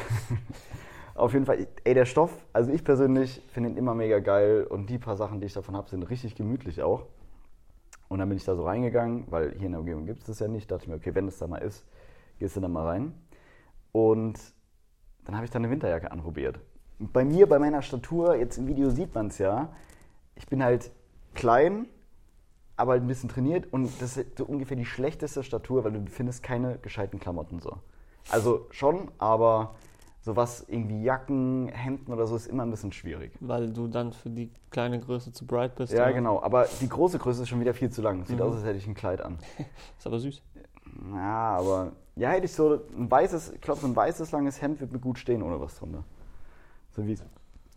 auf 1.15 1.33
jeden 1.33 1.45
Fall, 1.45 1.67
ey, 1.83 1.93
der 1.95 2.05
Stoff, 2.05 2.45
also 2.53 2.71
ich 2.71 2.83
persönlich 2.83 3.41
finde 3.47 3.71
ihn 3.71 3.77
immer 3.77 3.95
mega 3.95 4.19
geil 4.19 4.67
und 4.69 4.89
die 4.91 4.99
paar 4.99 5.17
Sachen, 5.17 5.39
die 5.39 5.47
ich 5.47 5.53
davon 5.53 5.75
habe, 5.75 5.89
sind 5.89 6.03
richtig 6.03 6.35
gemütlich 6.35 6.83
auch. 6.83 7.07
Und 8.09 8.19
dann 8.19 8.29
bin 8.29 8.37
ich 8.37 8.45
da 8.45 8.55
so 8.55 8.63
reingegangen, 8.63 9.25
weil 9.29 9.53
hier 9.53 9.65
in 9.65 9.71
der 9.71 9.79
Umgebung 9.79 10.05
gibt 10.05 10.21
es 10.21 10.27
das 10.27 10.39
ja 10.39 10.47
nicht. 10.47 10.69
Dachte 10.69 10.83
ich 10.83 10.87
mir, 10.87 10.95
okay, 10.95 11.15
wenn 11.15 11.27
es 11.27 11.39
da 11.39 11.47
mal 11.47 11.57
ist, 11.57 11.83
gehst 12.37 12.55
du 12.55 12.59
da 12.59 12.67
mal 12.67 12.85
rein. 12.85 13.13
Und 13.91 14.39
dann 15.25 15.35
habe 15.35 15.45
ich 15.45 15.51
da 15.51 15.57
eine 15.57 15.71
Winterjacke 15.71 16.11
anprobiert. 16.11 16.59
Und 16.99 17.11
bei 17.11 17.25
mir, 17.25 17.49
bei 17.49 17.57
meiner 17.57 17.81
Statur, 17.81 18.35
jetzt 18.35 18.59
im 18.59 18.67
Video 18.67 18.91
sieht 18.91 19.15
man 19.15 19.27
es 19.27 19.39
ja, 19.39 19.73
ich 20.35 20.45
bin 20.45 20.63
halt 20.63 20.91
klein, 21.33 21.87
aber 22.77 22.93
ein 22.93 23.07
bisschen 23.07 23.27
trainiert 23.29 23.71
und 23.73 23.89
das 24.01 24.17
ist 24.17 24.37
so 24.37 24.45
ungefähr 24.45 24.77
die 24.77 24.85
schlechteste 24.85 25.43
Statur, 25.43 25.83
weil 25.83 25.91
du 25.91 26.05
findest 26.09 26.43
keine 26.43 26.77
gescheiten 26.77 27.19
Klamotten 27.19 27.59
so. 27.59 27.77
Also 28.29 28.67
schon, 28.71 29.09
aber 29.17 29.75
sowas 30.21 30.65
irgendwie 30.67 31.01
Jacken, 31.03 31.69
Hemden 31.69 32.11
oder 32.13 32.27
so 32.27 32.35
ist 32.35 32.47
immer 32.47 32.63
ein 32.63 32.69
bisschen 32.71 32.91
schwierig. 32.91 33.31
Weil 33.39 33.71
du 33.71 33.87
dann 33.87 34.13
für 34.13 34.29
die 34.29 34.51
kleine 34.69 34.99
Größe 34.99 35.31
zu 35.31 35.45
bright 35.45 35.75
bist. 35.75 35.93
Ja, 35.93 36.03
oder? 36.03 36.13
genau, 36.13 36.41
aber 36.41 36.67
die 36.81 36.89
große 36.89 37.17
Größe 37.17 37.43
ist 37.43 37.49
schon 37.49 37.59
wieder 37.61 37.73
viel 37.73 37.89
zu 37.89 38.01
lang. 38.01 38.25
Sieht 38.25 38.37
Mhm. 38.37 38.43
aus, 38.43 38.55
als 38.55 38.65
hätte 38.65 38.77
ich 38.77 38.87
ein 38.87 38.93
Kleid 38.95 39.21
an. 39.21 39.39
Ist 39.97 40.05
aber 40.05 40.19
süß. 40.19 40.41
Ja, 41.13 41.57
aber 41.57 41.91
ja, 42.15 42.29
hätte 42.29 42.45
ich 42.45 42.53
so 42.53 42.81
ein 42.97 43.09
weißes, 43.09 43.53
ich 43.53 43.61
glaube, 43.61 43.79
so 43.79 43.87
ein 43.87 43.95
weißes 43.95 44.31
langes 44.31 44.61
Hemd 44.61 44.81
wird 44.81 44.91
mir 44.91 44.99
gut 44.99 45.17
stehen 45.17 45.41
ohne 45.41 45.59
was 45.61 45.75
drunter. 45.77 46.03
So 46.91 47.05
wie 47.05 47.13
es 47.13 47.23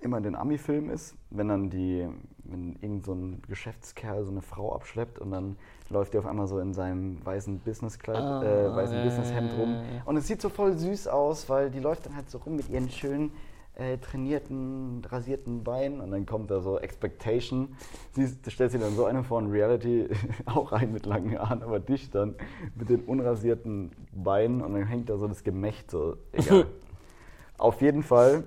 immer 0.01 0.19
in 0.19 0.23
den 0.23 0.35
Ami-Filmen 0.35 0.91
ist, 0.91 1.15
wenn 1.31 1.49
dann 1.49 1.71
die, 1.71 2.09
wenn 2.45 2.77
irgend 2.81 3.05
so 3.05 3.13
ein 3.13 3.43
Geschäftskerl 3.49 4.25
so 4.25 4.31
eine 4.31 4.43
Frau 4.43 4.75
abschleppt 4.75 5.19
und 5.19 5.31
dann 5.31 5.57
läuft 5.89 6.15
die 6.15 6.19
auf 6.19 6.27
einmal 6.27 6.47
so 6.47 6.59
in 6.59 6.73
seinem 6.73 7.25
weißen 7.25 7.61
Businesskleid, 7.61 8.17
Ah, 8.23 8.43
äh, 8.43 8.75
weißen 8.75 8.97
ja, 8.97 9.05
Businesshemd 9.05 9.53
rum. 9.59 9.77
Und 10.05 10.17
es 10.17 10.27
sieht 10.27 10.41
so 10.41 10.49
voll 10.49 10.77
süß 10.77 11.09
aus, 11.09 11.49
weil 11.49 11.71
die 11.71 11.81
läuft 11.81 12.07
dann 12.07 12.17
halt 12.17 12.31
so 12.31 12.39
rum 12.39 12.57
mit 12.57 12.69
ihren 12.69 12.89
schönen 12.91 13.33
äh, 13.75 13.99
trainierten, 13.99 15.03
rasierten 15.09 15.65
Beinen 15.65 16.01
und 16.01 16.11
dann 16.11 16.27
kommt 16.27 16.51
da 16.51 16.61
so 16.61 16.79
Expectation. 16.79 17.77
Sie 18.13 18.37
du 18.43 18.51
stellst 18.51 18.75
dir 18.75 18.81
dann 18.81 18.95
so 18.95 19.05
eine 19.05 19.25
vor 19.25 19.41
in 19.41 19.51
Reality, 19.51 20.09
auch 20.45 20.73
ein 20.73 20.93
mit 20.93 21.07
langen 21.07 21.39
Haaren, 21.39 21.63
aber 21.63 21.81
dich 21.81 22.11
dann 22.11 22.35
mit 22.75 22.89
den 22.89 23.01
unrasierten 23.01 23.91
Beinen 24.13 24.61
und 24.61 24.75
dann 24.75 24.87
hängt 24.87 25.09
da 25.09 25.17
so 25.17 25.29
das 25.29 25.43
Gemächt 25.45 25.91
so. 25.91 26.17
Egal. 26.33 26.67
Auf 27.59 27.81
jeden 27.83 28.03
Fall 28.03 28.45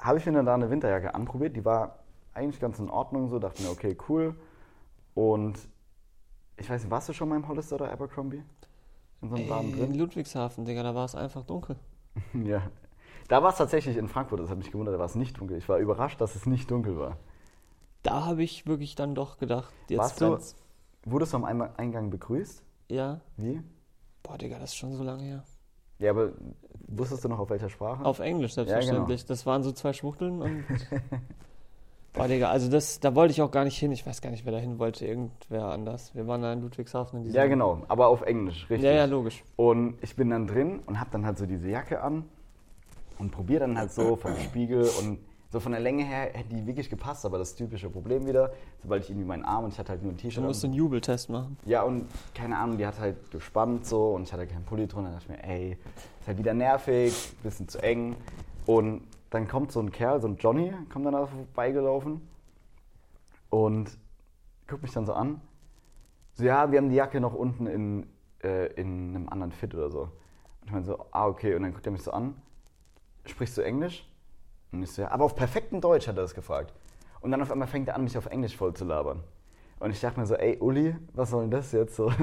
habe 0.00 0.18
ich 0.18 0.26
mir 0.26 0.32
dann 0.32 0.46
da 0.46 0.54
eine 0.54 0.70
Winterjacke 0.70 1.14
anprobiert. 1.14 1.56
Die 1.56 1.64
war 1.64 1.98
eigentlich 2.34 2.60
ganz 2.60 2.78
in 2.78 2.90
Ordnung 2.90 3.28
so. 3.28 3.38
Dachte 3.38 3.62
mir, 3.62 3.70
okay, 3.70 3.96
cool. 4.08 4.34
Und 5.14 5.58
ich 6.56 6.68
weiß 6.68 6.82
nicht, 6.82 6.90
warst 6.90 7.08
du 7.08 7.12
schon 7.12 7.28
mal 7.28 7.36
im 7.36 7.48
Hollister 7.48 7.76
oder 7.76 7.90
Abercrombie? 7.90 8.42
In 9.22 9.28
so 9.28 9.36
einem 9.36 9.48
Laden 9.48 9.70
Ey, 9.72 9.78
drin? 9.78 9.92
in 9.92 9.98
Ludwigshafen, 9.98 10.64
Digga, 10.64 10.82
da 10.82 10.94
war 10.94 11.04
es 11.04 11.14
einfach 11.14 11.44
dunkel. 11.44 11.76
Ja. 12.44 12.62
Da 13.28 13.44
war 13.44 13.50
es 13.50 13.56
tatsächlich 13.58 13.96
in 13.96 14.08
Frankfurt, 14.08 14.40
das 14.40 14.50
hat 14.50 14.58
mich 14.58 14.72
gewundert, 14.72 14.92
da 14.94 14.98
war 14.98 15.06
es 15.06 15.14
nicht 15.14 15.38
dunkel. 15.38 15.56
Ich 15.56 15.68
war 15.68 15.78
überrascht, 15.78 16.20
dass 16.20 16.34
es 16.34 16.46
nicht 16.46 16.68
dunkel 16.68 16.98
war. 16.98 17.16
Da 18.02 18.24
habe 18.24 18.42
ich 18.42 18.66
wirklich 18.66 18.96
dann 18.96 19.14
doch 19.14 19.38
gedacht, 19.38 19.72
jetzt 19.88 19.98
Warst 20.20 20.20
du-. 20.20 20.38
Wurdest 21.04 21.32
du 21.32 21.36
am 21.36 21.44
Eingang 21.44 22.10
begrüßt? 22.10 22.64
Ja. 22.88 23.20
Wie? 23.36 23.62
Boah, 24.24 24.36
Digga, 24.36 24.58
das 24.58 24.70
ist 24.70 24.76
schon 24.76 24.94
so 24.94 25.04
lange 25.04 25.22
her. 25.22 25.44
Ja, 26.00 26.10
aber 26.10 26.30
wusstest 26.88 27.24
du 27.24 27.28
noch 27.28 27.38
auf 27.38 27.50
welcher 27.50 27.68
Sprache? 27.68 28.04
Auf 28.04 28.18
Englisch, 28.18 28.54
genau. 28.54 28.66
selbstverständlich. 28.66 29.24
Das 29.26 29.46
waren 29.46 29.62
so 29.62 29.72
zwei 29.72 29.92
Schwuchteln 29.92 30.42
und. 30.42 30.64
Boah, 32.12 32.26
Digga, 32.26 32.50
also 32.50 32.68
das, 32.68 32.98
da 32.98 33.14
wollte 33.14 33.30
ich 33.30 33.40
auch 33.40 33.52
gar 33.52 33.62
nicht 33.62 33.78
hin. 33.78 33.92
Ich 33.92 34.04
weiß 34.04 34.20
gar 34.20 34.30
nicht, 34.30 34.44
wer 34.44 34.50
da 34.50 34.58
hin 34.58 34.80
wollte. 34.80 35.06
Irgendwer 35.06 35.66
anders. 35.66 36.12
Wir 36.12 36.26
waren 36.26 36.42
da 36.42 36.52
in 36.52 36.60
Ludwigshafen 36.60 37.20
in 37.20 37.24
diesem. 37.24 37.36
ja, 37.36 37.46
genau, 37.46 37.82
aber 37.86 38.08
auf 38.08 38.22
Englisch, 38.22 38.68
richtig. 38.68 38.82
Ja, 38.82 38.92
ja, 38.92 39.04
logisch. 39.04 39.44
Und 39.54 39.96
ich 40.02 40.16
bin 40.16 40.30
dann 40.30 40.48
drin 40.48 40.80
und 40.86 40.98
habe 40.98 41.10
dann 41.12 41.24
halt 41.24 41.38
so 41.38 41.46
diese 41.46 41.68
Jacke 41.68 42.02
an 42.02 42.24
und 43.18 43.30
probiere 43.30 43.60
dann 43.60 43.78
halt 43.78 43.92
so 43.92 44.16
vom 44.16 44.34
Spiegel 44.38 44.90
und 45.00 45.20
so 45.50 45.58
von 45.58 45.72
der 45.72 45.80
Länge 45.80 46.04
her 46.04 46.30
hätte 46.32 46.54
die 46.54 46.64
wirklich 46.66 46.88
gepasst, 46.88 47.26
aber 47.26 47.36
das 47.36 47.56
typische 47.56 47.90
Problem 47.90 48.24
wieder, 48.26 48.52
sobald 48.82 49.02
ich 49.02 49.10
irgendwie 49.10 49.26
meinen 49.26 49.44
Arm 49.44 49.64
und 49.64 49.72
ich 49.72 49.78
hatte 49.78 49.90
halt 49.90 50.02
nur 50.02 50.12
ein 50.12 50.16
Du 50.16 50.22
T-Shirt 50.22 50.44
musst 50.44 50.64
an. 50.64 50.70
einen 50.70 50.78
Jubeltest 50.78 51.28
machen. 51.28 51.56
Ja, 51.64 51.82
und 51.82 52.06
keine 52.34 52.56
Ahnung, 52.56 52.78
die 52.78 52.86
hat 52.86 52.98
halt 53.00 53.30
gespannt 53.32 53.84
so 53.84 54.14
und 54.14 54.22
ich 54.22 54.32
hatte 54.32 54.46
keinen 54.46 54.64
Pulli 54.64 54.86
drunter. 54.86 55.10
Da 55.10 55.16
dachte 55.16 55.32
ich 55.32 55.36
mir, 55.36 55.44
ey, 55.44 55.72
ist 56.20 56.28
halt 56.28 56.38
wieder 56.38 56.54
nervig, 56.54 57.32
bisschen 57.42 57.66
zu 57.68 57.82
eng. 57.82 58.14
Und 58.64 59.02
dann 59.30 59.48
kommt 59.48 59.72
so 59.72 59.80
ein 59.80 59.90
Kerl, 59.90 60.20
so 60.20 60.28
ein 60.28 60.36
Johnny, 60.36 60.72
kommt 60.92 61.04
dann 61.06 61.14
da 61.14 61.26
vorbeigelaufen 61.26 62.20
und 63.48 63.90
guckt 64.68 64.82
mich 64.82 64.92
dann 64.92 65.06
so 65.06 65.12
an. 65.14 65.40
So, 66.34 66.44
ja, 66.44 66.70
wir 66.70 66.78
haben 66.78 66.88
die 66.90 66.94
Jacke 66.94 67.20
noch 67.20 67.34
unten 67.34 67.66
in, 67.66 68.06
äh, 68.44 68.66
in 68.74 69.16
einem 69.16 69.28
anderen 69.28 69.50
Fit 69.52 69.74
oder 69.74 69.90
so. 69.90 70.02
Und 70.02 70.66
ich 70.66 70.70
meine 70.72 70.84
so, 70.84 71.06
ah, 71.10 71.26
okay. 71.26 71.54
Und 71.56 71.62
dann 71.62 71.72
guckt 71.72 71.86
er 71.86 71.92
mich 71.92 72.02
so 72.02 72.12
an. 72.12 72.40
Sprichst 73.26 73.58
du 73.58 73.62
Englisch? 73.62 74.06
Ja, 74.72 75.10
aber 75.10 75.24
auf 75.24 75.34
perfektem 75.34 75.80
Deutsch 75.80 76.06
hat 76.06 76.16
er 76.16 76.22
das 76.22 76.34
gefragt. 76.34 76.72
Und 77.20 77.30
dann 77.30 77.42
auf 77.42 77.50
einmal 77.50 77.68
fängt 77.68 77.88
er 77.88 77.96
an, 77.96 78.04
mich 78.04 78.16
auf 78.16 78.26
Englisch 78.26 78.56
voll 78.56 78.72
zu 78.74 78.84
labern. 78.84 79.22
Und 79.78 79.90
ich 79.90 80.00
dachte 80.00 80.20
mir 80.20 80.26
so, 80.26 80.34
ey, 80.34 80.58
Uli, 80.58 80.96
was 81.14 81.30
soll 81.30 81.42
denn 81.42 81.50
das 81.50 81.72
jetzt 81.72 81.96
so? 81.96 82.12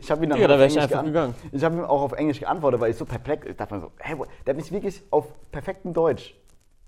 Ich 0.00 0.10
habe 0.10 0.24
ihn 0.24 0.30
dann 0.30 0.40
Ja, 0.40 0.48
da 0.48 0.64
ich 0.64 0.80
einfach 0.80 1.04
gegangen. 1.04 1.34
Ich 1.52 1.62
habe 1.62 1.76
ihm 1.76 1.84
auch 1.84 2.00
auf 2.00 2.12
Englisch 2.12 2.40
geantwortet, 2.40 2.80
weil 2.80 2.90
ich 2.90 2.96
so 2.96 3.04
perplex, 3.04 3.46
ich 3.46 3.54
dachte 3.54 3.74
mir 3.74 3.80
so, 3.82 3.90
hey, 3.98 4.16
der 4.46 4.54
hat 4.54 4.56
mich 4.56 4.72
wirklich 4.72 5.02
auf 5.10 5.26
perfektem 5.50 5.92
Deutsch 5.92 6.34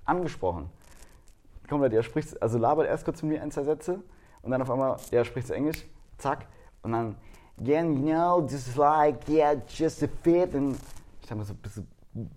angesprochen. 0.07 0.71
Komplett, 1.69 1.93
er 1.93 2.03
spricht, 2.03 2.41
also 2.41 2.57
labert 2.57 2.87
erst 2.87 3.05
kurz 3.05 3.23
mit 3.23 3.33
mir 3.33 3.43
ein, 3.43 3.51
zwei 3.51 3.65
Sätze 3.65 4.01
und 4.41 4.51
dann 4.51 4.63
auf 4.63 4.71
einmal, 4.71 4.97
ja, 5.11 5.27
spricht 5.27 5.51
Englisch, 5.51 5.85
zack, 6.17 6.47
und 6.83 6.93
dann, 6.93 7.17
yeah, 7.61 7.83
you 7.83 7.97
know, 7.97 8.47
just 8.49 8.77
like, 8.77 9.29
yeah, 9.29 9.57
just 9.69 10.03
a 10.03 10.07
fit. 10.23 10.55
Und 10.55 10.77
ich 11.21 11.27
dachte 11.27 11.35
mir 11.37 11.45
so, 11.45 11.55
bist 11.55 11.77
du 11.77 11.83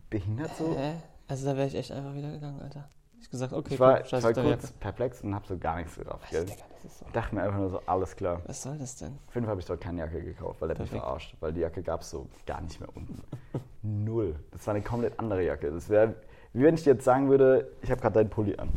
behindert 0.10 0.52
so? 0.58 0.76
Hä? 0.76 0.96
Also 1.30 1.46
da 1.46 1.56
wäre 1.56 1.68
ich 1.68 1.76
echt 1.76 1.92
einfach 1.92 2.13
wieder 2.15 2.32
gegangen, 2.32 2.60
Alter. 2.62 2.89
Ich 3.22 3.30
gesagt, 3.30 3.54
okay, 3.54 3.76
Ich 3.76 3.80
war, 3.80 3.98
komm, 4.00 4.06
ich 4.06 4.12
war 4.13 4.34
kurz 4.34 4.36
Jacke. 4.46 4.74
perplex 4.80 5.22
und 5.22 5.36
habe 5.36 5.46
so 5.48 5.58
gar 5.58 5.78
nichts? 5.78 5.96
Digga, 5.96 6.18
das 6.32 6.86
ist 6.86 7.00
so. 7.00 7.06
Ich 7.06 7.12
dachte 7.12 7.36
mir 7.36 7.44
einfach 7.44 7.60
nur 7.60 7.70
so, 7.70 7.82
alles 7.86 8.15
klar. 8.15 8.42
Was 8.48 8.63
soll 8.63 8.78
das 8.78 8.96
denn? 8.96 9.18
Auf 9.28 9.36
jeden 9.36 9.46
Fall 9.46 9.52
habe 9.52 9.62
ich 9.62 9.68
dort 9.68 9.80
keine 9.82 10.00
Jacke 10.00 10.24
gekauft, 10.24 10.60
weil 10.62 10.70
der 10.70 10.76
hat 10.78 10.92
mich 10.92 11.00
verarscht. 11.00 11.36
Weil 11.39 11.54
die 11.54 11.60
Jacke 11.62 11.84
gab 11.84 12.02
es 12.02 12.10
so 12.10 12.28
gar 12.48 12.62
nicht 12.62 12.80
mehr 12.80 12.89
unten. 12.96 13.22
Null. 13.84 14.36
Das 14.52 14.65
war 14.65 14.74
eine 14.74 14.84
komplett 14.84 15.20
andere 15.20 15.44
Jacke. 15.46 15.70
Das 15.72 15.88
wäre, 15.89 16.15
wie 16.54 16.63
wenn 16.63 16.74
ich 16.74 16.84
dir 16.84 16.94
jetzt 16.94 17.06
sagen 17.06 17.30
würde, 17.30 17.70
ich 17.84 17.92
habe 17.92 18.02
gerade 18.02 18.15
deinen 18.15 18.30
Pulli 18.30 18.56
an. 18.58 18.70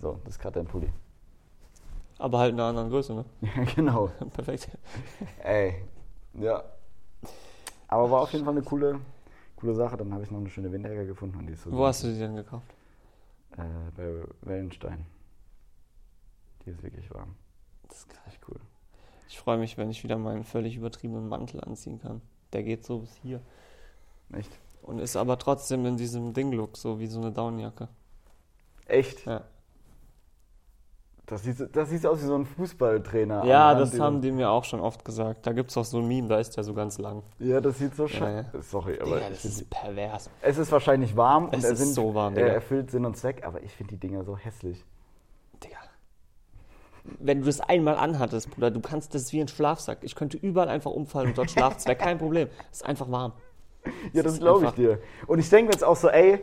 So, 0.00 0.18
das 0.24 0.34
ist 0.34 0.40
gerade 0.40 0.60
dein 0.60 0.66
Pulli. 0.66 0.88
Aber 2.18 2.38
halt 2.38 2.52
in 2.52 2.60
einer 2.60 2.68
anderen 2.68 2.90
Größe, 2.90 3.14
ne? 3.14 3.24
Ja, 3.40 3.64
genau. 3.74 4.10
Perfekt. 4.34 4.68
Ey, 5.42 5.82
ja. 6.34 6.62
Aber 7.88 8.10
war 8.10 8.20
auf 8.20 8.32
jeden 8.32 8.44
Fall 8.44 8.54
eine 8.54 8.62
coole, 8.62 9.00
coole 9.62 9.74
Sache. 9.74 9.96
Dann 9.96 10.12
habe 10.12 10.24
ich 10.24 10.30
noch 10.30 10.40
eine 10.40 10.50
schöne 10.50 10.70
Winterjacke 10.70 11.06
gefunden. 11.06 11.38
Und 11.38 11.46
die 11.46 11.54
ist 11.54 11.62
so 11.62 11.72
Wo 11.72 11.86
hast 11.86 12.02
du 12.02 12.08
die 12.08 12.18
denn 12.18 12.36
gekauft? 12.36 12.66
Äh, 13.56 13.62
bei 13.96 14.24
Wellenstein. 14.42 15.06
Die 16.64 16.70
ist 16.70 16.82
wirklich 16.82 17.12
warm. 17.14 17.34
Das 17.88 17.98
ist. 17.98 18.08
Echt 18.26 18.40
cool. 18.48 18.60
Ich 19.28 19.38
freue 19.38 19.58
mich, 19.58 19.78
wenn 19.78 19.90
ich 19.90 20.04
wieder 20.04 20.18
meinen 20.18 20.44
völlig 20.44 20.76
übertriebenen 20.76 21.28
Mantel 21.28 21.62
anziehen 21.62 22.00
kann. 22.00 22.20
Der 22.52 22.62
geht 22.62 22.84
so 22.84 22.98
bis 22.98 23.14
hier. 23.22 23.40
Echt? 24.32 24.50
Und 24.82 24.98
ist 24.98 25.16
aber 25.16 25.38
trotzdem 25.38 25.86
in 25.86 25.96
diesem 25.96 26.34
Ding-Look, 26.34 26.76
so 26.76 26.98
wie 26.98 27.06
so 27.06 27.20
eine 27.20 27.32
Downjacke. 27.32 27.88
Echt? 28.86 29.24
Ja, 29.24 29.44
Das 31.32 31.44
sieht, 31.44 31.74
das 31.74 31.88
sieht 31.88 32.04
aus 32.06 32.20
wie 32.20 32.26
so 32.26 32.34
ein 32.34 32.44
Fußballtrainer. 32.44 33.44
ja 33.46 33.74
das 33.74 33.98
haben 33.98 34.20
die 34.20 34.30
mir 34.30 34.50
auch 34.50 34.64
schon 34.64 34.80
oft 34.80 35.02
gesagt. 35.02 35.46
Da 35.46 35.52
gibt 35.52 35.70
es 35.70 35.76
auch 35.78 35.84
so 35.86 35.96
ein 35.98 36.06
Meme, 36.06 36.28
da 36.28 36.38
ist 36.38 36.54
der 36.58 36.62
so 36.62 36.74
ganz 36.74 36.98
lang. 36.98 37.22
Ja, 37.38 37.58
das 37.62 37.78
sieht 37.78 37.94
so 37.96 38.02
Ja, 38.02 38.08
scheiße. 38.10 38.60
Sorry, 38.60 38.98
aber 39.00 39.14
Digga, 39.16 39.30
das 39.30 39.42
ist 39.46 39.70
pervers. 39.70 40.28
es 40.42 40.58
ist 40.58 40.70
wahrscheinlich 40.70 41.16
warm 41.16 41.48
Es 41.50 41.54
und 41.56 41.64
er 41.64 41.70
ist 41.72 41.78
sind, 41.78 41.94
so 41.94 42.14
warm, 42.14 42.36
er 42.36 42.52
erfüllt 42.52 42.90
Sinn 42.90 43.06
und 43.06 43.16
Zweck, 43.16 43.46
aber 43.46 43.62
ich 43.62 43.72
finde 43.72 43.94
die 43.96 44.06
Dinger 44.06 44.24
so 44.24 44.36
hässlich. 44.36 44.84
Digga. 45.64 45.78
Wenn 47.18 47.40
du 47.40 47.46
das 47.46 47.60
einmal 47.60 47.96
anhattest, 47.96 48.50
Bruder, 48.50 48.70
du 48.70 48.80
kannst 48.80 49.14
das 49.14 49.32
wie 49.32 49.40
ein 49.40 49.48
Schlafsack. 49.48 50.00
Ich 50.02 50.14
könnte 50.14 50.36
überall 50.36 50.68
einfach 50.68 50.90
umfallen 50.90 51.28
und 51.30 51.38
dort 51.38 51.50
schlafen. 51.52 51.76
Das 51.76 51.86
wäre 51.86 51.96
kein 51.96 52.18
Problem. 52.18 52.48
Es 52.70 52.82
ist 52.82 52.86
einfach 52.86 53.10
warm. 53.10 53.32
Ja, 54.12 54.22
das 54.22 54.34
ist 54.34 54.40
glaube 54.40 54.66
ich 54.66 54.70
dir. 54.72 54.98
Und 55.26 55.38
ich 55.38 55.48
denke 55.48 55.68
mir 55.68 55.72
jetzt 55.72 55.82
auch 55.82 55.96
so, 55.96 56.08
ey, 56.10 56.40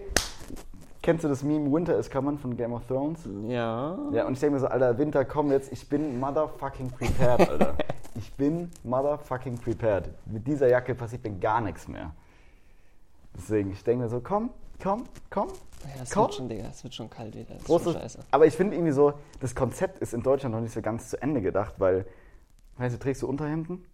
kennst 1.01 1.23
du 1.23 1.27
das 1.27 1.43
Meme 1.43 1.71
Winter 1.71 1.97
is 1.97 2.09
Coming 2.09 2.37
von 2.37 2.55
Game 2.57 2.73
of 2.73 2.85
Thrones? 2.87 3.19
Ja. 3.47 3.97
Ja, 4.11 4.25
und 4.25 4.33
ich 4.33 4.39
denke 4.39 4.55
mir 4.55 4.59
so, 4.59 4.67
Alter, 4.67 4.97
Winter, 4.97 5.25
komm 5.25 5.51
jetzt, 5.51 5.71
ich 5.71 5.87
bin 5.87 6.19
motherfucking 6.19 6.91
prepared, 6.91 7.49
Alter. 7.49 7.75
ich 8.15 8.33
bin 8.33 8.69
motherfucking 8.83 9.57
prepared. 9.57 10.09
Mit 10.25 10.45
dieser 10.47 10.67
Jacke 10.69 10.95
passiert 10.95 11.23
mir 11.23 11.31
gar 11.39 11.61
nichts 11.61 11.87
mehr. 11.87 12.11
Deswegen, 13.35 13.71
ich 13.71 13.83
denke 13.83 14.03
mir 14.03 14.09
so, 14.09 14.19
komm, 14.21 14.49
komm, 14.81 15.03
komm. 15.29 15.49
Ja, 15.95 16.03
es 16.03 16.09
Komm. 16.11 16.23
wird 16.23 16.33
schon, 16.35 16.49
Digga, 16.49 16.65
es 16.69 16.83
wird 16.83 16.93
schon 16.93 17.09
kalt 17.09 17.33
wieder. 17.35 17.53
Das 17.53 17.59
ist 17.59 17.65
Großes, 17.65 17.93
schon 17.93 18.01
scheiße. 18.01 18.19
aber 18.31 18.45
ich 18.47 18.55
finde 18.55 18.75
irgendwie 18.75 18.91
so, 18.91 19.13
das 19.39 19.55
Konzept 19.55 19.99
ist 19.99 20.13
in 20.13 20.21
Deutschland 20.23 20.53
noch 20.53 20.61
nicht 20.61 20.73
so 20.73 20.81
ganz 20.81 21.09
zu 21.09 21.21
Ende 21.21 21.41
gedacht, 21.41 21.75
weil, 21.77 22.05
weißt 22.77 22.95
du, 22.95 22.99
trägst 22.99 23.21
du 23.21 23.27
Unterhemden? 23.27 23.85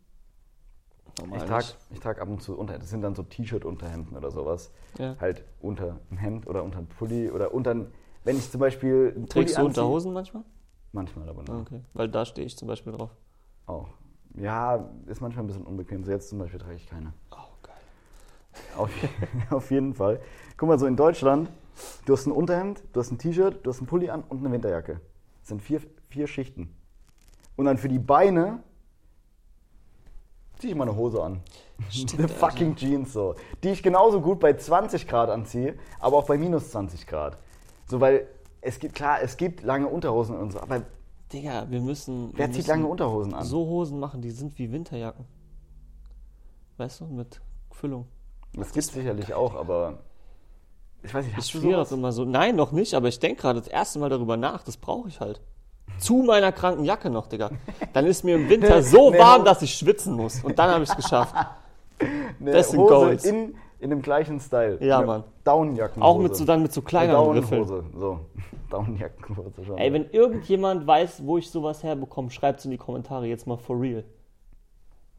Normal 1.20 1.38
Ich 1.40 1.44
trage 1.46 1.64
nicht. 1.66 1.78
ich 1.92 2.00
trag 2.00 2.22
ab 2.22 2.28
und 2.28 2.42
zu 2.42 2.58
Unterhemden. 2.58 2.82
Das 2.84 2.90
sind 2.90 3.02
dann 3.02 3.16
so 3.16 3.24
T-Shirt-Unterhemden 3.24 4.18
oder 4.18 4.32
sowas. 4.32 4.72
Ja. 4.98 5.16
Halt 5.20 5.44
unter 5.62 6.00
ein 6.12 6.18
Hemd 6.18 6.48
oder 6.48 6.64
unter 6.64 6.80
ein 6.80 6.88
Pulli 6.88 7.30
oder 7.32 7.54
unter 7.54 7.76
wenn 8.24 8.38
ich 8.38 8.50
zum 8.50 8.60
Beispiel 8.60 9.14
einen 9.16 9.26
Pulli 9.28 9.46
Trägst 9.46 9.56
du 9.58 9.62
anziehe- 9.62 9.66
Unterhosen 9.68 10.14
manchmal? 10.14 10.44
Manchmal 10.92 11.30
aber 11.30 11.44
noch. 11.44 11.62
Okay. 11.62 11.82
Weil 11.94 12.10
da 12.10 12.26
stehe 12.26 12.46
ich 12.48 12.58
zum 12.58 12.68
Beispiel 12.68 12.92
drauf. 12.94 13.12
Auch. 13.68 13.90
Ja, 14.36 14.90
ist 15.06 15.22
manchmal 15.22 15.44
ein 15.44 15.48
bisschen 15.48 15.64
unbequem. 15.66 16.04
So 16.04 16.12
jetzt 16.12 16.30
zum 16.30 16.40
Beispiel 16.40 16.60
trage 16.60 16.76
ich 16.76 16.88
keine. 16.88 17.14
Oh, 17.32 17.36
geil. 17.62 17.76
Auf, 18.78 18.90
auf 19.52 19.72
jeden 19.72 19.94
Fall. 19.94 20.20
Guck 20.58 20.70
mal, 20.70 20.80
so 20.80 20.86
in 20.88 20.96
Deutschland, 20.96 21.50
du 22.06 22.14
hast 22.14 22.26
ein 22.26 22.32
Unterhemd, 22.32 22.84
du 22.94 23.00
hast 23.00 23.12
ein 23.12 23.18
T-Shirt, 23.18 23.60
du 23.66 23.70
hast 23.70 23.80
einen 23.80 23.88
Pulli 23.88 24.10
an 24.10 24.24
und 24.28 24.40
eine 24.40 24.52
Winterjacke. 24.52 25.00
Das 25.42 25.50
sind 25.50 25.62
vier, 25.62 25.82
vier 26.10 26.28
Schichten. 26.28 26.74
Und 27.56 27.66
dann 27.66 27.78
für 27.78 27.88
die 27.90 28.00
Beine 28.00 28.64
ziehe 30.60 30.72
ich 30.72 30.78
mal 30.78 30.88
eine 30.88 30.96
Hose 30.98 31.22
an. 31.24 31.42
Stimmt, 31.90 32.20
eine 32.20 32.28
fucking 32.28 32.76
Jeans 32.76 33.14
so. 33.14 33.36
Die 33.64 33.70
ich 33.70 33.84
genauso 33.84 34.22
gut 34.22 34.40
bei 34.40 34.54
20 34.54 35.08
Grad 35.08 35.30
anziehe, 35.30 35.78
aber 36.00 36.18
auch 36.18 36.26
bei 36.26 36.38
minus 36.38 36.72
20 36.72 37.06
Grad. 37.08 37.38
So, 37.88 38.00
weil 38.00 38.28
es 38.62 38.80
gibt, 38.80 38.96
klar, 38.96 39.22
es 39.22 39.38
gibt 39.38 39.64
lange 39.64 39.88
Unterhosen 39.88 40.38
und 40.38 40.52
so, 40.54 40.60
aber 40.60 40.82
Digga, 41.32 41.68
wir 41.70 41.82
müssen. 41.82 42.30
wer 42.34 42.48
wir 42.48 42.54
zieht 42.54 42.58
müssen 42.58 42.70
lange 42.70 42.88
Unterhosen 42.88 43.34
an? 43.34 43.44
So 43.46 43.66
Hosen 43.66 44.00
machen, 44.00 44.22
die 44.22 44.32
sind 44.32 44.58
wie 44.58 44.72
Winterjacken. 44.72 45.26
Weißt 46.78 47.02
du, 47.02 47.06
mit 47.06 47.42
Füllung. 47.72 48.08
das 48.54 48.72
gibt 48.74 48.86
es 48.86 48.94
sicherlich 48.94 49.34
auch, 49.34 49.56
aber 49.56 50.00
ich 51.04 51.14
weiß 51.14 51.26
nicht, 51.26 51.34
Ich 51.34 51.38
hast 51.38 51.54
du 51.54 51.60
friere 51.60 51.74
sowas? 51.74 51.90
das 51.90 51.98
immer 51.98 52.12
so. 52.12 52.26
Nein, 52.26 52.56
noch 52.56 52.72
nicht, 52.72 52.94
aber 52.94 53.08
ich 53.08 53.20
denke 53.20 53.42
gerade 53.42 53.60
das 53.60 53.68
erste 53.68 54.00
Mal 54.00 54.10
darüber 54.10 54.38
nach. 54.38 54.64
Das 54.64 54.78
brauche 54.78 55.08
ich 55.08 55.20
halt. 55.20 55.42
Zu 55.98 56.18
meiner 56.18 56.52
kranken 56.52 56.84
Jacke 56.84 57.10
noch, 57.10 57.28
Digga. 57.28 57.52
Dann 57.94 58.06
ist 58.06 58.24
mir 58.24 58.36
im 58.36 58.50
Winter 58.50 58.82
so 58.84 59.12
Nee, 59.12 59.20
warm, 59.20 59.46
dass 59.46 59.62
ich 59.62 59.74
schwitzen 59.74 60.14
muss. 60.14 60.44
Und 60.44 60.60
dann 60.60 60.70
habe 60.70 60.84
ich 60.84 60.90
es 60.90 60.96
geschafft. 60.96 61.34
Eine 62.40 62.52
Das 62.52 62.72
sind 62.72 62.80
Hose 62.82 62.94
Goals. 62.94 63.26
in, 63.26 63.56
in 63.80 63.90
dem 63.90 64.02
gleichen 64.02 64.40
Style. 64.40 64.78
Ja, 64.82 65.02
Mann. 65.02 65.24
Downjacken. 65.46 66.02
Auch 66.04 66.20
mit 66.20 66.36
so, 66.36 66.44
dann 66.44 66.62
mit 66.62 66.74
so 66.74 66.82
kleineren 66.82 67.32
Griffeln. 67.34 67.66
Downhose. 67.66 67.86
So. 67.98 68.20
Downjackenhose 68.70 69.64
schon. 69.66 69.78
Ey, 69.78 69.94
wenn 69.94 70.10
irgendjemand 70.10 70.86
weiß, 70.86 71.26
wo 71.26 71.38
ich 71.38 71.50
sowas 71.50 71.84
herbekomme, 71.84 72.30
schreibt 72.32 72.60
es 72.60 72.66
in 72.66 72.72
die 72.72 72.78
Kommentare 72.78 73.28
jetzt 73.28 73.48
mal 73.48 73.58
for 73.58 73.80
real. 73.80 74.04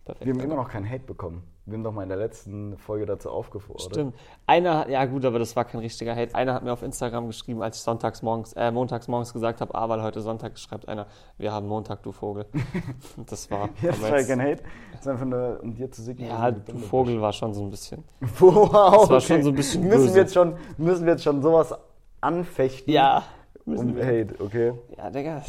Perfekt. 0.04 0.26
wir 0.26 0.34
haben 0.34 0.40
immer 0.40 0.56
noch 0.56 0.68
keinen 0.68 0.88
Hate 0.88 1.04
bekommen. 1.04 1.42
Wir 1.66 1.74
haben 1.74 1.82
doch 1.82 1.90
mal 1.92 2.04
in 2.04 2.08
der 2.08 2.18
letzten 2.18 2.78
Folge 2.78 3.06
dazu 3.06 3.28
aufgefordert. 3.28 3.92
Stimmt. 3.92 4.14
Einer, 4.46 4.88
ja 4.88 5.04
gut, 5.04 5.24
aber 5.24 5.40
das 5.40 5.56
war 5.56 5.64
kein 5.64 5.80
richtiger 5.80 6.14
Hate. 6.14 6.32
Einer 6.32 6.54
hat 6.54 6.62
mir 6.62 6.72
auf 6.72 6.84
Instagram 6.84 7.26
geschrieben, 7.26 7.60
als 7.60 7.78
ich 7.78 7.82
sonntags 7.82 8.22
morgens, 8.22 8.52
äh, 8.52 8.70
montags 8.70 9.08
morgens 9.08 9.32
gesagt 9.32 9.60
habe, 9.60 9.74
ah, 9.74 9.88
weil 9.88 10.00
heute 10.00 10.20
Sonntag 10.20 10.56
schreibt 10.60 10.86
einer, 10.86 11.08
wir 11.38 11.52
haben 11.52 11.66
Montag, 11.66 12.04
du 12.04 12.12
Vogel. 12.12 12.46
Das 13.26 13.50
war. 13.50 13.68
Ja, 13.82 13.90
das 13.90 14.00
war 14.00 14.22
kein 14.22 14.40
Hate. 14.40 14.62
Das 14.92 15.00
ist 15.00 15.08
einfach 15.08 15.24
nur, 15.26 15.58
um 15.60 15.74
dir 15.74 15.90
zu 15.90 16.02
signalisieren. 16.02 16.40
ja, 16.40 16.68
wie 16.68 16.72
du 16.72 16.78
Vogel 16.78 17.20
war 17.20 17.32
schon 17.32 17.52
so 17.52 17.64
ein 17.64 17.70
bisschen. 17.70 18.04
Wow, 18.38 18.70
Das 18.70 18.72
war 18.72 19.16
okay. 19.16 19.20
schon 19.20 19.42
so 19.42 19.48
ein 19.50 19.56
bisschen 19.56 19.82
müssen 19.82 20.02
böse. 20.02 20.14
wir 20.14 20.22
jetzt 20.22 20.34
schon 20.34 20.54
Müssen 20.78 21.04
wir 21.04 21.12
jetzt 21.14 21.24
schon 21.24 21.42
sowas 21.42 21.74
anfechten? 22.20 22.92
Ja. 22.92 23.24
Um. 23.64 23.96
Hate, 23.96 24.36
okay. 24.38 24.72
Ja, 24.96 25.10
Digga, 25.10 25.42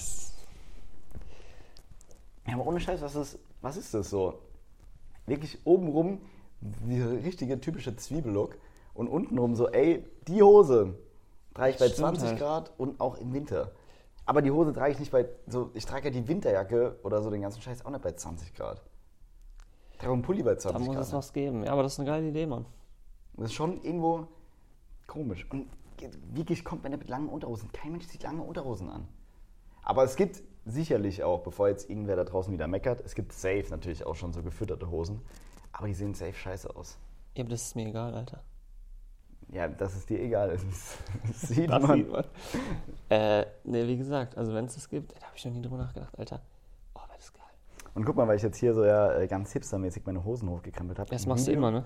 Ja, 2.47 2.53
aber 2.55 2.65
ohne 2.65 2.79
Scheiß, 2.79 3.01
was 3.03 3.15
ist, 3.15 3.37
was 3.61 3.77
ist 3.77 3.93
das 3.93 4.09
so? 4.09 4.33
Wirklich 5.27 5.59
obenrum 5.65 6.21
dieser 6.61 7.11
richtige 7.11 7.59
typische 7.61 7.95
Zwiebellook 7.95 8.57
und 8.93 9.07
untenrum 9.07 9.55
so, 9.55 9.67
ey, 9.69 10.03
die 10.27 10.41
Hose 10.41 10.95
trage 11.53 11.71
ich 11.71 11.77
bei 11.77 11.85
Stimmt 11.85 12.17
20 12.17 12.29
halt. 12.29 12.39
Grad 12.39 12.71
und 12.77 12.99
auch 12.99 13.17
im 13.17 13.33
Winter. 13.33 13.71
Aber 14.25 14.41
die 14.41 14.51
Hose 14.51 14.73
trage 14.73 14.93
ich 14.93 14.99
nicht 14.99 15.11
bei, 15.11 15.27
so, 15.47 15.69
ich 15.73 15.85
trage 15.85 16.05
ja 16.05 16.11
die 16.11 16.27
Winterjacke 16.27 16.99
oder 17.03 17.21
so 17.21 17.29
den 17.29 17.41
ganzen 17.41 17.61
Scheiß 17.61 17.85
auch 17.85 17.91
nicht 17.91 18.01
bei 18.01 18.11
20 18.11 18.53
Grad. 18.55 18.81
Ich 19.91 19.97
trage 19.99 20.13
einen 20.13 20.21
Pulli 20.21 20.43
bei 20.43 20.53
da 20.53 20.59
20 20.59 20.87
muss 20.87 20.95
Grad. 20.95 21.05
es 21.05 21.13
was 21.13 21.33
geben. 21.33 21.63
Ja, 21.63 21.71
aber 21.73 21.83
das 21.83 21.93
ist 21.93 21.99
eine 21.99 22.09
geile 22.09 22.27
Idee, 22.27 22.45
Mann. 22.45 22.65
Das 23.35 23.47
ist 23.47 23.53
schon 23.53 23.81
irgendwo 23.83 24.27
komisch. 25.05 25.47
Und 25.51 25.67
wirklich 26.33 26.63
kommt 26.63 26.83
man 26.83 26.91
mit 26.91 27.07
langen 27.09 27.29
Unterhosen. 27.29 27.71
Kein 27.71 27.91
Mensch 27.91 28.07
zieht 28.07 28.23
lange 28.23 28.41
Unterhosen 28.41 28.89
an. 28.89 29.07
Aber 29.83 30.03
es 30.03 30.15
gibt 30.15 30.41
sicherlich 30.67 31.23
auch, 31.23 31.41
bevor 31.41 31.69
jetzt 31.69 31.89
irgendwer 31.89 32.15
da 32.15 32.23
draußen 32.23 32.51
wieder 32.53 32.67
meckert, 32.67 33.01
es 33.01 33.15
gibt 33.15 33.33
safe 33.33 33.65
natürlich 33.69 34.05
auch 34.05 34.15
schon 34.15 34.33
so 34.33 34.41
gefütterte 34.43 34.89
Hosen. 34.89 35.21
Aber 35.71 35.87
die 35.87 35.93
sehen 35.93 36.13
safe 36.13 36.33
scheiße 36.33 36.75
aus. 36.75 36.97
Ja, 37.35 37.43
aber 37.43 37.51
das 37.51 37.61
ist 37.63 37.75
mir 37.75 37.87
egal, 37.87 38.13
Alter. 38.13 38.41
Ja, 39.49 39.67
dass 39.67 39.95
es 39.95 40.05
dir 40.05 40.19
egal 40.21 40.49
ist. 40.51 40.65
Das 41.27 41.41
sieht 41.41 41.69
Das 41.69 41.81
man. 41.81 41.97
sieht 41.99 42.11
man. 42.11 42.25
Äh, 43.09 43.45
ne, 43.63 43.87
wie 43.87 43.97
gesagt, 43.97 44.37
also 44.37 44.53
wenn 44.53 44.65
es 44.65 44.75
das 44.75 44.89
gibt, 44.89 45.13
da 45.13 45.25
habe 45.27 45.35
ich 45.35 45.45
noch 45.45 45.53
nie 45.53 45.61
drüber 45.61 45.77
nachgedacht, 45.77 46.17
Alter. 46.17 46.41
Oh, 46.95 46.99
wäre 46.99 47.17
das 47.17 47.31
geil. 47.31 47.43
Und 47.95 48.05
guck 48.05 48.15
mal, 48.15 48.27
weil 48.27 48.35
ich 48.37 48.43
jetzt 48.43 48.57
hier 48.57 48.73
so 48.73 48.83
ja 48.83 49.13
äh, 49.19 49.27
ganz 49.27 49.53
hipstermäßig 49.53 50.05
meine 50.05 50.23
Hosen 50.25 50.49
hochgekrempelt 50.49 50.99
habe. 50.99 51.09
Das 51.09 51.25
machst 51.25 51.47
du 51.47 51.51
immer, 51.51 51.71
ne? 51.71 51.85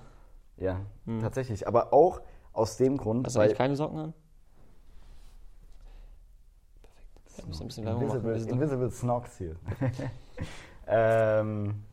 Ja, 0.58 0.80
tatsächlich. 1.22 1.68
Aber 1.68 1.94
auch 1.94 2.22
aus 2.54 2.78
dem 2.78 2.98
Grund, 2.98 3.26
Hast 3.26 3.36
du 3.36 3.40
eigentlich 3.40 3.58
keine 3.58 3.76
Socken 3.76 3.98
an? 4.00 4.14
Ja, 7.42 7.48
muss 7.48 7.62
ein 7.62 7.68
bisschen 7.68 7.86
Werbung 7.86 8.08
machen. 8.08 8.26
Invisible, 8.26 8.54
Invisible 8.54 8.92
Snox 8.92 9.38
hier. 9.38 9.56
ähm, 10.88 11.84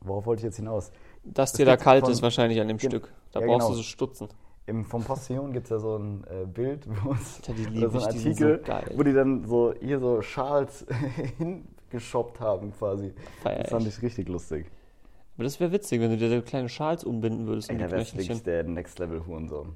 worauf 0.00 0.26
wollte 0.26 0.40
ich 0.40 0.44
jetzt 0.44 0.56
hinaus? 0.56 0.90
Dass 1.24 1.50
Es 1.52 1.56
dir 1.56 1.66
da 1.66 1.76
kalt 1.76 2.04
von- 2.04 2.12
ist 2.12 2.22
wahrscheinlich 2.22 2.60
an 2.60 2.68
dem 2.68 2.78
Stück. 2.78 3.12
Da 3.32 3.40
Ja, 3.40 3.46
brauchst 3.46 3.60
genau. 3.66 3.70
du 3.70 3.76
so 3.76 3.82
Stutzen. 3.82 4.28
Im, 4.66 4.84
vom 4.84 5.02
Postillon 5.02 5.52
gibt 5.52 5.64
es 5.64 5.70
ja 5.70 5.78
so 5.78 5.96
ein 5.96 6.24
äh, 6.24 6.44
Bild, 6.46 6.86
wo 7.02 7.12
es, 7.12 7.40
die 7.40 7.52
oder 7.78 7.90
so 7.90 7.98
ein 8.00 8.16
ich, 8.16 8.26
Artikel, 8.26 8.62
so 8.66 8.98
wo 8.98 9.02
die 9.02 9.12
dann 9.14 9.44
so 9.46 9.74
hier 9.80 9.98
so 9.98 10.20
Schals 10.20 10.84
hingeshoppt 11.38 12.38
haben 12.40 12.72
quasi. 12.72 13.14
Feier 13.42 13.60
Das 13.60 13.70
fand 13.70 13.86
ich. 13.86 13.96
ich 13.96 14.02
richtig 14.02 14.28
lustig. 14.28 14.70
Aber 15.36 15.44
das 15.44 15.58
wäre 15.60 15.72
witzig, 15.72 16.00
wenn 16.00 16.10
du 16.10 16.16
dir 16.18 16.28
so 16.28 16.42
kleine 16.42 16.68
Schals 16.68 17.04
umbinden 17.04 17.46
würdest 17.46 17.70
Ey, 17.70 17.76
um 17.76 17.82
da 17.82 17.90
wärst 17.90 18.12
du 18.12 18.18
wirklich 18.18 18.42
der 18.42 18.64
Next 18.64 18.98
Level 18.98 19.24
Hurensohn. 19.26 19.74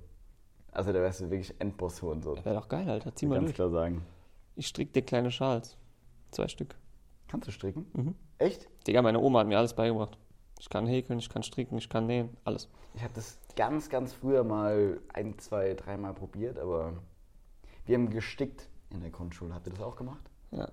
Also 0.73 0.93
da 0.93 1.01
wärst 1.01 1.21
du 1.21 1.31
wirklich 1.31 1.55
Endboss 1.59 2.03
Hurensohn. 2.03 2.45
Wäre 2.45 2.57
doch 2.57 2.69
geil, 2.69 2.89
Alter. 2.89 3.15
Zieh 3.15 3.27
mal 3.27 3.37
ganz 3.37 3.47
durch. 3.47 3.55
klar 3.55 3.71
sagen. 3.71 4.03
Ich 4.57 4.67
strick 4.67 4.93
dir 4.93 5.03
kleine 5.03 5.31
Schals. 5.31 5.77
Zwei 6.31 6.49
Stück. 6.49 6.77
Kannst 7.29 7.49
du 7.49 7.53
stricken? 7.53 7.87
Mhm. 7.95 8.15
Echt? 8.39 8.69
Digga, 8.87 9.03
meine 9.03 9.19
Oma 9.21 9.41
hat 9.41 9.47
mir 9.47 9.59
alles 9.59 9.75
beigebracht. 9.75 10.19
Ich 10.61 10.69
kann 10.69 10.87
häkeln, 10.87 11.19
ich 11.19 11.29
kann 11.29 11.43
stricken, 11.43 11.79
ich 11.79 11.89
kann 11.89 12.07
nähen, 12.07 12.37
alles. 12.45 12.69
Ich 12.95 13.03
habe 13.03 13.13
das 13.15 13.39
ganz, 13.57 13.89
ganz 13.89 14.13
früher 14.13 14.45
mal 14.45 15.01
ein, 15.13 15.39
zwei, 15.39 15.75
dreimal 15.75 16.15
probiert, 16.15 16.59
aber 16.59 16.93
wir 17.87 17.97
haben 17.97 18.11
gestickt 18.11 18.69
in 18.91 19.01
der 19.01 19.11
Grundschule. 19.11 19.55
Habt 19.55 19.67
ihr 19.67 19.73
das 19.73 19.81
auch 19.83 19.97
gemacht? 19.97 20.23
Ja. 20.51 20.67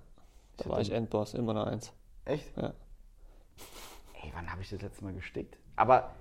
Da 0.56 0.64
Ich 0.64 0.68
war 0.68 0.80
ich 0.80 0.90
Endboss, 0.90 1.34
immer 1.34 1.54
noch 1.54 1.66
eins. 1.66 1.92
Echt? 2.24 2.56
Ja. 2.56 2.74
Ey, 4.22 4.30
wann 4.34 4.50
habe 4.50 4.62
ich 4.62 4.68
das 4.70 4.82
letzte 4.82 5.04
Mal 5.04 5.14
gestickt? 5.14 5.58
Aber 5.76 6.14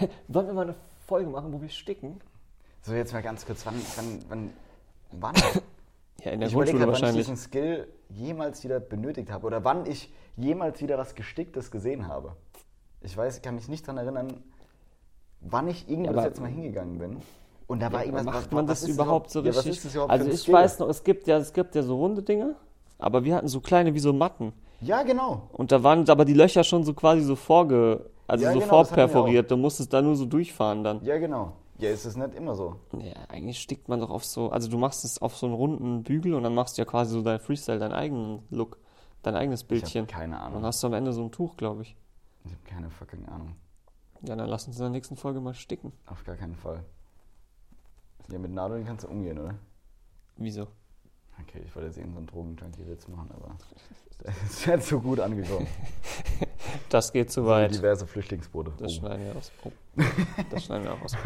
Wollen 0.28 0.46
wir 0.46 0.54
mal 0.54 0.62
eine 0.62 0.74
Folge 1.06 1.30
machen, 1.30 1.52
wo 1.52 1.60
wir 1.60 1.68
sticken? 1.68 2.20
so 2.82 2.92
jetzt 2.92 3.12
mal 3.14 3.22
ganz 3.22 3.46
kurz, 3.46 3.64
wann, 3.64 3.80
wann, 3.96 4.24
wann, 4.28 4.52
wann? 5.12 5.34
Ja, 6.22 6.30
in 6.32 6.40
der 6.40 6.48
ich 6.48 6.54
Grundschule 6.54 6.78
gerade, 6.78 6.92
wann 6.92 6.96
ich 6.96 7.02
wahrscheinlich. 7.02 7.26
diesen 7.26 7.36
Skill 7.36 7.88
jemals 8.08 8.62
wieder 8.64 8.80
benötigt 8.80 9.30
habe 9.30 9.46
oder 9.46 9.64
wann 9.64 9.86
ich 9.86 10.12
jemals 10.36 10.80
wieder 10.80 10.98
was 10.98 11.14
Gesticktes 11.14 11.70
gesehen 11.70 12.06
habe. 12.08 12.36
Ich 13.00 13.16
weiß, 13.16 13.42
kann 13.42 13.56
mich 13.56 13.68
nicht 13.68 13.86
daran 13.86 13.98
erinnern, 13.98 14.28
wann 15.40 15.68
ich 15.68 15.88
irgendwo 15.88 16.10
Ja, 16.10 16.16
das 16.16 16.24
jetzt 16.24 16.40
mal 16.40 16.48
hingegangen 16.50 16.98
bin. 16.98 17.16
Und 17.66 17.80
da 17.80 17.92
war 17.92 18.00
Ja, 18.00 18.06
irgendwas. 18.06 18.24
macht 18.26 18.36
was- 18.46 18.50
man 18.52 18.68
was 18.68 18.80
das 18.80 18.88
überhaupt 18.90 19.30
so 19.30 19.40
ja, 19.40 19.46
richtig? 19.46 19.66
was 19.66 19.76
ist 19.76 19.84
das 19.84 19.92
überhaupt 19.94 20.12
also 20.12 20.30
ich 20.30 20.40
Skill? 20.40 20.54
weiß 20.54 20.78
noch, 20.80 20.88
es 20.88 21.02
gibt 21.04 21.26
ja, 21.26 21.36
es 21.38 21.52
gibt 21.52 21.74
ja 21.74 21.82
so 21.82 21.96
runde 21.96 22.22
Dinge, 22.22 22.56
aber 22.98 23.24
wir 23.24 23.34
hatten 23.36 23.48
so 23.48 23.60
kleine 23.60 23.94
wie 23.94 23.98
so 23.98 24.12
Matten. 24.12 24.52
Ja, 24.80 25.02
genau. 25.02 25.48
Und 25.52 25.72
da 25.72 25.82
waren 25.82 26.08
aber 26.08 26.24
die 26.24 26.34
Löcher 26.34 26.62
schon 26.64 26.84
so 26.84 26.92
quasi 26.94 27.22
so 27.22 27.36
vorge, 27.36 28.10
also 28.26 28.44
Ja, 28.44 28.52
so 28.52 28.58
genau, 28.60 28.84
vorperforiert. 28.84 29.50
Du 29.50 29.56
musstest 29.56 29.92
da 29.92 30.02
nur 30.02 30.14
so 30.16 30.26
durchfahren 30.26 30.84
dann. 30.84 31.02
Ja, 31.04 31.18
genau. 31.18 31.52
Ja, 31.78 31.90
ist 31.90 32.04
es 32.04 32.16
nicht 32.16 32.34
immer 32.34 32.54
so. 32.54 32.76
Ja, 32.98 33.14
eigentlich 33.28 33.60
stickt 33.60 33.88
man 33.88 33.98
doch 34.00 34.10
auf 34.10 34.24
so, 34.24 34.50
also 34.50 34.70
du 34.70 34.78
machst 34.78 35.04
es 35.04 35.20
auf 35.20 35.36
so 35.36 35.46
einen 35.46 35.54
runden 35.56 36.02
Bügel 36.04 36.34
und 36.34 36.44
dann 36.44 36.54
machst 36.54 36.78
du 36.78 36.82
ja 36.82 36.86
quasi 36.86 37.12
so 37.12 37.22
dein 37.22 37.40
Freestyle, 37.40 37.78
deinen 37.80 37.92
eigenen 37.92 38.42
Look, 38.50 38.78
dein 39.22 39.34
eigenes 39.34 39.62
Ich 39.62 39.68
Bildchen. 39.68 40.02
habe 40.02 40.12
keine 40.12 40.36
Und 40.36 40.40
Ahnung. 40.42 40.54
dann 40.54 40.66
hast 40.66 40.82
du 40.82 40.86
am 40.86 40.92
Ende 40.94 41.12
so 41.12 41.22
ein 41.24 41.32
Tuch, 41.32 41.56
glaube 41.56 41.82
ich. 41.82 41.96
Ich 42.44 42.52
habe 42.52 42.62
keine 42.64 42.90
fucking 42.90 43.26
Ahnung. 43.26 43.56
Ja, 44.22 44.36
dann 44.36 44.48
lass 44.48 44.66
uns 44.68 44.76
in 44.76 44.82
der 44.82 44.90
nächsten 44.90 45.16
Folge 45.16 45.40
mal 45.40 45.54
sticken. 45.54 45.92
Auf 46.06 46.22
gar 46.24 46.36
keinen 46.36 46.54
Fall. 46.54 46.84
Ja, 48.30 48.38
mit 48.38 48.52
Nadeln 48.52 48.86
kannst 48.86 49.04
du 49.04 49.08
umgehen, 49.08 49.38
oder? 49.38 49.54
Wieso? 50.36 50.68
Okay, 51.42 51.62
ich 51.64 51.74
wollte 51.74 51.88
jetzt 51.88 51.98
irgendeinen 51.98 52.26
so 52.26 52.32
Drogen-Junkie-Witz 52.34 53.08
machen, 53.08 53.30
aber 53.34 53.54
das 54.22 54.36
ist 54.50 54.66
nicht 54.66 54.82
so 54.86 55.00
gut 55.00 55.20
angekommen. 55.20 55.66
Das 56.88 57.12
geht 57.12 57.30
zu 57.30 57.46
weit. 57.46 57.74
diverse 57.74 58.06
Flüchtlingsboote. 58.06 58.72
Das 58.78 58.92
Oh. 58.92 58.94
schneiden 59.00 59.26
wir 59.26 59.36
aus. 59.36 59.52
Oh. 59.64 59.70
Das 60.50 60.64
schneiden 60.64 60.84
wir 60.84 60.94
auch 60.94 61.02
aus. 61.02 61.16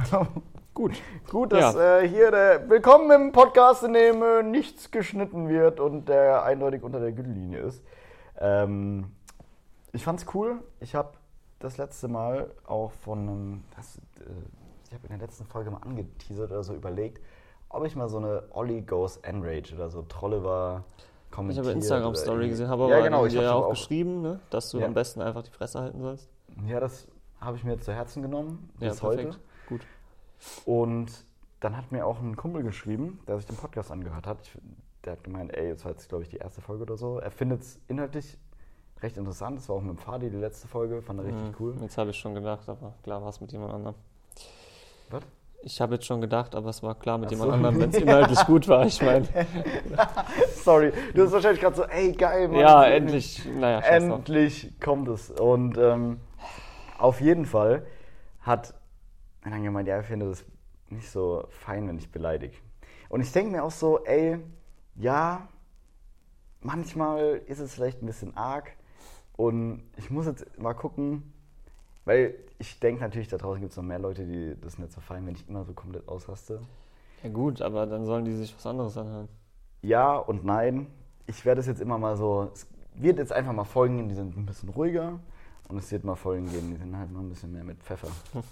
Gut. 0.75 1.01
Gut, 1.31 1.53
dass 1.53 1.75
äh, 1.77 2.09
hier 2.09 2.31
der 2.31 2.69
Willkommen 2.69 3.11
im 3.11 3.33
Podcast, 3.33 3.83
in 3.85 3.93
dem 3.93 4.23
äh, 4.23 4.43
nichts 4.43 4.91
geschnitten 4.91 5.49
wird 5.49 5.81
und 5.81 6.09
der 6.09 6.43
eindeutig 6.43 6.83
unter 6.83 7.01
der 7.01 7.13
Gürtellinie 7.13 7.61
ist. 7.61 7.83
Ähm, 8.39 9.13
ich 9.93 10.05
fand's 10.05 10.27
cool. 10.35 10.61
Ich 10.81 10.95
habe 10.95 11.13
das 11.61 11.77
letzte 11.77 12.09
Mal 12.09 12.51
auch 12.67 12.93
von 12.93 13.19
einem, 13.21 13.65
äh, 13.77 14.23
ich 14.87 14.93
habe 14.95 15.03
in 15.05 15.19
der 15.19 15.19
letzten 15.19 15.45
Folge 15.47 15.71
mal 15.71 15.79
angeteasert 15.83 16.51
oder 16.51 16.63
so 16.65 16.75
überlegt, 16.75 17.23
ob 17.71 17.85
ich 17.85 17.95
mal 17.97 18.09
so 18.09 18.19
eine 18.19 18.43
Ollie 18.51 18.83
Goes 18.83 19.19
Enrage 19.19 19.75
oder 19.75 19.91
so 19.91 20.03
Trolle 20.03 20.43
war. 20.45 20.85
Ich 21.31 21.37
habe 21.59 21.69
eine 21.69 21.73
Instagram-Story 21.73 22.49
gesehen, 22.49 22.69
habe 22.69 22.89
ja, 22.89 22.97
aber 22.97 23.05
genau, 23.05 23.27
ich 23.27 23.33
dir 23.33 23.39
habe 23.41 23.47
ja 23.49 23.55
auch 23.55 23.65
auch 23.67 23.71
geschrieben, 23.71 24.23
ne, 24.23 24.41
dass 24.51 24.71
du 24.71 24.79
Ja. 24.79 24.87
am 24.87 24.95
besten 24.95 25.21
einfach 25.21 25.43
die 25.43 25.51
Fresse 25.51 25.81
halten 25.81 26.01
sollst. 26.01 26.29
Ja, 26.67 26.81
das 26.81 27.07
habe 27.41 27.57
ich 27.59 27.65
mir 27.65 27.79
zu 27.79 27.93
Herzen 27.93 28.23
genommen 28.23 28.71
Ja, 28.81 28.89
bis 28.89 29.03
heute. 29.03 29.23
perfekt. 29.25 29.41
Gut. 29.69 29.83
Und 30.65 31.25
dann 31.61 31.77
hat 31.77 31.93
mir 31.93 32.07
auch 32.07 32.21
ein 32.21 32.37
Kumpel 32.37 32.63
geschrieben, 32.63 33.21
der 33.29 33.37
sich 33.37 33.47
den 33.47 33.57
Podcast 33.57 33.93
angehört 33.93 34.27
hat. 34.27 34.39
Ich, 34.43 34.57
der 35.05 35.13
hat 35.13 35.25
gemeint, 35.25 35.55
ey, 35.57 35.69
jetzt 35.69 35.85
war 35.85 35.93
jetzt, 35.93 36.09
glaube 36.09 36.23
ich, 36.25 36.31
die 36.31 36.37
erste 36.39 36.61
Folge 36.61 36.83
oder 36.83 36.97
so. 36.97 37.19
Er 37.19 37.31
findet 37.31 37.63
es 37.63 37.79
inhaltlich 37.89 38.39
recht 39.03 39.17
interessant. 39.17 39.59
Das 39.59 39.69
war 39.69 39.77
auch 39.77 39.81
mit 39.83 39.91
dem 39.91 39.99
Fadi 39.99 40.31
die 40.31 40.37
letzte 40.39 40.67
Folge, 40.67 41.03
fand 41.03 41.21
er 41.21 41.27
richtig 41.27 41.49
Mhm. 41.49 41.55
cool. 41.61 41.75
Jetzt 41.83 41.99
habe 41.99 42.11
ich 42.11 42.17
schon 42.19 42.35
gedacht, 42.35 42.69
aber 42.69 42.95
klar 43.03 43.21
war 43.23 43.29
es 43.29 43.41
mit 43.41 43.53
jemand 43.53 43.75
anderem. 43.75 43.95
Was? 45.11 45.23
Ich 45.63 45.81
habe 45.81 45.95
jetzt 45.95 46.07
schon 46.07 46.21
gedacht, 46.21 46.55
aber 46.55 46.71
es 46.71 46.83
war 46.83 46.95
klar 46.95 47.19
mit 47.19 47.31
jemand 47.31 47.51
so. 47.51 47.55
anderem, 47.55 47.81
wenn 47.81 47.91
es 47.91 47.97
inhaltlich 48.01 48.45
gut 48.47 48.69
war. 48.69 48.87
Ich 48.87 49.03
meine, 49.03 49.27
Sorry, 50.55 50.93
du 51.15 51.25
hast 51.25 51.33
wahrscheinlich 51.33 51.61
gerade 51.61 51.77
so, 51.77 51.85
ey, 51.85 52.13
geil, 52.13 52.49
Mann. 52.49 52.61
ja, 52.61 52.85
endlich. 52.85 53.45
Naja. 53.47 53.81
Endlich 53.81 54.79
kommt 54.81 55.09
es. 55.09 55.31
Und 55.31 55.77
ähm, 55.77 56.21
auf 56.99 57.21
jeden 57.21 57.45
Fall 57.45 57.87
hat 58.41 58.75
er 59.43 59.51
dann 59.51 59.65
gemeint, 59.65 59.89
ja, 59.89 59.97
er 59.97 60.05
findet 60.05 60.33
es 60.33 60.45
nicht 60.91 61.11
so 61.11 61.45
fein, 61.49 61.89
wenn 61.89 61.99
ich 61.99 62.11
beleidige. 62.11 62.57
Und 63.09 63.21
ich 63.21 63.33
denke 63.33 63.53
mir 63.53 63.65
auch 63.65 63.71
so, 63.71 64.05
ey, 64.05 64.39
ja, 64.95 65.49
manchmal 66.61 67.41
ist 67.47 67.59
es 67.59 67.75
vielleicht 67.75 68.03
ein 68.03 68.07
bisschen 68.07 68.37
arg. 68.37 68.73
Und 69.37 69.83
ich 69.97 70.11
muss 70.11 70.27
jetzt 70.27 70.59
mal 70.59 70.75
gucken, 70.75 71.33
weil 72.05 72.35
ich 72.59 72.81
denke 72.81 73.03
natürlich, 73.03 73.29
da 73.29 73.37
draußen 73.37 73.61
gibt 73.61 73.73
es 73.73 73.77
noch 73.77 73.85
mehr 73.85 73.99
Leute, 73.99 74.27
die 74.27 74.57
das 74.61 74.79
nicht 74.79 74.93
so 74.93 75.01
feiern, 75.01 75.27
wenn 75.27 75.35
ich 75.35 75.49
immer 75.49 75.65
so 75.65 75.73
komplett 75.73 76.09
ausraste. 76.09 76.61
Ja 77.23 77.31
gut, 77.31 77.63
aber 77.63 77.87
dann 77.87 78.05
sollen 78.05 78.25
die 78.25 78.33
sich 78.33 78.55
was 78.55 78.67
anderes 78.67 78.97
anhören. 78.97 79.29
Ja 79.83 80.17
und 80.17 80.45
nein. 80.45 80.87
Ich 81.27 81.45
werde 81.45 81.61
es 81.61 81.67
jetzt 81.67 81.81
immer 81.81 81.99
mal 81.99 82.17
so. 82.17 82.51
Es 82.53 82.67
wird 82.95 83.19
jetzt 83.19 83.33
einfach 83.33 83.53
mal 83.53 83.65
Folgen 83.65 83.97
geben, 83.97 84.09
die 84.09 84.15
sind 84.15 84.37
ein 84.37 84.47
bisschen 84.47 84.69
ruhiger. 84.71 85.21
Und 85.69 85.79
es 85.79 85.93
wird 85.93 86.05
mal 86.05 86.17
Folgen 86.17 86.51
geben, 86.51 86.71
die 86.71 86.77
sind 86.77 86.97
halt 86.97 87.13
noch 87.13 87.21
ein 87.21 87.29
bisschen 87.29 87.53
mehr 87.53 87.65
mit 87.65 87.83
Pfeffer. 87.83 88.09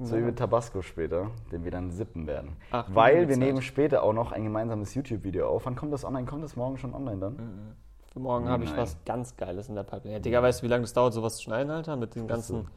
So 0.00 0.16
wie 0.16 0.22
mit 0.22 0.36
Tabasco 0.36 0.82
später, 0.82 1.30
den 1.52 1.62
wir 1.62 1.70
dann 1.70 1.92
sippen 1.92 2.26
werden. 2.26 2.56
Ach, 2.72 2.84
Weil 2.92 3.28
wir 3.28 3.36
nehmen 3.36 3.62
später 3.62 4.02
auch 4.02 4.12
noch 4.12 4.32
ein 4.32 4.42
gemeinsames 4.42 4.92
YouTube-Video 4.94 5.48
auf. 5.48 5.66
Wann 5.66 5.76
kommt 5.76 5.92
das 5.92 6.04
online? 6.04 6.26
Kommt 6.26 6.42
das 6.42 6.56
morgen 6.56 6.78
schon 6.78 6.94
online 6.94 7.18
dann? 7.18 7.36
Für 7.36 7.83
morgen 8.20 8.48
habe 8.48 8.64
ich 8.64 8.76
was 8.76 8.96
ganz 9.04 9.36
Geiles 9.36 9.68
in 9.68 9.74
der 9.74 9.82
Pipeline. 9.82 10.14
Ja, 10.14 10.20
Digga, 10.20 10.42
weißt 10.42 10.60
du, 10.60 10.66
wie 10.66 10.70
lange 10.70 10.82
das 10.82 10.92
dauert, 10.92 11.14
sowas 11.14 11.36
zu 11.36 11.42
schneiden, 11.44 11.70
Alter? 11.70 11.96
Mit 11.96 12.14
den 12.14 12.26
ganzen. 12.26 12.68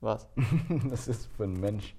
Was? 0.00 0.26
Was 0.68 1.08
ist 1.08 1.28
für 1.36 1.44
ein 1.44 1.58
Mensch? 1.58 1.96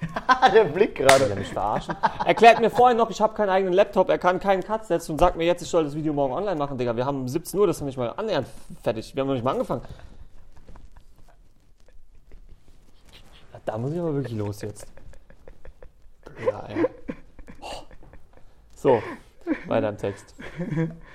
Der 0.52 0.64
Blick 0.64 0.96
gerade. 0.96 1.32
mich 1.34 1.48
verarschen? 1.48 1.94
Erklärt 2.24 2.60
mir 2.60 2.70
vorhin 2.70 2.96
noch, 2.96 3.08
ich 3.10 3.20
habe 3.20 3.34
keinen 3.34 3.50
eigenen 3.50 3.72
Laptop, 3.72 4.08
er 4.08 4.18
kann 4.18 4.40
keinen 4.40 4.62
Cut 4.62 4.84
setzen 4.84 5.12
und 5.12 5.18
sagt 5.18 5.36
mir 5.36 5.44
jetzt, 5.44 5.62
ich 5.62 5.68
soll 5.68 5.84
das 5.84 5.94
Video 5.94 6.12
morgen 6.12 6.34
online 6.34 6.56
machen, 6.56 6.76
Digga. 6.76 6.96
Wir 6.96 7.06
haben 7.06 7.20
um 7.20 7.28
17 7.28 7.58
Uhr, 7.58 7.66
das 7.66 7.76
ist 7.78 7.82
nicht 7.82 7.96
mal 7.96 8.10
annähernd 8.16 8.48
fertig. 8.82 9.14
Wir 9.14 9.20
haben 9.20 9.28
noch 9.28 9.34
nicht 9.34 9.44
mal 9.44 9.52
angefangen. 9.52 9.82
Da 13.64 13.76
muss 13.76 13.92
ich 13.92 13.98
aber 13.98 14.14
wirklich 14.14 14.36
los 14.36 14.62
jetzt. 14.62 14.86
Ja, 16.46 16.60
ey. 16.68 16.86
So, 18.74 19.02
weiter 19.66 19.90
im 19.90 19.98
Text. 19.98 20.34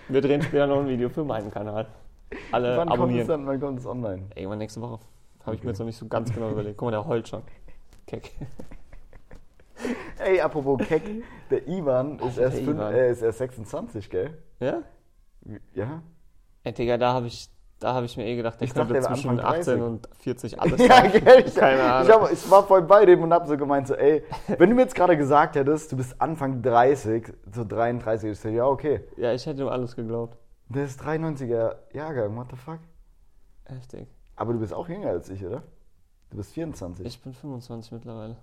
Wir 0.10 0.22
drehen 0.22 0.42
später 0.42 0.68
noch 0.68 0.80
ein 0.80 0.88
Video 0.88 1.10
für 1.10 1.24
meinen 1.24 1.50
Kanal. 1.52 1.88
Alle 2.52 2.78
Wann 2.78 2.88
kommt 2.90 2.90
es 2.90 3.00
abonnieren. 3.00 3.28
dann? 3.28 3.48
Wann 3.48 3.60
kommt 3.60 3.80
es 3.80 3.86
online? 3.86 4.24
Irgendwann 4.36 4.58
nächste 4.60 4.82
Woche. 4.82 5.00
Habe 5.42 5.56
ich 5.56 5.60
Okay. 5.60 5.66
mir 5.66 5.72
jetzt 5.72 5.80
noch 5.80 5.86
nicht 5.86 5.98
so 5.98 6.08
ganz 6.08 6.34
genau 6.34 6.50
überlegt. 6.52 6.78
Guck 6.78 6.88
mal, 6.88 6.92
der 6.92 7.06
heult 7.06 7.28
schon. 7.28 7.42
Keck. 8.08 8.32
Ey, 10.20 10.40
apropos 10.40 10.80
Keck, 10.88 11.04
der 11.50 11.68
Ivan 11.68 12.18
ist, 12.20 12.38
erst, 12.38 12.58
der 12.58 12.64
fünf, 12.64 12.78
Ivan. 12.78 12.94
äh, 12.94 13.12
ist 13.12 13.22
erst 13.22 13.38
26, 13.40 14.10
gell? 14.10 14.38
Ja? 14.60 14.82
Ja? 15.74 16.02
Ey, 16.64 16.74
Digga, 16.74 16.98
da 16.98 17.14
habe 17.14 17.28
ich, 17.28 17.50
Da 17.84 17.94
habe 17.96 18.06
ich 18.06 18.16
mir 18.16 18.26
eh 18.26 18.38
gedacht, 18.38 18.62
der 18.62 18.66
Ich 18.66 18.74
könnte 18.74 18.94
dachte, 18.94 19.14
zwischen 19.14 19.32
Anfang 19.32 19.46
18 19.60 19.80
30. 19.80 19.82
und 19.84 20.10
40 20.20 20.62
alles 20.62 20.80
Ja, 20.88 21.02
gell? 21.06 21.44
Ich, 21.46 21.54
Keine 21.54 21.82
ich, 21.82 21.84
Ahnung. 21.84 22.12
hab, 22.14 22.32
ich 22.32 22.50
war 22.50 22.64
voll 22.64 22.82
bei 22.84 23.06
dem 23.06 23.22
und 23.24 23.34
hab 23.34 23.46
so 23.46 23.58
gemeint, 23.58 23.88
so, 23.90 23.96
ey, 23.96 24.24
wenn 24.58 24.70
du 24.70 24.76
mir 24.78 24.84
jetzt 24.84 24.96
gerade 24.96 25.18
gesagt 25.18 25.58
hättest, 25.58 25.92
du 25.92 25.98
bist 25.98 26.16
Anfang 26.22 26.62
30, 26.62 27.34
so 27.54 27.66
33, 27.66 28.32
ich 28.32 28.40
so, 28.40 28.48
ja, 28.48 28.66
okay. 28.68 29.04
Ja, 29.18 29.34
ich 29.34 29.46
hätte 29.46 29.64
ihm 29.64 29.68
alles 29.68 29.98
geglaubt. 29.98 30.38
Der 30.70 30.86
ist 30.86 31.02
93er 31.02 31.76
Jahrgang, 31.92 32.38
what 32.38 32.48
the 32.52 32.56
fuck? 32.56 32.80
Heftig. 33.66 34.08
Aber 34.38 34.54
du 34.54 34.60
bist 34.60 34.74
auch 34.74 34.88
jünger 34.88 35.10
als 35.10 35.30
ich, 35.30 35.46
oder? 35.46 35.64
Du 36.30 36.38
bist 36.38 36.54
24. 36.54 37.06
Ich 37.06 37.22
bin 37.22 37.34
25 37.34 37.92
mittlerweile. 37.92 38.38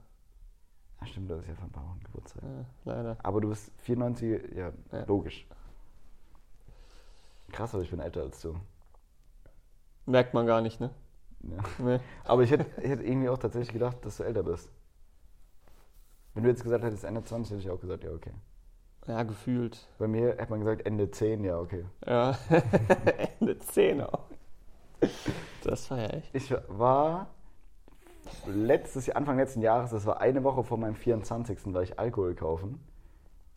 Ach 1.00 1.06
stimmt, 1.06 1.30
das 1.30 1.40
ist 1.40 1.48
ja 1.48 1.54
von 1.54 1.64
ein 1.64 1.72
paar 1.72 1.84
Wochen 1.84 2.00
Geburtstag. 2.04 2.42
Ja, 2.42 2.66
leider. 2.92 3.16
Aber 3.22 3.40
du 3.40 3.48
bist 3.48 3.70
94, 3.78 4.54
ja, 4.54 4.70
Ja. 4.92 5.04
logisch. 5.06 5.46
Krass, 7.52 7.72
aber 7.74 7.82
ich 7.82 7.90
bin 7.90 8.00
älter 8.00 8.20
als 8.20 8.42
du. 8.42 8.54
Merkt 10.10 10.34
man 10.34 10.46
gar 10.46 10.60
nicht, 10.60 10.80
ne? 10.80 10.90
Ja. 11.42 11.58
Nee. 11.78 12.00
Aber 12.24 12.42
ich 12.42 12.50
hätte, 12.50 12.66
ich 12.82 12.90
hätte 12.90 13.02
irgendwie 13.02 13.28
auch 13.28 13.38
tatsächlich 13.38 13.72
gedacht, 13.72 14.04
dass 14.04 14.16
du 14.16 14.24
älter 14.24 14.42
bist. 14.42 14.70
Wenn 16.34 16.44
du 16.44 16.50
jetzt 16.50 16.62
gesagt 16.62 16.84
hättest 16.84 17.04
Ende 17.04 17.22
20, 17.22 17.52
hätte 17.52 17.62
ich 17.62 17.70
auch 17.70 17.80
gesagt, 17.80 18.04
ja, 18.04 18.10
okay. 18.10 18.32
Ja, 19.06 19.22
gefühlt. 19.22 19.88
Bei 19.98 20.06
mir 20.06 20.30
hätte 20.30 20.50
man 20.50 20.60
gesagt 20.60 20.86
Ende 20.86 21.10
10, 21.10 21.44
ja, 21.44 21.58
okay. 21.58 21.84
Ja. 22.06 22.36
Ende 23.40 23.58
10 23.58 24.02
auch. 24.02 24.26
Das 25.62 25.86
feier 25.86 26.14
ich. 26.14 26.34
Ich 26.34 26.54
war 26.68 27.28
letztes 28.46 29.06
Jahr, 29.06 29.16
Anfang 29.16 29.38
letzten 29.38 29.62
Jahres, 29.62 29.90
das 29.90 30.06
war 30.06 30.20
eine 30.20 30.44
Woche 30.44 30.62
vor 30.62 30.76
meinem 30.76 30.94
24. 30.94 31.72
war 31.72 31.82
ich 31.82 31.98
Alkohol 31.98 32.34
kaufen. 32.34 32.80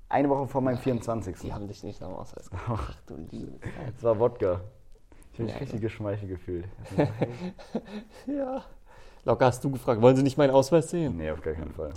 Eine 0.10 0.30
Woche 0.30 0.48
vor 0.48 0.62
meinem 0.62 0.78
24. 0.78 1.38
Die 1.39 1.54
haben 1.54 1.68
dich 1.68 1.84
nicht 1.84 2.02
am 2.04 2.13
Ausweis 2.13 2.50
gemacht. 2.50 2.70
Ach 2.70 3.02
du 3.08 3.16
liebe 3.32 3.60
Zeit. 3.60 3.96
Das 3.96 4.04
war 4.04 4.20
Wodka. 4.20 4.62
Ich 5.34 5.39
habe 5.39 5.46
mich 5.46 5.54
Ja, 5.54 5.60
richtig 5.60 5.82
geschmeichelt 5.82 6.30
gefühlt. 6.30 6.65
Ja. 8.28 8.63
Locker 9.26 9.46
hast 9.46 9.63
du 9.63 9.72
gefragt, 9.72 10.02
wollen 10.02 10.15
Sie 10.15 10.24
nicht 10.24 10.38
meinen 10.38 10.52
Ausweis 10.52 10.89
sehen? 10.89 11.17
nee, 11.17 11.32
auf 11.32 11.41
gar 11.41 11.54
keinen 11.54 11.72
Fall. 11.72 11.93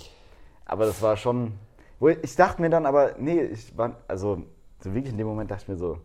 Aber 0.64 0.86
das 0.86 1.02
war 1.02 1.16
schon. 1.16 1.52
Ich 2.22 2.36
dachte 2.36 2.60
mir 2.62 2.70
dann 2.70 2.86
aber, 2.86 3.14
nee, 3.18 3.40
ich 3.42 3.76
war, 3.76 3.96
also, 4.06 4.42
so 4.80 4.94
wirklich 4.94 5.12
in 5.12 5.18
dem 5.18 5.26
Moment 5.26 5.50
dachte 5.50 5.62
ich 5.62 5.68
mir 5.68 5.76
so, 5.76 5.98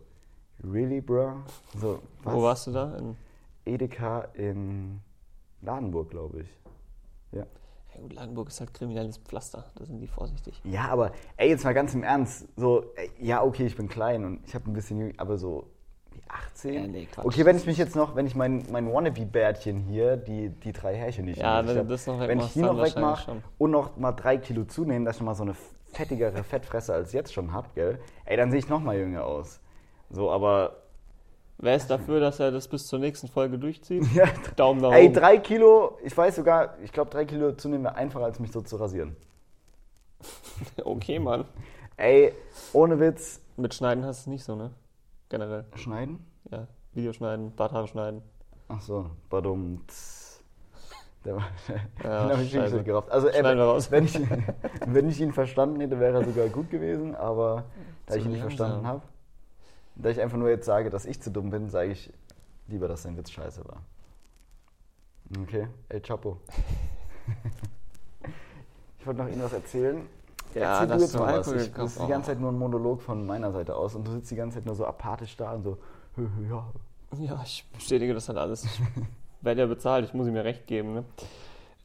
really, 0.64 1.00
bro? 1.00 1.34
So, 1.76 2.00
was? 2.22 2.34
Wo 2.34 2.42
warst 2.42 2.66
du 2.66 2.72
da? 2.72 2.96
In, 2.96 3.16
Edeka 3.64 4.22
in 4.34 5.00
Ladenburg, 5.60 6.10
glaube 6.10 6.40
ich. 6.40 6.48
Ja. 7.30 7.46
ja, 7.94 8.00
gut, 8.00 8.12
Langenburg 8.14 8.48
ist 8.48 8.58
halt 8.60 8.74
kriminelles 8.74 9.18
Pflaster. 9.18 9.64
Da 9.76 9.84
sind 9.84 10.00
die 10.00 10.08
vorsichtig. 10.08 10.60
Ja, 10.64 10.88
aber 10.88 11.12
ey, 11.36 11.50
jetzt 11.50 11.64
mal 11.64 11.74
ganz 11.74 11.94
im 11.94 12.02
Ernst. 12.02 12.48
So, 12.56 12.92
ey, 12.96 13.10
ja, 13.20 13.42
okay, 13.42 13.66
ich 13.66 13.76
bin 13.76 13.88
klein 13.88 14.24
und 14.24 14.40
ich 14.46 14.54
habe 14.54 14.68
ein 14.70 14.72
bisschen 14.72 15.18
aber 15.18 15.38
so 15.38 15.68
18? 16.32 16.74
Ja, 16.74 16.80
nee, 16.86 17.06
Quatsch. 17.06 17.24
okay, 17.24 17.44
wenn 17.44 17.56
ich 17.56 17.66
mich 17.66 17.78
jetzt 17.78 17.94
noch, 17.94 18.16
wenn 18.16 18.26
ich 18.26 18.34
mein, 18.34 18.64
mein 18.70 18.92
Wannabe-Bärtchen 18.92 19.80
hier, 19.80 20.16
die, 20.16 20.48
die 20.48 20.72
drei 20.72 20.96
Härchen, 20.96 21.26
die 21.26 21.32
ich 21.32 21.38
Ja, 21.38 21.66
wenn 21.66 21.88
das 21.88 22.06
noch 22.06 22.20
wenn 22.20 22.40
ich 22.40 22.52
die 22.52 22.62
noch 22.62 22.82
wegmache 22.82 23.42
und 23.58 23.70
noch 23.70 23.96
mal 23.96 24.12
drei 24.12 24.38
Kilo 24.38 24.64
zunehmen, 24.64 25.04
dass 25.04 25.16
ich 25.16 25.22
mal 25.22 25.34
so 25.34 25.42
eine 25.42 25.54
fettigere 25.92 26.42
Fettfresse 26.42 26.94
als 26.94 27.12
jetzt 27.12 27.32
schon 27.32 27.52
hab, 27.52 27.74
gell? 27.74 27.98
Ey, 28.24 28.36
dann 28.36 28.50
sehe 28.50 28.60
ich 28.60 28.68
noch 28.68 28.80
mal 28.80 28.96
jünger 28.96 29.24
aus. 29.24 29.60
So, 30.10 30.30
aber 30.30 30.76
Wer 31.58 31.76
ist 31.76 31.86
dafür, 31.88 32.18
dass 32.18 32.40
er 32.40 32.50
das 32.50 32.66
bis 32.66 32.88
zur 32.88 32.98
nächsten 32.98 33.28
Folge 33.28 33.56
durchzieht? 33.56 34.04
ja, 34.14 34.24
Daumen 34.56 34.80
nach 34.80 34.90
ey, 34.90 35.06
oben. 35.06 35.14
drei 35.14 35.38
Kilo, 35.38 35.96
ich 36.02 36.16
weiß 36.16 36.34
sogar, 36.34 36.76
ich 36.82 36.90
glaube 36.90 37.10
drei 37.10 37.24
Kilo 37.24 37.52
zunehmen 37.52 37.84
wäre 37.84 37.94
einfacher, 37.94 38.24
als 38.24 38.40
mich 38.40 38.50
so 38.50 38.60
zu 38.60 38.76
rasieren. 38.76 39.16
Okay, 40.84 41.18
Mann. 41.18 41.44
Ey, 41.96 42.32
ohne 42.72 42.98
Witz, 42.98 43.40
Mit 43.56 43.74
Schneiden 43.74 44.04
hast 44.04 44.20
du 44.20 44.22
es 44.22 44.26
nicht 44.28 44.44
so, 44.44 44.56
ne? 44.56 44.70
Generell. 45.32 45.64
schneiden? 45.76 46.18
Ja. 46.50 46.66
Videoschneiden, 46.92 47.56
Barthaare 47.56 47.88
schneiden. 47.88 48.20
Ach 48.68 48.82
so, 48.82 49.08
badum. 49.30 49.80
Der 51.24 51.36
war, 51.36 51.44
Ja, 52.04 52.24
den 52.28 52.32
habe 52.32 52.42
ich 52.42 52.52
wirklich 52.52 52.70
scheiße. 52.70 52.84
gerafft. 52.84 53.10
Also, 53.10 53.28
äh, 53.28 53.40
Schneiden 53.40 53.60
raus. 53.62 53.90
wenn, 53.90 54.04
ich, 54.04 54.20
wenn 54.86 55.08
ich 55.08 55.18
ihn 55.22 55.32
verstanden 55.32 55.80
hätte, 55.80 55.98
wäre 55.98 56.18
er 56.20 56.24
sogar 56.26 56.48
gut 56.48 56.68
gewesen, 56.68 57.14
aber 57.14 57.64
da 58.06 58.12
Zu 58.12 58.18
ich 58.18 58.24
ihn 58.26 58.32
nicht 58.32 58.42
verstanden 58.42 58.86
habe, 58.86 59.00
da 59.96 60.10
ich 60.10 60.20
einfach 60.20 60.36
nur 60.36 60.50
jetzt 60.50 60.66
sage, 60.66 60.90
dass 60.90 61.06
ich 61.06 61.22
zu 61.22 61.30
dumm 61.30 61.48
bin, 61.48 61.70
sage 61.70 61.92
ich 61.92 62.12
lieber, 62.68 62.88
dass 62.88 63.02
sein 63.02 63.16
Witz 63.16 63.30
scheiße 63.30 63.64
war. 63.66 63.80
Okay, 65.40 65.66
El 65.88 66.02
Chapo. 66.02 66.36
ich 68.98 69.06
wollte 69.06 69.22
noch 69.22 69.28
Ihnen 69.28 69.42
was 69.42 69.54
erzählen. 69.54 70.06
Ja, 70.54 70.80
Erzähl 70.80 70.96
du 70.96 71.02
jetzt 71.02 71.18
mal 71.18 71.38
was. 71.38 71.52
Ich, 71.52 71.72
das 71.72 71.96
ist 71.96 72.02
die 72.02 72.08
ganze 72.08 72.30
Zeit 72.30 72.40
nur 72.40 72.52
ein 72.52 72.58
Monolog 72.58 73.02
von 73.02 73.26
meiner 73.26 73.52
Seite 73.52 73.74
aus 73.76 73.94
und 73.94 74.06
du 74.06 74.12
sitzt 74.12 74.30
die 74.30 74.36
ganze 74.36 74.58
Zeit 74.58 74.66
nur 74.66 74.74
so 74.74 74.86
apathisch 74.86 75.36
da 75.36 75.52
und 75.52 75.62
so, 75.64 75.78
ja. 76.48 76.64
Ja, 77.18 77.40
ich 77.44 77.64
bestätige 77.72 78.14
das 78.14 78.28
halt 78.28 78.38
alles. 78.38 78.64
Ich 78.64 78.80
werde 79.42 79.60
ja 79.60 79.66
bezahlt, 79.66 80.04
ich 80.04 80.14
muss 80.14 80.26
ihm 80.26 80.36
ja 80.36 80.42
recht 80.42 80.66
geben, 80.66 80.94
ne? 80.94 81.04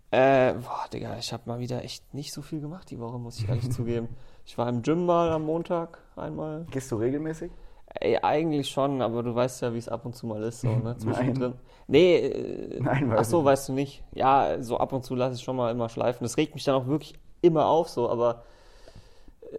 Äh, 0.09 0.53
boah, 0.53 0.85
Digga, 0.91 1.17
ich 1.17 1.33
habe 1.33 1.43
mal 1.47 1.59
wieder 1.59 1.83
echt 1.83 2.13
nicht 2.13 2.33
so 2.33 2.41
viel 2.41 2.61
gemacht 2.61 2.89
die 2.89 2.99
Woche, 2.99 3.19
muss 3.19 3.39
ich 3.39 3.49
ehrlich 3.49 3.69
zugeben. 3.73 4.07
Ich 4.45 4.57
war 4.57 4.69
im 4.69 4.81
Gym 4.81 5.05
mal 5.05 5.31
am 5.31 5.43
Montag 5.43 5.99
einmal. 6.15 6.65
Gehst 6.71 6.91
du 6.91 6.95
regelmäßig? 6.95 7.51
Ey, 7.99 8.17
eigentlich 8.21 8.69
schon, 8.69 9.01
aber 9.01 9.23
du 9.23 9.33
weißt 9.33 9.61
ja, 9.61 9.73
wie 9.73 9.77
es 9.77 9.89
ab 9.89 10.05
und 10.05 10.15
zu 10.15 10.27
mal 10.27 10.41
ist, 10.43 10.61
so, 10.61 10.67
ne? 10.67 10.81
Nein. 10.83 10.99
Zwischendrin. 10.99 11.53
Nee, 11.87 12.15
äh, 12.15 12.79
Nein, 12.79 13.09
weiß 13.09 13.19
ach 13.19 13.25
so, 13.25 13.39
ich 13.39 13.45
weißt 13.45 13.69
du 13.69 13.73
nicht. 13.73 14.03
Ja, 14.13 14.61
so 14.61 14.77
ab 14.77 14.93
und 14.93 15.03
zu 15.03 15.15
lasse 15.15 15.35
ich 15.35 15.41
schon 15.41 15.55
mal 15.55 15.71
immer 15.71 15.89
schleifen. 15.89 16.23
Das 16.23 16.37
regt 16.37 16.53
mich 16.53 16.63
dann 16.63 16.75
auch 16.75 16.87
wirklich 16.87 17.15
immer 17.41 17.65
auf, 17.65 17.89
so, 17.89 18.09
aber 18.09 18.43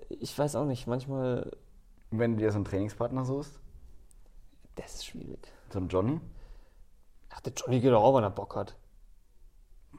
ich 0.09 0.37
weiß 0.39 0.57
auch 0.57 0.65
nicht, 0.67 0.87
manchmal, 0.87 1.51
Wenn 2.11 2.33
du 2.33 2.39
dir 2.39 2.51
so 2.51 2.57
einen 2.57 2.65
Trainingspartner 2.65 3.25
suchst, 3.25 3.59
das 4.77 4.95
ist 4.97 5.07
schwierig. 5.07 5.41
so 5.73 5.79
einen 5.79 5.89
Johnny, 5.89 6.21
Ach, 7.31 7.41
der 7.41 7.53
Johnny 7.55 7.81
geht 7.81 7.93
doch 7.93 8.03
auch, 8.03 8.17
wenn 8.17 8.25
er 8.25 8.31
Bock 8.31 8.57
hat. 8.57 8.77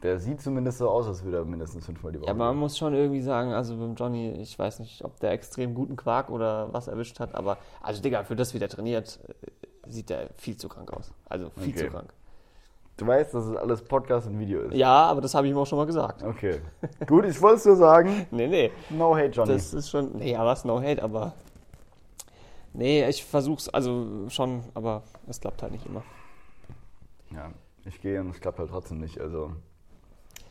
der 0.04 0.20
sieht 0.20 0.42
zumindest 0.42 0.78
so 0.80 0.90
aus, 0.90 1.08
als 1.08 1.24
würde 1.24 1.38
er 1.38 1.46
mindestens 1.46 1.86
fünfmal 1.86 2.12
die 2.12 2.20
Woche. 2.20 2.28
Ja, 2.28 2.34
man 2.34 2.56
muss 2.58 2.78
schon 2.78 2.94
irgendwie 2.94 3.22
sagen, 3.22 3.52
also 3.54 3.78
beim 3.78 3.96
Johnny, 3.96 4.32
ich 4.34 4.58
weiß 4.58 4.80
nicht, 4.80 5.04
ob 5.04 5.20
der 5.20 5.32
extrem 5.32 5.74
guten 5.76 5.96
Quark 5.96 6.30
oder 6.30 6.72
was 6.74 6.88
erwischt 6.88 7.20
hat, 7.20 7.36
aber 7.36 7.58
also 7.82 8.02
Digga, 8.02 8.24
für 8.24 8.36
das, 8.36 8.54
wie 8.54 8.60
der 8.60 8.70
trainiert, 8.70 9.20
äh, 9.28 9.92
sieht 9.92 10.10
der 10.10 10.30
viel 10.38 10.56
zu 10.58 10.70
krank 10.70 10.92
aus. 10.94 11.12
Also 11.26 11.50
viel 11.52 11.70
Okay. 11.74 11.86
zu 11.86 11.88
krank. 11.90 12.14
Du 13.00 13.08
weißt, 13.08 13.34
dass 13.34 13.46
es 13.46 13.56
alles 13.56 13.82
Podcast 13.82 14.28
und 14.28 14.38
Video 14.40 14.60
ist. 14.64 14.76
Ja, 14.76 15.06
aber 15.06 15.22
das 15.22 15.34
habe 15.34 15.48
ich 15.48 15.54
ihm 15.54 15.58
auch 15.58 15.66
schon 15.66 15.78
mal 15.78 15.86
gesagt. 15.86 16.22
Okay. 16.22 16.60
Gut, 17.08 17.24
ich 17.24 17.42
wollte 17.42 17.58
es 17.60 17.66
nur 17.66 17.78
sagen. 17.78 18.28
Nee, 18.32 18.48
nee. 18.48 18.72
No 18.90 19.16
hate, 19.16 19.30
Johnny. 19.30 19.54
Das 19.54 19.74
ist 19.74 19.90
schon. 19.90 20.18
Nee, 20.18 20.34
ja, 20.34 20.46
was, 20.46 20.66
no 20.66 20.82
hate, 20.82 21.02
aber. 21.02 21.32
Nee, 22.74 23.08
ich 23.08 23.24
versuch's, 23.24 23.70
also 23.70 24.28
schon, 24.28 24.64
aber 24.74 25.04
es 25.28 25.40
klappt 25.40 25.62
halt 25.64 25.72
nicht 25.72 25.86
immer. 25.86 26.04
ja, 27.32 27.52
ich 27.86 28.02
gehe 28.02 28.20
und 28.20 28.32
es 28.32 28.42
klappt 28.42 28.60
halt 28.60 28.70
trotzdem 28.70 29.00
nicht. 29.00 29.18
Also. 29.18 29.54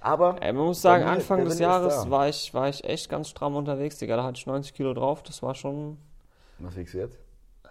Aber 0.01 0.41
Ey, 0.41 0.53
man 0.55 0.65
muss 0.65 0.81
sagen, 0.81 1.05
Anfang 1.05 1.45
des 1.45 1.59
Jahres 1.59 2.09
war 2.09 2.29
ich, 2.31 2.55
war 2.55 2.69
ich 2.71 2.83
echt 2.85 3.11
ganz 3.11 3.29
stramm 3.29 3.57
unterwegs, 3.57 3.99
Digga. 3.99 4.17
Da 4.17 4.25
hatte 4.25 4.39
ich 4.39 4.47
90 4.47 4.73
Kilo 4.73 4.95
drauf, 4.95 5.23
das 5.23 5.43
war 5.43 5.55
schon. 5.55 5.99
was 6.61 6.77
wiegst 6.77 6.95
du 6.95 6.99
jetzt? 6.99 7.19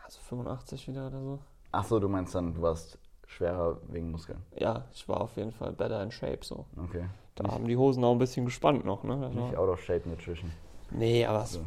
Also 0.04 0.20
85 0.22 0.88
wieder 0.88 1.08
oder 1.08 1.20
so. 1.20 1.40
Ach 1.72 1.84
so, 1.84 2.00
du 2.00 2.08
meinst 2.08 2.36
dann, 2.36 2.54
du 2.54 2.62
warst 2.62 3.00
schwerer 3.38 3.78
wegen 3.88 4.12
Muskeln. 4.12 4.40
Ja, 4.58 4.86
ich 4.94 5.08
war 5.08 5.22
auf 5.22 5.36
jeden 5.38 5.52
Fall 5.52 5.72
better 5.72 6.02
in 6.02 6.12
shape 6.12 6.40
so. 6.42 6.66
Okay. 6.76 7.06
Da 7.36 7.44
nicht, 7.44 7.54
haben 7.54 7.68
die 7.68 7.78
Hosen 7.78 8.04
auch 8.04 8.12
ein 8.14 8.18
bisschen 8.18 8.46
gespannt 8.46 8.84
noch, 8.84 9.04
ne? 9.04 9.18
Das 9.22 9.32
nicht 9.34 9.54
war- 9.54 9.60
out 9.64 9.70
of 9.70 9.82
shape 9.84 10.10
nutrition. 10.10 10.52
Nee, 10.90 11.26
aber 11.26 11.46
So. 11.46 11.60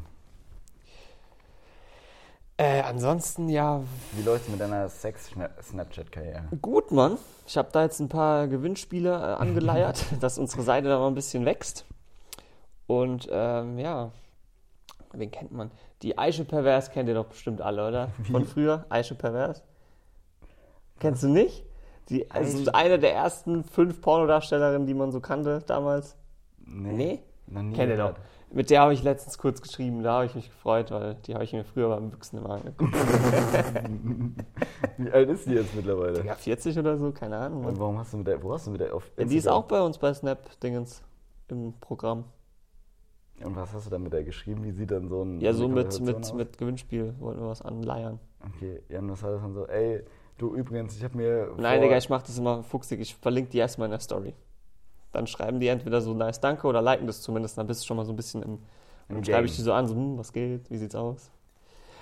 äh, 2.56 2.80
ansonsten 2.82 3.48
ja 3.48 3.82
Wie 4.12 4.22
läuft 4.22 4.44
es 4.46 4.50
mit 4.50 4.60
deiner 4.60 4.88
Sex-Snapchat-Karriere? 4.88 6.44
gut, 6.60 6.90
Mann. 6.90 7.16
Ich 7.46 7.56
habe 7.56 7.68
da 7.72 7.82
jetzt 7.84 8.00
ein 8.00 8.08
paar 8.08 8.48
Gewinnspiele 8.48 9.10
äh, 9.10 9.14
angeleiert, 9.40 10.04
dass 10.20 10.38
unsere 10.38 10.62
Seite 10.62 10.88
da 10.88 10.98
mal 10.98 11.06
ein 11.08 11.14
bisschen 11.14 11.44
wächst. 11.46 11.84
Und 12.86 13.28
ähm, 13.30 13.78
ja, 13.78 14.10
wen 15.12 15.30
kennt 15.30 15.52
man? 15.52 15.70
Die 16.02 16.18
Aische 16.18 16.44
Pervers 16.44 16.90
kennt 16.90 17.08
ihr 17.08 17.14
doch 17.14 17.26
bestimmt 17.26 17.60
alle, 17.60 17.86
oder? 17.86 18.08
Von 18.30 18.44
früher, 18.44 18.84
Aische 18.88 19.14
Pervers. 19.14 19.62
Kennst 21.00 21.22
du 21.24 21.28
nicht? 21.28 21.64
Die, 22.08 22.30
also 22.30 22.58
Aische- 22.58 22.74
eine 22.74 22.98
der 23.00 23.14
ersten 23.14 23.64
fünf 23.64 24.00
Pornodarstellerinnen, 24.00 24.86
die 24.86 24.94
man 24.94 25.10
so 25.12 25.20
kannte 25.20 25.60
damals. 25.66 26.16
Nee? 26.64 27.20
Kennt 27.52 27.76
ihr 27.90 27.96
doch. 27.96 28.14
Mit 28.52 28.68
der 28.70 28.80
habe 28.80 28.92
ich 28.92 29.02
letztens 29.04 29.38
kurz 29.38 29.62
geschrieben, 29.62 30.02
da 30.02 30.14
habe 30.14 30.26
ich 30.26 30.34
mich 30.34 30.48
gefreut, 30.50 30.90
weil 30.90 31.14
die 31.26 31.34
habe 31.34 31.44
ich 31.44 31.52
mir 31.52 31.64
früher 31.64 31.88
beim 31.88 32.10
Büchsen 32.10 32.38
immer 32.40 32.50
angeguckt. 32.50 32.92
Wie 34.98 35.10
alt 35.10 35.28
ist 35.30 35.46
die 35.46 35.52
jetzt 35.54 35.74
mittlerweile? 35.74 36.24
Ja, 36.24 36.34
40 36.34 36.78
oder 36.78 36.96
so, 36.98 37.12
keine 37.12 37.36
Ahnung. 37.38 37.64
Und 37.64 37.78
warum 37.78 37.98
hast 37.98 38.12
du 38.12 38.18
mit 38.18 38.26
der, 38.26 38.42
wo 38.42 38.52
hast 38.52 38.66
du 38.66 38.70
mit 38.72 38.80
der 38.80 38.94
auf 38.94 39.04
Ja, 39.16 39.24
die 39.24 39.36
ist 39.36 39.44
Instagram? 39.46 39.62
auch 39.62 39.66
bei 39.68 39.80
uns 39.82 39.98
bei 39.98 40.12
Snap-Dingens 40.12 41.02
im 41.48 41.74
Programm. 41.80 42.24
Und 43.44 43.56
was 43.56 43.72
hast 43.72 43.86
du 43.86 43.90
dann 43.90 44.02
mit 44.02 44.12
der 44.12 44.24
geschrieben? 44.24 44.64
Wie 44.64 44.72
sieht 44.72 44.90
dann 44.90 45.08
so 45.08 45.22
ein 45.22 45.40
Ja, 45.40 45.52
so 45.52 45.68
mit, 45.68 45.98
mit, 46.00 46.16
aus? 46.16 46.34
mit 46.34 46.58
Gewinnspiel 46.58 47.14
wollten 47.20 47.40
wir 47.40 47.48
was 47.48 47.62
anleiern. 47.62 48.18
Okay, 48.56 48.82
ja, 48.88 48.98
und 48.98 49.08
das 49.08 49.22
war 49.22 49.30
dann 49.32 49.54
so, 49.54 49.66
ey, 49.66 50.02
du 50.40 50.54
übrigens, 50.54 50.96
ich 50.96 51.04
habe 51.04 51.16
mir 51.16 51.50
Nein, 51.56 51.80
Digga, 51.82 51.96
ich 51.96 52.08
mache 52.08 52.24
das 52.26 52.38
immer 52.38 52.62
fuchsig. 52.62 53.00
Ich 53.00 53.14
verlinke 53.14 53.50
die 53.50 53.58
erstmal 53.58 53.86
in 53.86 53.90
der 53.92 54.00
Story. 54.00 54.34
Dann 55.12 55.26
schreiben 55.26 55.58
die 55.60 55.68
entweder 55.68 56.00
so 56.00 56.14
nice, 56.14 56.40
danke 56.40 56.66
oder 56.66 56.80
liken 56.82 57.06
das 57.06 57.20
zumindest. 57.20 57.58
Dann 57.58 57.66
bist 57.66 57.82
du 57.82 57.86
schon 57.86 57.96
mal 57.96 58.04
so 58.04 58.12
ein 58.12 58.16
bisschen 58.16 58.42
im. 58.42 58.58
Im 59.08 59.16
Dann 59.16 59.24
schreibe 59.24 59.46
ich 59.46 59.56
die 59.56 59.62
so 59.62 59.72
an, 59.72 59.88
so, 59.88 59.94
hm, 59.94 60.16
was 60.18 60.32
geht, 60.32 60.70
wie 60.70 60.76
sieht's 60.76 60.94
aus? 60.94 61.30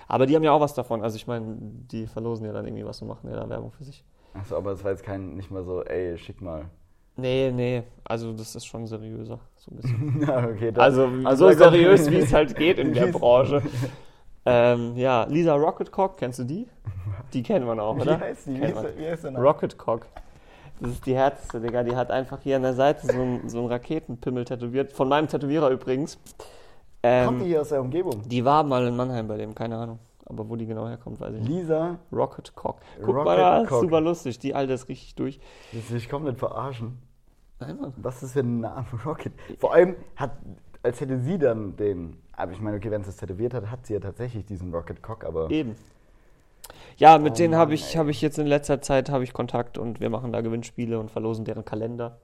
Aber 0.09 0.27
die 0.27 0.37
haben 0.37 0.43
ja 0.43 0.53
auch 0.53 0.61
was 0.61 0.75
davon. 0.75 1.03
Also 1.03 1.17
ich 1.17 1.27
meine, 1.27 1.57
die 1.59 2.07
verlosen 2.07 2.45
ja 2.47 2.53
dann 2.53 2.67
irgendwie 2.67 2.85
was 2.85 3.01
und 3.03 3.09
machen 3.09 3.29
ja 3.31 3.37
da 3.37 3.49
Werbung 3.49 3.73
für 3.73 3.85
sich. 3.85 4.05
Achso, 4.35 4.57
aber 4.57 4.73
es 4.73 4.85
war 4.85 4.91
jetzt 4.91 5.03
kein, 5.03 5.35
nicht 5.37 5.51
mal 5.51 5.65
so, 5.65 5.83
ey, 5.85 6.17
schick 6.19 6.41
mal. 6.43 6.67
Nee, 7.17 7.51
nee, 7.51 7.83
also 8.05 8.33
das 8.33 8.55
ist 8.55 8.65
schon 8.67 8.87
seriöser. 8.87 9.41
So 9.57 9.71
ein 9.73 9.77
bisschen. 9.77 10.21
ja, 10.27 10.45
okay. 10.47 10.71
dann- 10.71 10.85
Also, 10.85 11.07
da 11.25 11.35
so 11.37 11.51
seriös, 11.51 12.11
wie 12.11 12.17
es 12.19 12.33
halt 12.33 12.55
geht 12.57 12.79
in 12.79 12.93
der 12.93 13.07
Branche. 13.13 13.63
Ähm, 14.47 14.97
ja, 14.97 15.25
Lisa 15.25 15.55
Rocketcock, 15.55 16.17
kennst 16.17 16.39
du 16.39 16.45
die? 16.45 16.69
Die 17.33 17.43
kennt 17.43 17.67
man 17.67 17.79
auch, 17.81 17.97
Wie 17.97 18.03
oder? 18.03 18.19
heißt 18.21 18.47
die? 18.47 18.61
Wie 18.61 18.65
ist, 18.65 18.81
der- 18.83 18.99
wie 18.99 19.07
heißt 19.09 19.25
der 19.25 19.31
noch? 19.33 19.41
Rocketcock. 19.41 20.07
Das 20.81 20.91
ist 20.93 21.07
die 21.07 21.15
härteste, 21.15 21.61
Digga. 21.61 21.83
Die 21.83 21.97
hat 21.97 22.11
einfach 22.11 22.41
hier 22.41 22.57
an 22.57 22.63
der 22.63 22.75
Seite 22.75 23.07
so 23.07 23.21
einen 23.21 23.49
so 23.49 23.59
einen 23.59 23.67
Raketenpimmel 23.69 24.45
tätowiert. 24.45 24.93
Von 24.93 25.09
meinem 25.09 25.27
Tätowierer 25.29 25.71
übrigens. 25.71 26.15
Kommt 26.15 26.33
die 27.03 27.09
Ähm, 27.09 27.41
hier 27.41 27.61
aus 27.61 27.69
der 27.71 27.81
Umgebung? 27.81 28.23
die 28.27 28.45
war 28.45 28.63
mal 28.65 28.87
in 28.87 28.97
Mannheim 28.97 29.27
bei 29.29 29.37
dem, 29.37 29.55
keine 29.55 29.77
Ahnung. 29.77 29.99
Aber 30.27 30.49
wo 30.49 30.57
die 30.57 30.67
genau 30.67 30.87
herkommt, 30.87 31.21
weiß 31.21 31.35
ich 31.35 31.41
nicht. 31.41 31.49
Lisa, 31.49 31.97
Rocketcock. 32.13 32.81
Guck 33.03 33.15
mal 33.15 33.23
Rocket 33.23 33.39
da, 33.39 33.65
Cock. 33.69 33.81
super 33.81 34.01
lustig. 34.01 34.39
Die 34.41 34.55
alte 34.55 34.75
ist 34.75 34.89
richtig 34.89 35.15
durch. 35.15 35.41
du 35.73 35.95
dich 35.95 36.09
komplett 36.09 36.39
verarschen? 36.39 36.99
Nein, 37.61 37.79
Mann. 37.81 37.95
Was 37.97 38.23
ist 38.23 38.33
für 38.35 38.41
ein 38.41 38.61
Name 38.61 38.87
Rocket? 39.07 39.33
Vor 39.59 39.73
allem 39.73 39.97
hat, 40.17 40.33
als 40.83 41.01
hätte 41.01 41.19
sie 41.19 41.39
dann 41.39 41.77
den, 41.77 42.19
aber 42.37 42.53
ich 42.53 42.61
meine, 42.61 42.77
okay, 42.77 42.91
wenn 42.91 43.03
sie 43.05 43.11
es 43.11 43.17
tätowiert 43.17 43.55
hat, 43.55 43.71
hat 43.71 43.87
sie 43.87 43.95
ja 43.95 44.01
tatsächlich 44.01 44.45
diesen 44.45 44.73
Rocket 44.73 45.03
Cock, 45.03 45.25
aber 45.25 45.51
Eben. 45.51 45.75
Ja, 46.97 47.19
mit 47.19 47.33
Oh 47.35 47.37
denen 47.37 47.55
habe 47.55 47.75
ich, 47.75 47.97
hab 47.97 48.09
ich 48.09 48.21
jetzt 48.21 48.39
in 48.39 48.47
letzter 48.47 48.81
Zeit 48.83 49.09
ich 49.23 49.33
Kontakt 49.33 49.79
und 49.79 50.01
wir 50.01 50.11
machen 50.11 50.33
da 50.33 50.41
Gewinnspiele 50.41 50.99
und 50.99 51.11
verlosen 51.11 51.45
deren 51.45 51.65
Kalender. 51.65 52.19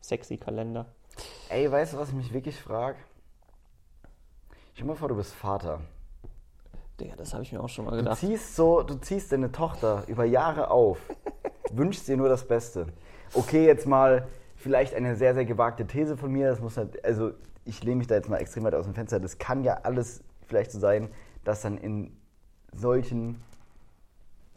Sexy 0.00 0.36
Kalender. 0.38 0.86
ey, 1.48 1.70
weißt 1.70 1.92
du, 1.94 1.98
was 1.98 2.08
ich 2.10 2.14
mich 2.14 2.32
wirklich 2.32 2.56
frage? 2.60 2.96
Stell 4.72 4.84
dir 4.84 4.88
mal 4.92 4.96
vor, 4.96 5.08
du 5.08 5.16
bist 5.16 5.34
Vater. 5.34 5.80
Digga, 7.00 7.16
das 7.16 7.32
habe 7.32 7.42
ich 7.42 7.52
mir 7.52 7.60
auch 7.62 7.68
schon 7.68 7.84
mal 7.86 7.92
Du 7.92 7.96
gedacht. 7.98 8.18
ziehst 8.18 8.56
so, 8.56 8.82
du 8.82 8.94
ziehst 8.94 9.32
deine 9.32 9.50
Tochter 9.52 10.04
über 10.06 10.24
Jahre 10.24 10.70
auf, 10.70 10.98
wünschst 11.72 12.08
ihr 12.08 12.16
nur 12.16 12.28
das 12.28 12.46
Beste. 12.46 12.86
Okay, 13.34 13.66
jetzt 13.66 13.86
mal 13.86 14.26
vielleicht 14.56 14.94
eine 14.94 15.16
sehr, 15.16 15.34
sehr 15.34 15.44
gewagte 15.44 15.86
These 15.86 16.16
von 16.16 16.30
mir. 16.30 16.48
Das 16.50 16.60
muss 16.60 16.76
halt, 16.76 17.02
also 17.04 17.32
ich 17.64 17.82
lehne 17.82 17.96
mich 17.96 18.06
da 18.06 18.14
jetzt 18.16 18.28
mal 18.28 18.38
extrem 18.38 18.64
weit 18.64 18.74
aus 18.74 18.84
dem 18.86 18.94
Fenster. 18.94 19.20
Das 19.20 19.38
kann 19.38 19.64
ja 19.64 19.74
alles 19.82 20.22
vielleicht 20.46 20.72
so 20.72 20.78
sein, 20.78 21.08
dass 21.44 21.62
dann 21.62 21.78
in 21.78 22.16
solchen 22.74 23.40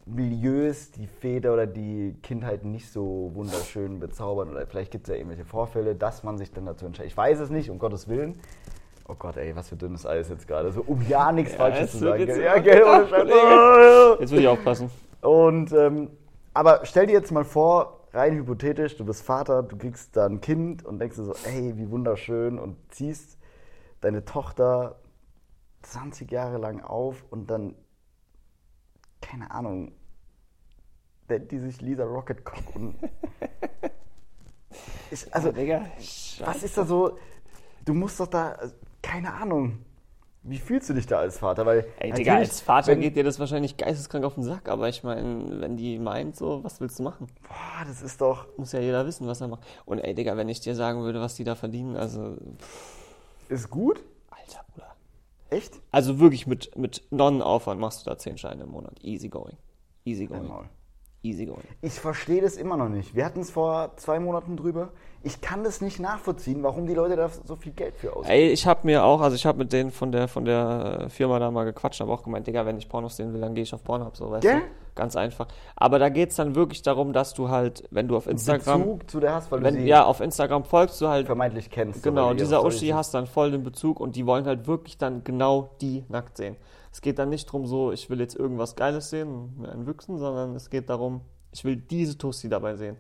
Milieus 0.06 0.91
die 0.91 1.08
Väter 1.08 1.54
oder 1.54 1.66
die 1.66 2.16
Kindheit 2.22 2.66
nicht 2.66 2.91
so 2.91 3.32
wunderschön 3.34 3.99
bezaubern 3.99 4.49
oder 4.49 4.66
vielleicht 4.68 4.91
gibt 4.91 5.08
es 5.08 5.12
ja 5.12 5.16
irgendwelche 5.16 5.45
Vorfälle, 5.45 5.95
dass 5.95 6.24
man 6.24 6.38
sich 6.38 6.51
dann 6.51 6.66
dazu 6.66 6.86
entscheidet. 6.86 7.12
Ich 7.12 7.18
weiß 7.18 7.39
es 7.39 7.49
nicht, 7.49 7.70
um 7.70 7.80
Gottes 7.80 8.08
Willen. 8.08 8.39
Oh 9.08 9.16
Gott, 9.16 9.38
ey, 9.38 9.56
was 9.56 9.70
für 9.70 9.76
dünnes 9.76 10.06
Eis 10.06 10.30
jetzt 10.30 10.47
gerade. 10.47 10.72
So, 10.72 10.82
um 10.82 11.01
ja 11.08 11.32
nichts 11.32 11.54
Ja, 11.54 11.58
Falsches 11.58 11.86
es 11.86 11.91
zu 11.91 11.97
sagen. 11.99 12.26
jetzt 12.26 12.38
Ja, 12.38 12.58
gell, 12.60 12.84
ohne 12.84 13.08
Scheiß. 13.08 14.20
Jetzt 14.20 14.32
will 14.32 14.39
ich 14.39 14.47
aufpassen. 14.47 14.89
Und, 15.22 15.72
ähm, 15.74 16.10
aber 16.54 16.82
stell 16.84 17.08
dir 17.08 17.14
jetzt 17.14 17.32
mal 17.32 17.43
vor, 17.45 18.08
rein 18.14 18.36
hypothetisch, 18.36 18.95
du 18.97 19.06
bist 19.06 19.24
Vater, 19.24 19.64
du 19.64 19.78
kriegst 19.78 20.16
da 20.16 20.26
ein 20.26 20.39
Kind 20.41 20.86
und 20.86 20.99
denkst 20.99 21.18
dir 21.18 21.24
so, 21.24 21.34
ey, 21.45 21.78
wie 21.78 21.89
wunderschön 21.89 22.60
und 22.60 22.78
ziehst 22.89 23.38
deine 24.01 24.24
Tochter 24.26 24.99
20 25.82 26.32
Jahre 26.32 26.58
lang 26.58 26.82
auf 26.82 27.26
und 27.30 27.49
dann, 27.49 27.76
keine 29.24 29.50
Ahnung, 29.52 29.92
die 31.30 31.60
sich 31.60 31.82
Lisa 31.82 32.04
Rocket 32.04 32.44
Cock 32.46 32.76
und. 32.76 32.96
Ich, 35.12 35.34
also, 35.34 35.50
Ja, 35.50 35.54
Digga. 35.54 35.86
was 36.40 36.64
ist 36.64 36.78
da 36.78 36.86
so? 36.86 37.18
Du 37.86 37.94
musst 37.94 38.20
doch 38.20 38.28
da, 38.28 38.58
keine 39.02 39.34
Ahnung. 39.34 39.80
Wie 40.46 40.58
fühlst 40.58 40.90
du 40.90 40.94
dich 40.94 41.06
da 41.06 41.20
als 41.20 41.38
Vater? 41.38 41.66
Weil 41.66 41.86
Ey, 42.00 42.12
Digga, 42.12 42.36
als 42.36 42.60
Vater 42.60 42.88
wenn- 42.94 43.00
geht 43.02 43.16
dir 43.16 43.24
das 43.24 43.40
wahrscheinlich 43.40 43.78
geisteskrank 43.78 44.26
auf 44.26 44.34
den 44.34 44.44
Sack, 44.44 44.68
aber 44.68 44.90
ich 44.90 45.04
meine, 45.04 45.62
wenn 45.62 45.78
die 45.78 46.00
meint 46.00 46.36
so, 46.36 46.64
was 46.64 46.82
willst 46.82 47.00
du 47.00 47.04
machen? 47.04 47.28
Boah, 47.48 47.86
das 47.86 48.02
ist 48.02 48.20
doch. 48.20 48.46
Muss 48.58 48.72
ja 48.74 48.80
jeder 48.80 49.06
wissen, 49.06 49.26
was 49.28 49.40
er 49.42 49.48
macht. 49.48 49.64
Und 49.86 50.00
ey, 50.00 50.14
Digga, 50.14 50.36
wenn 50.36 50.50
ich 50.50 50.60
dir 50.60 50.76
sagen 50.76 51.02
würde, 51.04 51.22
was 51.22 51.36
die 51.36 51.44
da 51.46 51.56
verdienen, 51.56 51.96
also, 51.96 52.36
Ist 53.48 53.70
gut? 53.70 54.04
alter 54.32 54.66
Bruder. 54.74 54.93
Echt? 55.54 55.80
Also 55.91 56.20
wirklich 56.20 56.47
mit, 56.47 56.76
mit 56.76 57.04
Nonnenaufwand 57.12 57.80
machst 57.80 58.06
du 58.06 58.10
da 58.10 58.18
10 58.18 58.38
Scheine 58.38 58.64
im 58.64 58.72
Monat. 58.72 58.93
Easy 59.04 59.30
going. 59.30 59.56
Easy 60.04 60.26
going. 60.26 60.41
Einmal. 60.41 60.70
Easy 61.22 61.45
going. 61.45 61.64
Ich 61.82 61.93
verstehe 61.93 62.41
das 62.41 62.58
immer 62.58 62.76
noch 62.76 62.89
nicht. 62.89 63.16
Wir 63.16 63.24
hatten 63.24 63.41
es 63.41 63.51
vor 63.51 63.91
zwei 63.97 64.20
Monaten 64.20 64.58
drüber. 64.58 64.89
Ich 65.22 65.41
kann 65.41 65.64
das 65.64 65.80
nicht 65.80 65.99
nachvollziehen, 65.99 66.64
warum 66.64 66.88
die 66.88 66.95
Leute 66.95 67.16
da 67.16 67.30
so 67.30 67.56
viel 67.56 67.72
Geld 67.72 67.95
für 67.95 68.14
ausgeben. 68.14 68.34
Ey, 68.34 68.49
ich 68.49 68.66
hab 68.66 68.84
mir 68.84 69.06
auch, 69.06 69.22
also 69.22 69.36
ich 69.36 69.45
hab 69.45 69.56
mit 69.58 69.72
denen 69.72 69.91
von 69.91 70.12
der, 70.12 70.28
von 70.28 70.43
der 70.43 71.08
Firma 71.10 71.39
da 71.39 71.51
mal 71.51 71.64
gequatscht, 71.66 72.01
aber 72.01 72.14
auch 72.14 72.24
gemeint, 72.24 72.47
Digga, 72.47 72.66
wenn 72.66 72.78
ich 72.78 72.89
Pornos 72.89 73.16
sehen 73.16 73.32
will, 73.32 73.39
dann 73.39 73.54
gehe 73.54 73.64
ich 73.64 73.74
auf 73.74 73.84
Pornhub, 73.84 74.18
so, 74.18 74.32
weißt 74.32 74.41
Gell? 74.41 74.60
du? 74.60 74.66
Ganz 74.96 75.16
einfach. 75.16 75.48
Aber 75.76 75.98
da 75.98 76.10
geht's 76.10 76.36
dann 76.36 76.56
wirklich 76.56 76.84
darum, 76.84 77.14
dass 77.14 77.34
du 77.34 77.50
halt, 77.50 77.84
wenn 77.89 78.08
du 78.08 78.16
auf 78.16 78.28
Instagram, 78.28 78.82
Bezug 78.82 79.10
zu 79.10 79.20
der 79.20 79.34
hast, 79.34 79.52
weil 79.52 79.60
du 79.60 79.66
wenn, 79.66 79.76
sie 79.76 79.88
ja, 79.88 80.06
auf 80.06 80.22
Instagram 80.22 80.66
folgst 80.66 81.02
du 81.02 81.08
halt 81.08 81.26
vermeintlich 81.26 81.72
kennst. 81.72 82.04
Genau, 82.04 82.30
und 82.30 82.39
die 82.39 82.44
dieser 82.44 82.64
Uschi 82.64 82.89
hast 82.89 83.14
dann 83.14 83.26
voll 83.26 83.52
den 83.52 83.64
Bezug 83.64 84.00
und 84.00 84.16
die 84.16 84.28
wollen 84.28 84.46
halt 84.46 84.68
wirklich 84.68 84.98
dann 84.98 85.24
genau 85.24 85.72
die 85.82 86.04
nackt 86.10 86.38
sehen. 86.38 86.58
Es 86.91 87.02
geht 87.02 87.18
dann 87.18 87.30
nicht 87.30 87.48
darum, 87.48 87.66
so, 87.66 87.91
ich 87.91 88.10
will 88.12 88.20
jetzt 88.20 88.36
irgendwas 88.36 88.76
Geiles 88.76 89.10
sehen, 89.10 89.56
mir 89.58 89.72
einen 89.72 89.88
Wüchsen, 89.88 90.20
sondern 90.20 90.56
es 90.56 90.70
geht 90.70 90.89
darum, 90.89 91.22
ich 91.52 91.66
will 91.66 91.76
diese 91.76 92.18
Tussi 92.18 92.50
dabei 92.50 92.76
sehen. 92.76 92.98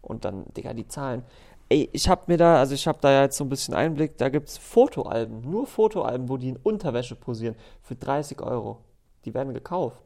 Und 0.00 0.24
dann, 0.24 0.44
Digga, 0.56 0.74
die 0.74 0.86
Zahlen. 0.86 1.24
Ey, 1.68 1.88
ich 1.92 2.08
hab 2.08 2.28
mir 2.28 2.36
da, 2.36 2.58
also 2.58 2.74
ich 2.74 2.86
hab 2.86 3.00
da 3.00 3.10
ja 3.10 3.22
jetzt 3.22 3.36
so 3.36 3.44
ein 3.44 3.48
bisschen 3.48 3.74
Einblick, 3.74 4.16
da 4.18 4.28
gibt's 4.28 4.58
Fotoalben, 4.58 5.40
nur 5.40 5.66
Fotoalben, 5.66 6.28
wo 6.28 6.36
die 6.36 6.50
in 6.50 6.56
Unterwäsche 6.56 7.16
posieren, 7.16 7.56
für 7.80 7.96
30 7.96 8.40
Euro. 8.42 8.78
Die 9.24 9.34
werden 9.34 9.54
gekauft. 9.54 10.02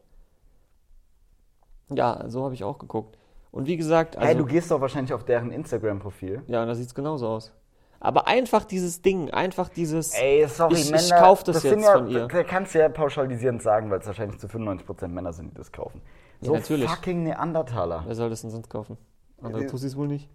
Ja, 1.91 2.25
so 2.29 2.45
habe 2.45 2.55
ich 2.55 2.65
auch 2.65 2.79
geguckt. 2.79 3.17
Und 3.53 3.67
wie 3.67 3.77
gesagt, 3.77 4.17
also. 4.17 4.27
Hey, 4.29 4.37
du 4.37 4.45
gehst 4.45 4.71
doch 4.71 4.81
wahrscheinlich 4.81 5.13
auf 5.15 5.25
deren 5.25 5.51
Instagram-Profil. 5.51 6.43
Ja, 6.47 6.63
und 6.63 6.69
da 6.69 6.75
sieht's 6.75 6.95
genauso 6.95 7.29
aus. 7.29 7.53
Aber 8.01 8.27
einfach 8.27 8.65
dieses 8.65 9.01
Ding, 9.03 9.31
einfach 9.31 9.69
dieses. 9.69 10.13
Ey, 10.15 10.47
sorry, 10.49 10.75
Ich- 10.75 10.91
Männer. 10.91 11.03
ich 11.03 11.11
kauf 11.11 11.43
das 11.45 11.63
sind 11.63 11.79
jetzt 11.79 11.85
ja, 11.87 11.93
von 11.97 12.09
ihr. 12.09 12.27
Da 12.29 12.43
kannst 12.45 12.75
du 12.75 12.79
ja 12.81 12.89
pauschalisierend 12.89 13.63
sagen, 13.63 13.91
weil 13.91 14.01
es 14.01 14.07
wahrscheinlich 14.07 14.39
zu 14.39 14.49
95% 14.49 15.09
Männer 15.15 15.33
sind, 15.33 15.53
die 15.53 15.55
das 15.55 15.73
kaufen. 15.73 16.03
Ja, 16.41 16.49
So 16.49 16.55
natürlich. 16.55 16.91
fucking 16.91 17.23
Neandertaler. 17.23 18.03
Wer 18.07 18.15
soll 18.15 18.29
das 18.29 18.43
denn 18.43 18.51
sonst 18.51 18.69
kaufen? 18.69 18.99
Andere 19.41 19.65
Äh, 19.65 19.67
Tussis 19.67 19.97
wohl 19.97 20.09
nicht. 20.09 20.29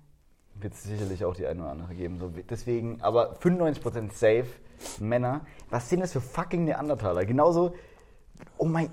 Wird 0.55 0.73
es 0.73 0.83
sicherlich 0.83 1.23
auch 1.23 1.35
die 1.35 1.45
eine 1.45 1.61
oder 1.61 1.71
andere 1.71 1.93
geben. 1.93 2.17
So, 2.19 2.29
deswegen, 2.49 2.99
aber 3.01 3.35
95% 3.39 4.11
safe 4.13 4.45
Männer. 4.99 5.41
Was 5.69 5.89
sind 5.89 5.99
das 5.99 6.13
für 6.13 6.21
fucking 6.21 6.65
Neandertaler? 6.65 7.25
Genauso, 7.25 7.73
oh 8.57 8.65
mein, 8.65 8.89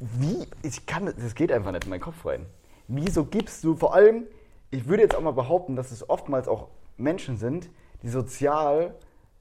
wie, 0.00 0.46
ich 0.62 0.86
kann, 0.86 1.06
das 1.06 1.14
das 1.16 1.34
geht 1.34 1.52
einfach 1.52 1.72
nicht 1.72 1.84
in 1.84 1.90
meinen 1.90 2.00
Kopf 2.00 2.24
rein. 2.26 2.46
Wieso 2.88 3.24
gibst 3.24 3.64
du, 3.64 3.76
vor 3.76 3.94
allem, 3.94 4.24
ich 4.70 4.88
würde 4.88 5.02
jetzt 5.02 5.14
auch 5.14 5.20
mal 5.20 5.32
behaupten, 5.32 5.76
dass 5.76 5.92
es 5.92 6.08
oftmals 6.08 6.48
auch 6.48 6.68
Menschen 6.96 7.36
sind, 7.36 7.70
die 8.02 8.08
sozial 8.08 8.94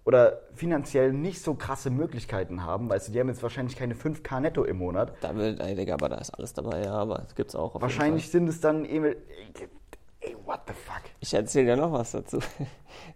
oder 0.03 0.41
finanziell 0.55 1.13
nicht 1.13 1.41
so 1.41 1.53
krasse 1.53 1.89
Möglichkeiten 1.89 2.63
haben. 2.63 2.89
Weißt 2.89 3.07
du, 3.07 3.11
die 3.11 3.19
haben 3.19 3.27
jetzt 3.27 3.43
wahrscheinlich 3.43 3.75
keine 3.75 3.93
5k 3.93 4.39
netto 4.39 4.63
im 4.63 4.77
Monat. 4.77 5.13
Da 5.21 5.35
will, 5.35 5.59
ey, 5.59 5.75
Digga, 5.75 5.93
aber 5.93 6.09
da 6.09 6.17
ist 6.17 6.31
alles 6.31 6.53
dabei, 6.53 6.83
ja, 6.83 6.93
aber 6.93 7.19
das 7.19 7.35
gibt's 7.35 7.55
auch. 7.55 7.79
Wahrscheinlich 7.79 8.31
sind 8.31 8.47
es 8.47 8.61
dann 8.61 8.85
eben, 8.85 9.15
ey, 10.21 10.35
what 10.45 10.61
the 10.67 10.73
fuck? 10.73 11.01
Ich 11.19 11.33
erzähle 11.33 11.75
dir 11.75 11.77
noch 11.77 11.91
was 11.91 12.11
dazu. 12.11 12.39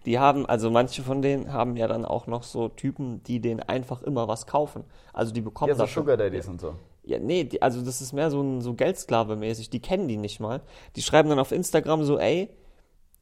Die 0.06 0.20
haben, 0.20 0.46
also 0.46 0.70
manche 0.72 1.02
von 1.04 1.22
denen 1.22 1.52
haben 1.54 1.78
ja 1.78 1.88
dann 1.88 2.06
auch 2.06 2.28
noch 2.28 2.44
so 2.44 2.70
Typen, 2.70 3.24
die 3.24 3.40
denen 3.40 3.60
einfach 3.62 4.02
immer 4.04 4.28
was 4.28 4.46
kaufen. 4.48 4.84
Also 5.14 5.34
die 5.34 5.42
bekommen 5.42 5.70
Ja, 5.70 5.76
so 5.76 5.84
dafür- 5.84 6.02
Sugar 6.04 6.18
Daddies 6.18 6.48
und 6.48 6.60
so. 6.62 6.76
Ja, 7.04 7.20
nee, 7.20 7.44
die, 7.44 7.62
also 7.62 7.82
das 7.84 8.02
ist 8.02 8.14
mehr 8.14 8.32
so 8.32 8.42
ein 8.42 8.62
so 8.62 8.74
Geldsklave-mäßig. 8.74 9.70
Die 9.70 9.80
kennen 9.80 10.08
die 10.08 10.18
nicht 10.18 10.40
mal. 10.40 10.62
Die 10.96 11.02
schreiben 11.04 11.30
dann 11.30 11.38
auf 11.40 11.52
Instagram 11.52 12.04
so, 12.04 12.18
ey, 12.18 12.50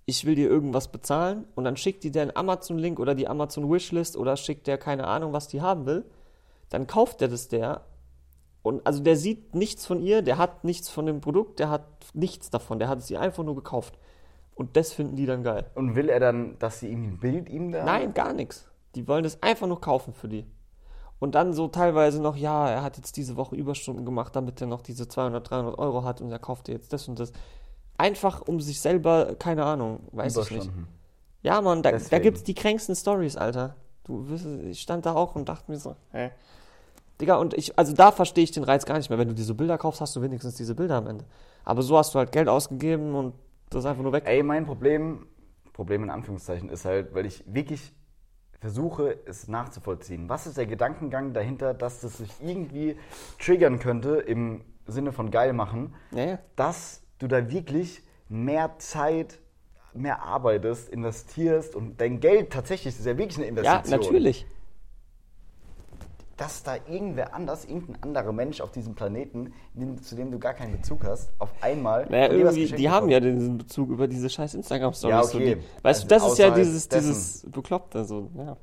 ich 0.05 0.25
will 0.25 0.35
dir 0.35 0.49
irgendwas 0.49 0.89
bezahlen 0.89 1.45
und 1.55 1.63
dann 1.65 1.75
schickt 1.77 2.03
die 2.03 2.11
der 2.11 2.23
einen 2.23 2.35
Amazon-Link 2.35 2.99
oder 2.99 3.15
die 3.15 3.27
Amazon-Wishlist 3.27 4.15
oder 4.17 4.37
schickt 4.37 4.67
der 4.67 4.77
keine 4.77 5.05
Ahnung, 5.07 5.33
was 5.33 5.47
die 5.47 5.61
haben 5.61 5.85
will. 5.85 6.05
Dann 6.69 6.87
kauft 6.87 7.21
der 7.21 7.27
das 7.27 7.47
der 7.49 7.81
und 8.63 8.87
also 8.87 9.03
der 9.03 9.17
sieht 9.17 9.53
nichts 9.53 9.85
von 9.85 10.01
ihr, 10.01 10.21
der 10.21 10.37
hat 10.37 10.63
nichts 10.63 10.89
von 10.89 11.05
dem 11.05 11.19
Produkt, 11.21 11.59
der 11.59 11.69
hat 11.69 11.85
nichts 12.13 12.49
davon, 12.49 12.79
der 12.79 12.87
hat 12.87 12.99
es 12.99 13.11
ihr 13.11 13.19
einfach 13.19 13.43
nur 13.43 13.55
gekauft. 13.55 13.99
Und 14.55 14.77
das 14.77 14.93
finden 14.93 15.15
die 15.15 15.25
dann 15.25 15.43
geil. 15.43 15.69
Und 15.75 15.95
will 15.95 16.09
er 16.09 16.19
dann, 16.19 16.57
dass 16.59 16.79
sie 16.79 16.87
ihm 16.87 17.03
ein 17.03 17.19
Bild 17.19 17.49
ihm 17.49 17.71
da? 17.71 17.83
Nein, 17.83 18.13
gar 18.13 18.33
nichts. 18.33 18.69
Die 18.95 19.07
wollen 19.07 19.23
das 19.23 19.41
einfach 19.43 19.67
nur 19.67 19.81
kaufen 19.81 20.13
für 20.13 20.29
die. 20.29 20.45
Und 21.19 21.35
dann 21.35 21.53
so 21.53 21.67
teilweise 21.67 22.21
noch, 22.21 22.35
ja, 22.35 22.69
er 22.69 22.83
hat 22.83 22.97
jetzt 22.97 23.17
diese 23.17 23.35
Woche 23.35 23.55
Überstunden 23.55 24.05
gemacht, 24.05 24.35
damit 24.35 24.61
er 24.61 24.67
noch 24.67 24.81
diese 24.81 25.07
200, 25.07 25.49
300 25.49 25.77
Euro 25.77 26.03
hat 26.03 26.21
und 26.21 26.31
er 26.31 26.39
kauft 26.39 26.67
dir 26.67 26.73
jetzt 26.73 26.93
das 26.93 27.07
und 27.07 27.19
das. 27.19 27.33
Einfach 27.97 28.41
um 28.41 28.59
sich 28.61 28.79
selber, 28.79 29.35
keine 29.35 29.65
Ahnung, 29.65 30.01
weiß 30.11 30.37
ich 30.37 30.51
nicht. 30.51 30.71
Ja, 31.41 31.61
Mann, 31.61 31.83
da, 31.83 31.91
da 31.91 31.97
Deswegen. 31.97 32.23
gibt's 32.23 32.43
die 32.43 32.53
kränksten 32.53 32.95
Stories, 32.95 33.35
Alter. 33.35 33.75
Du 34.05 34.25
ich 34.69 34.81
stand 34.81 35.05
da 35.05 35.13
auch 35.13 35.35
und 35.35 35.47
dachte 35.49 35.71
mir 35.71 35.77
so, 35.77 35.95
hä? 36.11 36.31
Digga, 37.21 37.35
und 37.35 37.53
ich, 37.53 37.77
also 37.77 37.93
da 37.93 38.11
verstehe 38.11 38.43
ich 38.43 38.51
den 38.51 38.63
Reiz 38.63 38.85
gar 38.85 38.97
nicht 38.97 39.09
mehr. 39.09 39.19
Wenn 39.19 39.27
du 39.27 39.33
diese 39.35 39.53
Bilder 39.53 39.77
kaufst, 39.77 40.01
hast 40.01 40.15
du 40.15 40.21
wenigstens 40.21 40.55
diese 40.55 40.75
Bilder 40.75 40.95
am 40.95 41.07
Ende. 41.07 41.25
Aber 41.63 41.81
so 41.81 41.97
hast 41.97 42.13
du 42.13 42.19
halt 42.19 42.31
Geld 42.31 42.49
ausgegeben 42.49 43.13
und 43.15 43.33
das 43.69 43.83
ist 43.83 43.89
einfach 43.89 44.03
nur 44.03 44.13
weg. 44.13 44.23
Ey, 44.25 44.43
mein 44.43 44.65
Problem, 44.65 45.25
Problem 45.73 46.03
in 46.03 46.09
Anführungszeichen, 46.09 46.69
ist 46.69 46.85
halt, 46.85 47.13
weil 47.13 47.25
ich 47.25 47.43
wirklich 47.47 47.93
versuche, 48.59 49.17
es 49.25 49.47
nachzuvollziehen. 49.47 50.29
Was 50.29 50.47
ist 50.47 50.57
der 50.57 50.65
Gedankengang 50.65 51.33
dahinter, 51.33 51.73
dass 51.73 52.01
das 52.01 52.17
sich 52.17 52.31
irgendwie 52.41 52.97
triggern 53.39 53.79
könnte 53.79 54.15
im 54.15 54.61
Sinne 54.87 55.11
von 55.11 55.31
geil 55.31 55.53
machen, 55.53 55.93
Ja, 56.11 56.23
ja. 56.25 56.39
dass 56.55 57.01
du 57.19 57.27
da 57.27 57.51
wirklich 57.51 58.01
mehr 58.29 58.77
Zeit, 58.79 59.39
mehr 59.93 60.23
arbeitest, 60.23 60.89
investierst 60.89 61.75
und 61.75 61.99
dein 62.01 62.19
Geld 62.19 62.51
tatsächlich, 62.51 62.93
das 62.93 63.01
ist 63.01 63.05
ja 63.05 63.17
wirklich 63.17 63.37
eine 63.37 63.45
Ja, 63.61 63.75
Investition. 63.77 63.99
natürlich. 63.99 64.45
Dass 66.43 66.61
da 66.61 66.75
irgendwer 66.75 67.33
anders, 67.33 67.63
irgendein 67.63 68.03
anderer 68.03 68.33
Mensch 68.33 68.59
auf 68.59 68.71
diesem 68.71 68.95
Planeten, 68.95 69.53
zu 70.01 70.13
dem 70.13 70.29
du 70.29 70.39
gar 70.39 70.53
keinen 70.53 70.73
Bezug 70.73 71.05
hast, 71.05 71.31
auf 71.39 71.49
einmal. 71.61 72.05
Naja, 72.09 72.33
irgendwie, 72.33 72.65
die 72.65 72.89
haben 72.89 73.07
ja 73.07 73.21
diesen 73.21 73.59
Bezug 73.59 73.89
über 73.89 74.09
diese 74.09 74.29
scheiß 74.29 74.53
Instagram-Stories. 74.55 75.15
Ja, 75.15 75.23
so 75.23 75.37
okay. 75.37 75.55
die, 75.55 75.61
weißt 75.83 75.85
Also 75.85 76.01
du, 76.01 76.07
das 76.09 76.31
ist 76.33 76.37
ja 76.39 76.49
dieses, 76.49 76.89
dessen. 76.89 77.07
dieses 77.07 77.45
Bekloppte. 77.49 78.03
So, 78.03 78.29
ja. 78.35 78.57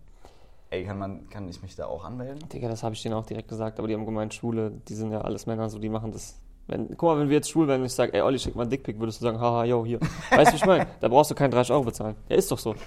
Ey, 0.69 0.85
kann, 0.85 0.99
man, 0.99 1.31
kann 1.31 1.49
ich 1.49 1.63
mich 1.63 1.75
da 1.75 1.87
auch 1.87 2.05
anmelden? 2.05 2.47
Digga, 2.51 2.69
das 2.69 2.83
habe 2.83 2.95
ich 2.95 3.03
denen 3.03 3.15
auch 3.15 3.25
direkt 3.25 3.49
gesagt, 3.49 3.79
aber 3.79 3.89
die 3.89 3.95
haben 3.95 4.05
gemeint, 4.05 4.35
Schwule, 4.35 4.73
die 4.87 4.95
sind 4.95 5.11
ja 5.11 5.23
alles 5.23 5.47
Männer, 5.47 5.71
so 5.71 5.79
die 5.79 5.89
machen 5.89 6.13
das. 6.13 6.39
Wenn, 6.67 6.87
guck 6.99 7.05
mal, 7.05 7.19
wenn 7.19 7.31
wir 7.31 7.37
jetzt 7.37 7.49
schwul 7.49 7.67
wären 7.67 7.81
und 7.81 7.87
ich 7.87 7.95
sage, 7.95 8.13
ey 8.13 8.21
Olli, 8.21 8.39
schick 8.39 8.57
mal 8.57 8.65
einen 8.65 8.71
Dickpick, 8.71 9.01
würdest 9.01 9.23
du 9.23 9.25
sagen, 9.25 9.41
haha, 9.41 9.65
yo, 9.65 9.87
hier. 9.87 10.01
Weißt 10.31 10.49
du, 10.49 10.53
wie 10.53 10.57
ich 10.57 10.67
meine? 10.67 10.87
Da 11.01 11.09
brauchst 11.09 11.31
du 11.31 11.35
keinen 11.35 11.51
30 11.51 11.73
Euro 11.73 11.85
bezahlen. 11.85 12.15
Ja, 12.29 12.37
ist 12.37 12.51
doch 12.53 12.59
so. 12.59 12.75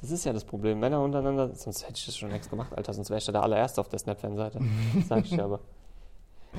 Das 0.00 0.10
ist 0.10 0.24
ja 0.24 0.32
das 0.32 0.44
Problem. 0.44 0.78
Männer 0.78 1.00
untereinander, 1.00 1.54
sonst 1.54 1.82
hätte 1.82 1.94
ich 1.96 2.06
das 2.06 2.16
schon 2.16 2.30
längst 2.30 2.50
gemacht, 2.50 2.72
Alter, 2.76 2.92
sonst 2.92 3.10
wäre 3.10 3.18
ich 3.18 3.26
ja 3.26 3.32
der 3.32 3.42
allererste 3.42 3.80
auf 3.80 3.88
der 3.88 3.98
Snap-Fan-Seite. 3.98 4.60
Sag 5.08 5.24
ich 5.24 5.30
dir 5.30 5.44
aber. 5.44 5.60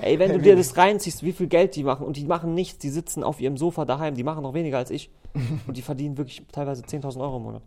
Ey, 0.02 0.20
wenn 0.20 0.32
du 0.32 0.40
dir 0.42 0.56
das 0.56 0.78
reinziehst, 0.78 1.24
wie 1.24 1.32
viel 1.32 1.48
Geld 1.48 1.76
die 1.76 1.84
machen 1.84 2.06
und 2.06 2.18
die 2.18 2.26
machen 2.26 2.54
nichts, 2.54 2.80
die 2.80 2.90
sitzen 2.90 3.24
auf 3.24 3.40
ihrem 3.40 3.58
Sofa 3.58 3.86
daheim, 3.86 4.16
die 4.16 4.24
machen 4.24 4.44
noch 4.44 4.54
weniger 4.54 4.78
als 4.78 4.92
ich 4.92 5.10
und 5.68 5.78
die 5.78 5.82
verdienen 5.82 6.18
wirklich 6.18 6.46
teilweise 6.52 6.84
10.000 6.84 7.20
Euro 7.22 7.38
im 7.38 7.44
Monat. 7.44 7.64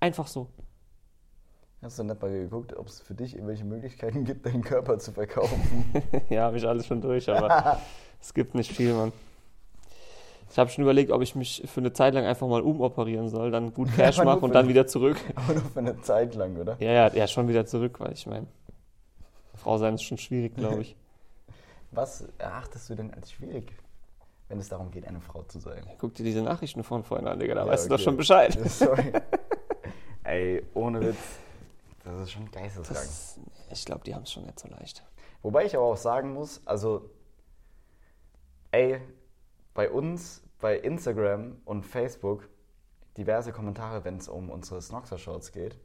Einfach 0.00 0.26
so. 0.26 0.48
Hast 1.82 1.98
du 1.98 2.04
nicht 2.04 2.20
mal 2.20 2.30
geguckt, 2.30 2.76
ob 2.76 2.88
es 2.88 3.00
für 3.00 3.14
dich 3.14 3.34
irgendwelche 3.34 3.64
Möglichkeiten 3.64 4.24
gibt, 4.24 4.44
deinen 4.44 4.62
Körper 4.62 4.98
zu 4.98 5.12
verkaufen? 5.12 5.86
ja, 6.28 6.42
habe 6.42 6.58
ich 6.58 6.66
alles 6.66 6.86
schon 6.86 7.00
durch, 7.00 7.28
aber 7.30 7.80
es 8.20 8.34
gibt 8.34 8.54
nicht 8.54 8.70
viel, 8.70 8.92
Mann. 8.92 9.12
Ich 10.50 10.58
habe 10.58 10.68
schon 10.68 10.82
überlegt, 10.82 11.12
ob 11.12 11.22
ich 11.22 11.36
mich 11.36 11.62
für 11.66 11.80
eine 11.80 11.92
Zeit 11.92 12.14
lang 12.14 12.24
einfach 12.24 12.48
mal 12.48 12.60
umoperieren 12.60 13.28
soll, 13.28 13.50
dann 13.50 13.72
gut 13.72 13.88
Cash 13.96 14.16
nur 14.16 14.26
mache 14.26 14.40
und 14.40 14.54
dann 14.54 14.68
wieder 14.68 14.86
zurück. 14.86 15.16
Aber 15.36 15.54
nur 15.54 15.62
für 15.62 15.78
eine 15.78 16.00
Zeit 16.02 16.34
lang, 16.34 16.56
oder? 16.56 16.76
Ja, 16.80 16.90
ja, 16.90 17.14
ja, 17.14 17.26
schon 17.28 17.48
wieder 17.48 17.66
zurück, 17.66 18.00
weil 18.00 18.12
ich 18.12 18.26
meine, 18.26 18.46
Frau 19.54 19.78
sein 19.78 19.94
ist 19.94 20.02
schon 20.02 20.18
schwierig, 20.18 20.56
glaube 20.56 20.82
ich. 20.82 20.96
Was 21.92 22.24
erachtest 22.38 22.90
du 22.90 22.94
denn 22.94 23.12
als 23.14 23.32
schwierig, 23.32 23.72
wenn 24.48 24.58
es 24.58 24.68
darum 24.68 24.90
geht, 24.90 25.06
eine 25.06 25.20
Frau 25.20 25.42
zu 25.44 25.58
sein? 25.60 25.82
Guck 25.98 26.14
dir 26.14 26.24
diese 26.24 26.42
Nachrichten 26.42 26.82
von 26.82 27.04
vorhin 27.04 27.26
an, 27.26 27.38
Digga, 27.38 27.54
da 27.54 27.64
Ja, 27.64 27.70
weißt 27.70 27.84
du 27.86 27.88
doch 27.90 27.96
okay. 27.96 28.04
schon 28.04 28.16
Bescheid. 28.16 28.52
Sorry. 28.68 29.12
Ey, 30.24 30.62
ohne 30.74 31.00
Witz. 31.00 31.16
Das 32.04 32.20
ist 32.22 32.32
schon 32.32 32.50
geisteskrank. 32.50 32.98
Das, 32.98 33.38
ich 33.70 33.84
glaube, 33.84 34.02
die 34.04 34.14
haben 34.14 34.22
es 34.22 34.32
schon 34.32 34.44
nicht 34.46 34.58
so 34.58 34.68
leicht. 34.68 35.04
Wobei 35.42 35.64
ich 35.64 35.76
aber 35.76 35.84
auch 35.86 35.96
sagen 35.96 36.32
muss, 36.32 36.60
also, 36.64 37.10
ey, 38.72 39.00
bei 39.74 39.90
uns, 39.90 40.42
bei 40.60 40.78
Instagram 40.78 41.56
und 41.64 41.84
Facebook, 41.84 42.48
diverse 43.16 43.52
Kommentare, 43.52 44.04
wenn 44.04 44.16
es 44.16 44.28
um 44.28 44.50
unsere 44.50 44.80
Snoxer-Shorts 44.80 45.52
geht, 45.52 45.78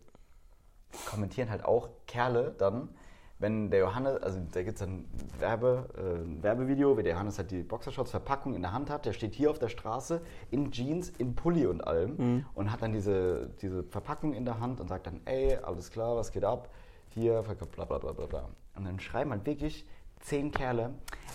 kommentieren 1.06 1.50
halt 1.50 1.66
auch 1.66 1.90
Kerle 2.08 2.54
dann, 2.58 2.90
wenn 3.38 3.70
der 3.70 3.82
Johannes, 3.82 4.22
also 4.24 4.40
da 4.52 4.64
gibt 4.64 4.78
es 4.78 4.82
ein 4.82 5.10
Werbe, 5.40 5.90
äh, 5.98 6.44
Werbevideo, 6.44 6.98
wie 6.98 7.04
der 7.04 7.14
Johannes 7.14 7.38
halt 7.38 7.52
die 7.52 7.64
Boxershorts-Verpackung 7.64 8.56
in 8.56 8.62
der 8.62 8.72
Hand 8.72 8.90
hat, 8.90 9.06
der 9.06 9.12
steht 9.12 9.36
hier 9.36 9.52
auf 9.52 9.60
der 9.60 9.68
Straße 9.68 10.22
in 10.52 10.72
Jeans, 10.72 11.10
in 11.10 11.36
Pulli 11.36 11.66
und 11.68 11.82
allem 11.82 12.46
und 12.54 12.72
hat 12.72 12.82
dann 12.82 12.94
diese, 12.94 13.50
diese 13.62 13.84
Verpackung 13.84 14.34
in 14.34 14.46
der 14.46 14.62
Hand 14.62 14.80
und 14.80 14.88
sagt 14.88 15.08
dann, 15.08 15.20
ey, 15.26 15.58
alles 15.58 15.92
klar, 15.92 16.16
was 16.16 16.32
geht 16.32 16.46
ab? 16.46 16.70
Hier, 17.10 17.42
bla 17.42 17.86
bla 17.86 17.98
bla 17.98 18.14
bla 18.14 18.26
bla. 18.26 18.50
Und 18.76 18.86
dann 18.86 19.00
schreiben 19.00 19.32
halt 19.32 19.46
wirklich 19.46 19.86
zehn 20.26 20.52
Kerle, 20.52 20.94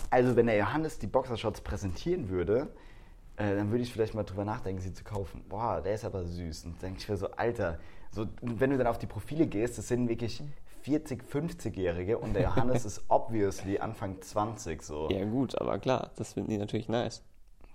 also 0.09 0.35
wenn 0.35 0.47
der 0.47 0.57
Johannes 0.57 0.99
die 0.99 1.07
Boxershorts 1.07 1.61
präsentieren 1.61 2.29
würde, 2.29 2.67
äh, 3.37 3.55
dann 3.55 3.71
würde 3.71 3.83
ich 3.83 3.91
vielleicht 3.91 4.13
mal 4.13 4.23
drüber 4.23 4.45
nachdenken, 4.45 4.81
sie 4.81 4.93
zu 4.93 5.03
kaufen. 5.03 5.43
Boah, 5.47 5.81
der 5.81 5.95
ist 5.95 6.05
aber 6.05 6.25
süß. 6.25 6.65
Und 6.65 6.73
dann 6.73 6.79
denke 6.81 6.99
ich 6.99 7.09
mir 7.09 7.17
so, 7.17 7.31
Alter, 7.31 7.79
so, 8.11 8.27
wenn 8.41 8.69
du 8.69 8.77
dann 8.77 8.87
auf 8.87 8.97
die 8.97 9.07
Profile 9.07 9.47
gehst, 9.47 9.77
das 9.77 9.87
sind 9.87 10.09
wirklich 10.09 10.43
40, 10.81 11.23
50-Jährige 11.23 12.17
und 12.17 12.33
der 12.33 12.43
Johannes 12.43 12.85
ist 12.85 13.05
obviously 13.07 13.79
Anfang 13.79 14.21
20 14.21 14.81
so. 14.81 15.09
Ja, 15.09 15.23
gut, 15.23 15.59
aber 15.59 15.79
klar, 15.79 16.11
das 16.17 16.33
finden 16.33 16.49
die 16.49 16.57
natürlich 16.57 16.89
nice. 16.89 17.23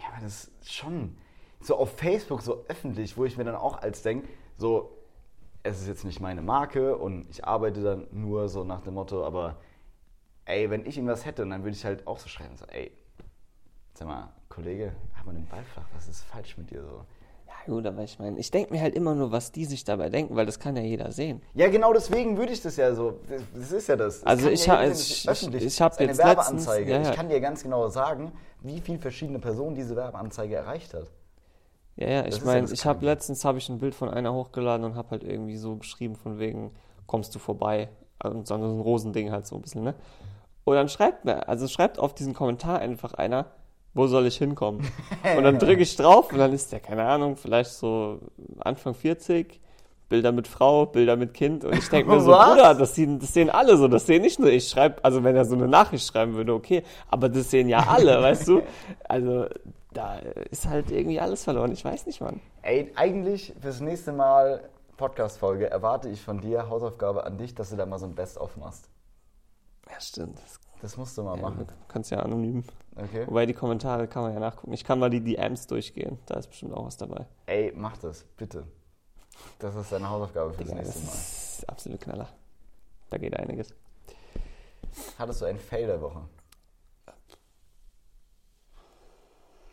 Ja, 0.01 0.09
aber 0.13 0.23
das 0.23 0.45
ist 0.45 0.73
schon 0.73 1.17
so 1.61 1.77
auf 1.77 1.97
Facebook 1.97 2.43
so 2.43 2.65
öffentlich, 2.69 3.17
wo 3.17 3.25
ich 3.25 3.39
mir 3.39 3.45
dann 3.45 3.55
auch 3.55 3.81
als 3.81 4.03
denke, 4.03 4.29
so, 4.59 4.91
es 5.63 5.81
ist 5.81 5.89
jetzt 5.89 6.05
nicht 6.05 6.21
meine 6.21 6.43
Marke 6.43 6.97
und 6.97 7.29
ich 7.31 7.45
arbeite 7.45 7.83
dann 7.83 8.07
nur 8.13 8.49
so 8.49 8.63
nach 8.63 8.83
dem 8.83 8.95
Motto, 8.95 9.25
aber 9.25 9.57
ey, 10.47 10.71
wenn 10.71 10.87
ich 10.87 10.97
irgendwas 10.97 11.25
hätte, 11.25 11.47
dann 11.47 11.63
würde 11.63 11.77
ich 11.77 11.85
halt 11.85 12.07
auch 12.07 12.19
so 12.19 12.29
schreiben, 12.29 12.57
so, 12.57 12.65
ey, 12.67 12.91
sag 13.95 14.09
mal, 14.09 14.29
Kollege, 14.49 14.93
hab 15.17 15.27
mal 15.27 15.35
den 15.35 15.47
Ball 15.47 15.63
flach, 15.65 15.85
was 15.95 16.09
ist 16.09 16.25
falsch 16.25 16.57
mit 16.57 16.71
dir 16.71 16.83
so? 16.83 17.05
Ja, 17.47 17.73
gut, 17.75 17.87
aber 17.87 18.03
ich 18.03 18.19
meine, 18.19 18.39
ich 18.39 18.51
denke 18.51 18.73
mir 18.73 18.81
halt 18.81 18.95
immer 18.95 19.15
nur, 19.15 19.33
was 19.33 19.53
die 19.53 19.65
sich 19.65 19.85
dabei 19.85 20.09
denken, 20.09 20.35
weil 20.37 20.47
das 20.47 20.59
kann 20.59 20.77
ja 20.77 20.83
jeder 20.83 21.11
sehen. 21.13 21.43
Ja, 21.55 21.69
genau 21.69 21.93
deswegen 21.93 22.37
würde 22.37 22.53
ich 22.53 22.63
das 22.63 22.77
ja 22.77 22.95
so. 22.95 23.19
Das, 23.29 23.43
das 23.55 23.73
ist 23.73 23.89
ja 23.89 23.97
das. 23.97 24.21
das 24.21 24.25
Also 24.27 24.49
ich 24.51 24.67
ja 24.67 24.77
ha- 24.79 24.85
ich- 24.87 25.25
ich- 25.25 25.29
öffentlich. 25.29 25.65
ich 25.65 25.81
hab 25.81 25.93
Das 25.93 26.01
ist 26.01 26.01
eine 26.01 26.09
jetzt 26.13 26.19
letztens- 26.25 26.67
Werbeanzeige. 26.67 26.91
ja, 26.93 27.03
ja. 27.03 27.11
Ich 27.11 27.17
kann 27.17 27.29
dir 27.29 27.41
ganz 27.41 27.63
genau 27.63 27.89
sagen, 27.89 28.33
wie 28.63 28.81
viele 28.81 28.99
verschiedene 28.99 29.39
Personen 29.39 29.75
diese 29.75 29.97
Werbeanzeige 29.97 30.55
erreicht 30.57 30.95
hat. 30.95 31.11
Ja, 31.97 32.09
ja, 32.09 32.23
Das 32.23 32.35
ich 32.35 32.41
ja 32.41 32.47
meine, 32.47 32.63
das 32.63 32.73
ich 32.73 32.85
habe 32.85 33.05
letztens 33.05 33.45
habe 33.45 33.59
ich 33.59 33.69
ein 33.69 33.79
Bild 33.79 33.95
von 33.95 34.11
einer 34.11 34.33
hochgeladen 34.33 34.85
und 34.85 34.95
habe 34.97 35.11
halt 35.11 35.25
irgendwie 35.25 35.57
so 35.57 35.77
geschrieben 35.77 36.15
von 36.15 36.39
wegen 36.39 36.73
kommst 37.07 37.35
du 37.35 37.39
vorbei 37.39 37.89
und 38.23 38.47
so 38.47 38.55
ein 38.55 38.63
Rosending 38.81 39.31
halt 39.31 39.47
so 39.47 39.57
ein 39.57 39.63
bisschen, 39.63 39.83
ne? 39.85 39.95
Und 40.67 40.75
dann 40.75 40.89
schreibt 40.89 41.25
mir, 41.25 41.49
also 41.49 41.69
schreibt 41.69 42.01
auf 42.01 42.13
diesen 42.13 42.35
Kommentar 42.35 42.81
einfach 42.81 43.15
einer, 43.15 43.47
wo 43.95 44.09
soll 44.09 44.27
ich 44.27 44.37
hinkommen? 44.37 44.85
Und 45.37 45.45
dann 45.45 45.61
drücke 45.61 45.83
ich 45.83 45.95
drauf 45.95 46.33
und 46.33 46.39
dann 46.39 46.53
ist 46.53 46.71
der 46.73 46.81
keine 46.81 47.05
Ahnung, 47.05 47.37
vielleicht 47.37 47.71
so 47.71 48.19
Anfang 48.59 48.95
40, 48.95 49.61
Bilder 50.09 50.33
mit 50.33 50.49
Frau, 50.49 50.87
Bilder 50.87 51.17
mit 51.17 51.35
Kind 51.35 51.65
und 51.65 51.75
ich 51.75 51.89
denke 51.89 52.11
mir 52.11 52.21
so, 52.21 52.31
Was? 52.33 52.51
Bruder, 52.51 52.75
das 52.75 52.95
sehen, 52.95 53.19
das 53.21 53.33
sehen 53.33 53.49
alle 53.49 53.77
so, 53.77 53.89
das 53.89 54.07
sehen 54.07 54.23
nicht 54.23 54.39
nur 54.39 54.51
ich 54.51 54.69
schreibe, 54.69 55.03
also 55.05 55.23
wenn 55.25 55.35
er 55.37 55.45
so 55.45 55.55
eine 55.55 55.69
Nachricht 55.69 56.07
schreiben 56.07 56.35
würde, 56.35 56.53
okay, 56.53 56.83
aber 57.09 57.29
das 57.29 57.51
sehen 57.51 57.69
ja 57.69 57.87
alle, 57.89 58.21
weißt 58.23 58.49
du? 58.49 58.63
Also 59.09 59.47
da 59.93 60.19
ist 60.51 60.69
halt 60.69 60.91
irgendwie 60.91 61.21
alles 61.21 61.45
verloren, 61.45 61.73
ich 61.73 61.85
weiß 61.85 62.07
nicht, 62.07 62.21
Mann. 62.21 62.41
Ey, 62.63 62.93
eigentlich 62.97 63.55
fürs 63.61 63.81
nächste 63.81 64.13
Mal 64.13 64.69
Podcast-Folge 64.97 65.71
erwarte 65.71 66.09
ich 66.09 66.21
von 66.21 66.41
dir, 66.41 66.69
Hausaufgabe 66.69 67.25
an 67.25 67.39
dich, 67.39 67.55
dass 67.55 67.71
du 67.71 67.77
da 67.77 67.87
mal 67.87 67.99
so 67.99 68.07
ein 68.07 68.15
Best-of 68.15 68.57
machst. 68.57 68.91
Ja, 69.91 70.01
stimmt. 70.01 70.39
Das, 70.39 70.61
Das 70.83 70.97
musst 70.97 71.17
du 71.19 71.23
mal 71.23 71.37
ja, 71.37 71.43
machen. 71.43 71.67
du 71.67 71.73
kannst 71.89 72.11
ja 72.11 72.19
anonym. 72.21 72.65
Okay? 72.97 73.27
Wobei 73.27 73.47
die 73.47 73.53
Kommentare 73.55 74.09
kann 74.09 74.23
man 74.23 74.33
ja 74.35 74.41
nachgucken. 74.41 74.73
Ich 74.73 74.85
kann 74.85 74.99
mal 74.99 75.11
die 75.11 75.21
DMs 75.23 75.67
durchgehen. 75.67 76.19
Da 76.27 76.35
ist 76.37 76.49
bestimmt 76.49 76.73
auch 76.75 76.87
was 76.87 76.97
dabei. 76.97 77.27
Ey, 77.47 77.73
mach 77.77 77.97
das, 77.99 78.25
bitte. 78.37 78.67
Das 79.59 79.75
ist 79.75 79.93
deine 79.93 80.09
Hausaufgabe 80.09 80.53
fürs 80.55 80.67
Digga, 80.69 80.79
das 80.83 80.87
nächste 80.97 81.07
Mal. 81.07 81.13
ist 81.15 81.69
absolute 81.69 82.03
Knaller. 82.05 82.29
Da 83.11 83.19
geht 83.19 83.37
einiges. 83.37 83.75
Hattest 85.19 85.43
du 85.43 85.45
einen 85.45 85.59
Fail 85.59 85.87
der 85.87 86.01
Woche? 86.01 86.23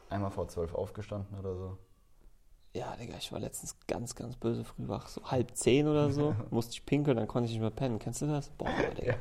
Einmal 0.09 0.31
vor 0.31 0.47
zwölf 0.47 0.73
aufgestanden 0.75 1.37
oder 1.39 1.55
so? 1.55 1.77
Ja, 2.73 2.95
Digga, 2.95 3.15
ich 3.17 3.31
war 3.31 3.39
letztens 3.39 3.75
ganz, 3.87 4.15
ganz 4.15 4.35
böse 4.35 4.63
früh 4.63 4.87
wach. 4.87 5.07
So 5.07 5.23
halb 5.25 5.55
zehn 5.55 5.87
oder 5.87 6.11
so. 6.11 6.35
Musste 6.49 6.73
ich 6.73 6.85
pinkeln, 6.85 7.17
dann 7.17 7.27
konnte 7.27 7.45
ich 7.47 7.51
nicht 7.53 7.61
mehr 7.61 7.69
pennen. 7.71 7.99
Kennst 7.99 8.21
du 8.21 8.27
das? 8.27 8.49
Boah, 8.51 8.67
Digga. 8.97 9.13
Ja. 9.13 9.17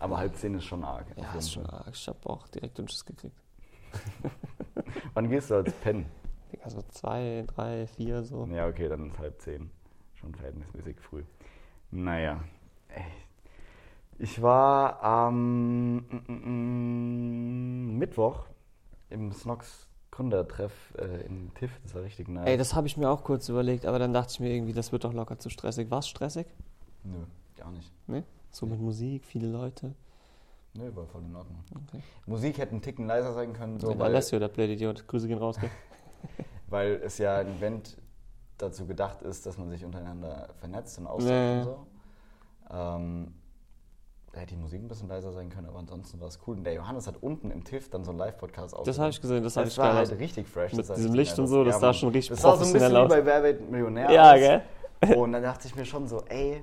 Aber 0.00 0.18
halb 0.18 0.34
zehn 0.36 0.54
ist 0.54 0.64
schon 0.64 0.82
arg. 0.82 1.06
Ja, 1.16 1.34
ist 1.34 1.52
schon 1.52 1.66
arg. 1.66 1.90
Ich 1.92 2.08
hab 2.08 2.26
auch 2.26 2.48
direkt 2.48 2.78
Dünnschiss 2.78 3.04
gekriegt. 3.04 3.36
Wann 5.14 5.28
gehst 5.28 5.50
du 5.50 5.56
als 5.56 5.72
Pennen? 5.74 6.06
Digga, 6.50 6.70
so 6.70 6.82
zwei, 6.88 7.44
drei, 7.46 7.86
vier, 7.86 8.24
so. 8.24 8.46
Ja, 8.46 8.66
okay, 8.66 8.88
dann 8.88 9.06
ist 9.08 9.18
halb 9.18 9.40
zehn. 9.40 9.70
Schon 10.14 10.34
verhältnismäßig 10.34 10.98
früh. 11.00 11.22
Naja. 11.90 12.42
Ich 14.18 14.42
war 14.42 15.02
am 15.02 15.96
mm, 16.28 17.98
Mittwoch 17.98 18.46
im 19.10 19.32
Snox 19.32 19.86
Gründertreff 20.10 20.94
äh, 20.98 21.26
in 21.26 21.52
TIFF. 21.54 21.70
Das 21.82 21.94
war 21.94 22.02
richtig 22.02 22.28
nice. 22.28 22.46
Ey, 22.46 22.56
das 22.56 22.74
habe 22.74 22.86
ich 22.86 22.96
mir 22.96 23.10
auch 23.10 23.22
kurz 23.22 23.48
überlegt, 23.48 23.86
aber 23.86 23.98
dann 23.98 24.12
dachte 24.12 24.32
ich 24.32 24.40
mir 24.40 24.50
irgendwie, 24.52 24.72
das 24.72 24.92
wird 24.92 25.04
doch 25.04 25.12
locker 25.12 25.38
zu 25.38 25.50
stressig. 25.50 25.90
War 25.90 26.00
es 26.00 26.08
stressig? 26.08 26.46
Nö, 27.04 27.24
gar 27.56 27.70
nicht. 27.70 27.90
Ne? 28.08 28.24
So 28.50 28.66
mit 28.66 28.80
Musik, 28.80 29.24
viele 29.24 29.48
Leute. 29.48 29.94
Nö, 30.74 30.90
war 30.94 31.06
voll 31.06 31.22
in 31.24 31.34
Ordnung. 31.34 31.64
Okay. 31.88 32.02
Musik 32.26 32.58
hätte 32.58 32.74
ein 32.76 32.82
Ticken 32.82 33.06
leiser 33.06 33.32
sein 33.32 33.52
können, 33.52 33.78
so, 33.80 33.88
So, 33.88 33.98
weil, 33.98 34.06
Alessio, 34.10 34.38
der 34.38 34.48
Blödidiot. 34.48 35.06
Grüße 35.06 35.26
gehen 35.28 35.38
raus, 35.38 35.56
weil 36.68 37.00
es 37.04 37.18
ja 37.18 37.38
ein 37.38 37.56
Event 37.56 37.96
dazu 38.58 38.86
gedacht 38.86 39.22
ist, 39.22 39.46
dass 39.46 39.56
man 39.58 39.70
sich 39.70 39.84
untereinander 39.84 40.48
vernetzt 40.58 40.98
und 40.98 41.06
austauscht 41.06 41.30
Ja, 41.30 41.44
ja. 41.52 41.58
und 41.58 41.64
so. 41.64 41.86
Ähm, 42.72 43.34
da 44.32 44.40
hätte 44.40 44.54
die 44.54 44.60
Musik 44.60 44.80
ein 44.80 44.86
bisschen 44.86 45.08
leiser 45.08 45.32
sein 45.32 45.48
können, 45.48 45.66
aber 45.66 45.78
ansonsten 45.80 46.20
war 46.20 46.28
es 46.28 46.38
cool. 46.46 46.56
Und 46.56 46.62
der 46.64 46.74
Johannes 46.74 47.08
hat 47.08 47.16
unten 47.20 47.50
im 47.50 47.64
TIFF 47.64 47.88
dann 47.90 48.04
so 48.04 48.10
einen 48.10 48.18
Live-Podcast 48.20 48.76
Das 48.84 48.98
habe 48.98 49.10
ich 49.10 49.20
gesehen, 49.20 49.42
das 49.42 49.56
habe 49.56 49.64
Das 49.64 49.72
ich 49.74 49.78
war 49.78 49.94
halt 49.94 50.12
aus. 50.12 50.18
richtig 50.18 50.46
fresh. 50.46 50.72
Mit 50.72 50.88
diesem 50.88 51.14
Licht 51.14 51.36
und 51.38 51.48
so, 51.48 51.60
aus. 51.60 51.66
das 51.66 51.74
Ja, 51.76 51.80
sah 51.80 51.94
schon 51.94 52.08
richtig 52.10 52.30
Das 52.30 52.42
sah 52.42 52.56
so 52.56 52.64
ein 52.64 52.72
bisschen 52.72 52.92
professionell 52.92 53.02
wie 53.02 53.06
aus. 53.06 53.08
bei 53.08 53.24
Wer 53.26 53.42
wird 53.42 53.70
Millionär 53.70 54.10
Ja, 54.12 54.32
aus. 54.32 54.38
gell? 54.38 55.16
Und 55.16 55.32
dann 55.32 55.42
dachte 55.42 55.66
ich 55.66 55.74
mir 55.74 55.84
schon 55.84 56.06
so, 56.06 56.22
ey, 56.28 56.62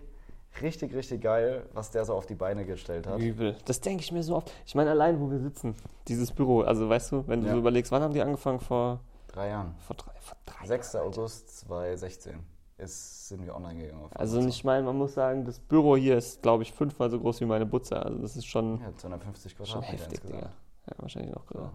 richtig, 0.61 0.93
richtig 0.93 1.21
geil, 1.21 1.65
was 1.73 1.91
der 1.91 2.05
so 2.05 2.13
auf 2.13 2.25
die 2.25 2.35
Beine 2.35 2.65
gestellt 2.65 3.07
hat. 3.07 3.19
Übel. 3.19 3.55
Das 3.65 3.79
denke 3.81 4.03
ich 4.03 4.11
mir 4.11 4.23
so 4.23 4.35
oft. 4.35 4.51
Ich 4.65 4.75
meine, 4.75 4.91
allein, 4.91 5.19
wo 5.19 5.29
wir 5.31 5.39
sitzen, 5.39 5.75
dieses 6.07 6.31
Büro. 6.31 6.61
Also, 6.61 6.87
weißt 6.89 7.11
du, 7.11 7.27
wenn 7.27 7.41
du 7.41 7.47
Ja. 7.47 7.53
so 7.53 7.59
überlegst, 7.59 7.91
wann 7.91 8.01
haben 8.01 8.13
die 8.13 8.21
angefangen? 8.21 8.59
Vor, 8.59 8.99
Drei 9.27 9.49
Jahren. 9.49 9.75
vor 9.79 9.95
drei, 9.95 10.11
vor 10.19 10.37
drei 10.45 10.65
6. 10.65 10.95
August 10.95 11.59
2016 11.59 12.39
ist, 12.77 13.27
sind 13.29 13.45
wir 13.45 13.55
online 13.55 13.81
gegangen. 13.83 14.07
Also, 14.13 14.39
ich 14.47 14.63
meine, 14.63 14.83
man 14.85 14.97
muss 14.97 15.13
sagen, 15.13 15.45
das 15.45 15.59
Büro 15.59 15.95
hier 15.97 16.17
ist, 16.17 16.41
glaube 16.41 16.63
ich, 16.63 16.71
fünfmal 16.73 17.09
so 17.09 17.19
groß 17.19 17.41
wie 17.41 17.45
meine 17.45 17.65
Butze. 17.65 17.97
Also, 18.03 18.17
das 18.19 18.35
ist 18.35 18.45
schon, 18.45 18.79
Ja, 18.81 18.95
250 18.95 19.51
schon 19.53 19.65
Quadratmeter 19.65 19.91
heftig, 20.03 20.19
Digga. 20.21 20.33
insgesamt. 20.35 20.55
Ja, 20.89 20.93
wahrscheinlich 20.99 21.35
noch 21.35 21.45
größer. 21.47 21.73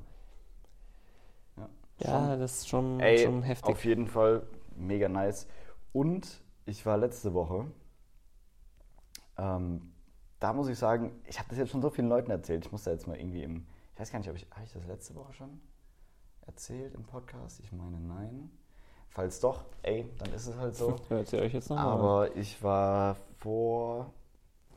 Ja. 1.59 1.69
Ja, 2.31 2.37
das 2.37 2.59
ist 2.61 2.69
schon, 2.69 2.99
Ey, 3.01 3.19
schon 3.19 3.43
heftig. 3.43 3.71
auf 3.71 3.85
jeden 3.85 4.07
Fall 4.07 4.43
mega 4.77 5.09
nice. 5.09 5.47
Und 5.93 6.27
ich 6.65 6.85
war 6.87 6.97
letzte 6.97 7.35
Woche, 7.35 7.67
ähm, 9.39 9.93
da 10.41 10.53
muss 10.53 10.69
ich 10.69 10.79
sagen, 10.79 11.13
ich 11.27 11.39
habe 11.39 11.49
das 11.49 11.59
jetzt 11.59 11.71
schon 11.71 11.83
so 11.83 11.91
vielen 11.91 12.09
Leuten 12.09 12.31
erzählt. 12.31 12.65
Ich 12.65 12.73
muss 12.73 12.85
da 12.85 12.91
jetzt 12.91 13.07
mal 13.07 13.17
irgendwie 13.17 13.43
im, 13.43 13.67
ich 13.95 14.01
weiß 14.01 14.11
gar 14.11 14.19
nicht, 14.19 14.29
ob 14.29 14.37
ich, 14.37 14.47
habe 14.51 14.65
ich 14.65 14.73
das 14.73 14.87
letzte 14.87 15.15
Woche 15.15 15.33
schon 15.33 15.61
erzählt 16.47 16.95
im 16.95 17.05
Podcast? 17.05 17.61
Ich 17.61 17.73
meine, 17.73 18.01
nein. 18.01 18.51
Falls 19.11 19.41
doch, 19.41 19.65
ey, 19.83 20.09
dann 20.19 20.33
ist 20.33 20.47
es 20.47 20.57
halt 20.57 20.75
so. 20.75 20.97
Hört 21.09 21.33
ihr 21.33 21.41
euch 21.41 21.53
jetzt 21.53 21.69
nochmal. 21.69 21.87
Aber 21.87 22.37
ich 22.37 22.63
war 22.63 23.17
vor, 23.39 24.11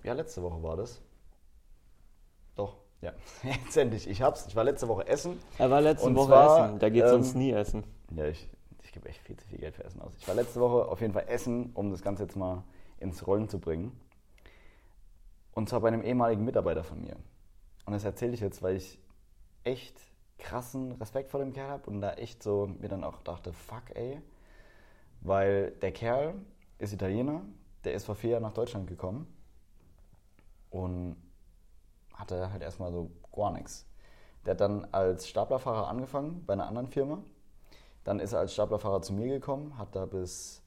ja, 0.04 0.14
letzte 0.14 0.44
Woche 0.44 0.62
war 0.62 0.76
das. 0.76 1.02
Doch, 2.56 2.76
ja, 3.02 3.14
jetzt 3.44 3.78
endlich. 3.78 4.10
Ich 4.10 4.22
hab's. 4.22 4.46
Ich 4.48 4.56
war 4.56 4.66
letzte 4.66 4.88
Woche 4.88 5.08
essen. 5.08 5.40
Er 5.58 5.72
war 5.72 5.82
letzte 5.82 6.14
Woche 6.14 6.28
zwar, 6.28 6.66
essen. 6.66 6.80
Da 6.80 6.90
geht 6.90 7.04
ähm, 7.04 7.10
sonst 7.10 7.36
nie 7.36 7.52
essen. 7.52 7.84
Ja, 8.14 8.26
ich, 8.26 8.50
ich 8.84 8.92
gebe 8.92 9.08
echt 9.08 9.22
viel 9.22 9.38
zu 9.38 9.48
viel 9.48 9.60
Geld 9.60 9.76
für 9.76 9.86
Essen 9.86 10.02
aus. 10.02 10.14
Ich 10.20 10.28
war 10.28 10.36
letzte 10.36 10.60
Woche 10.60 10.90
auf 10.90 11.00
jeden 11.02 11.14
Fall 11.14 11.26
essen, 11.28 11.72
um 11.74 11.92
das 11.92 12.02
Ganze 12.02 12.24
jetzt 12.24 12.36
mal 12.36 12.64
ins 13.00 13.26
Rollen 13.26 13.48
zu 13.48 13.60
bringen. 13.60 13.98
Und 15.56 15.70
zwar 15.70 15.80
bei 15.80 15.88
einem 15.88 16.04
ehemaligen 16.04 16.44
Mitarbeiter 16.44 16.84
von 16.84 17.02
mir. 17.02 17.16
Und 17.86 17.94
das 17.94 18.04
erzähle 18.04 18.34
ich 18.34 18.42
jetzt, 18.42 18.62
weil 18.62 18.76
ich 18.76 19.00
echt 19.64 20.00
krassen 20.38 20.92
Respekt 20.94 21.32
vor 21.32 21.40
dem 21.40 21.54
Kerl 21.54 21.70
habe 21.70 21.90
und 21.90 22.02
da 22.02 22.14
echt 22.14 22.44
so 22.44 22.68
mir 22.68 22.90
dann 22.90 23.04
auch 23.04 23.22
dachte, 23.22 23.54
fuck 23.54 23.96
ey. 23.96 24.22
Weil 25.22 25.72
der 25.72 25.94
Kerl 25.94 26.36
ist 26.78 26.94
Italiener, 26.94 27.42
der 27.86 27.94
ist 27.94 28.06
vor 28.06 28.16
vier 28.16 28.32
Jahren 28.32 28.44
nach 28.44 28.54
Deutschland 28.54 28.88
gekommen 28.88 29.34
und 30.72 31.16
hatte 32.14 32.52
halt 32.52 32.62
erstmal 32.62 32.92
so 32.92 33.10
gar 33.34 33.52
nichts. 33.52 33.86
Der 34.46 34.52
hat 34.52 34.62
dann 34.62 34.86
als 34.92 35.28
Staplerfahrer 35.28 35.88
angefangen 35.88 36.44
bei 36.46 36.54
einer 36.54 36.68
anderen 36.68 36.88
Firma. 36.88 37.24
Dann 38.04 38.20
ist 38.20 38.34
er 38.34 38.40
als 38.40 38.54
Staplerfahrer 38.54 39.02
zu 39.02 39.14
mir 39.14 39.28
gekommen, 39.28 39.78
hat 39.78 39.96
da 39.96 40.06
bis 40.06 40.62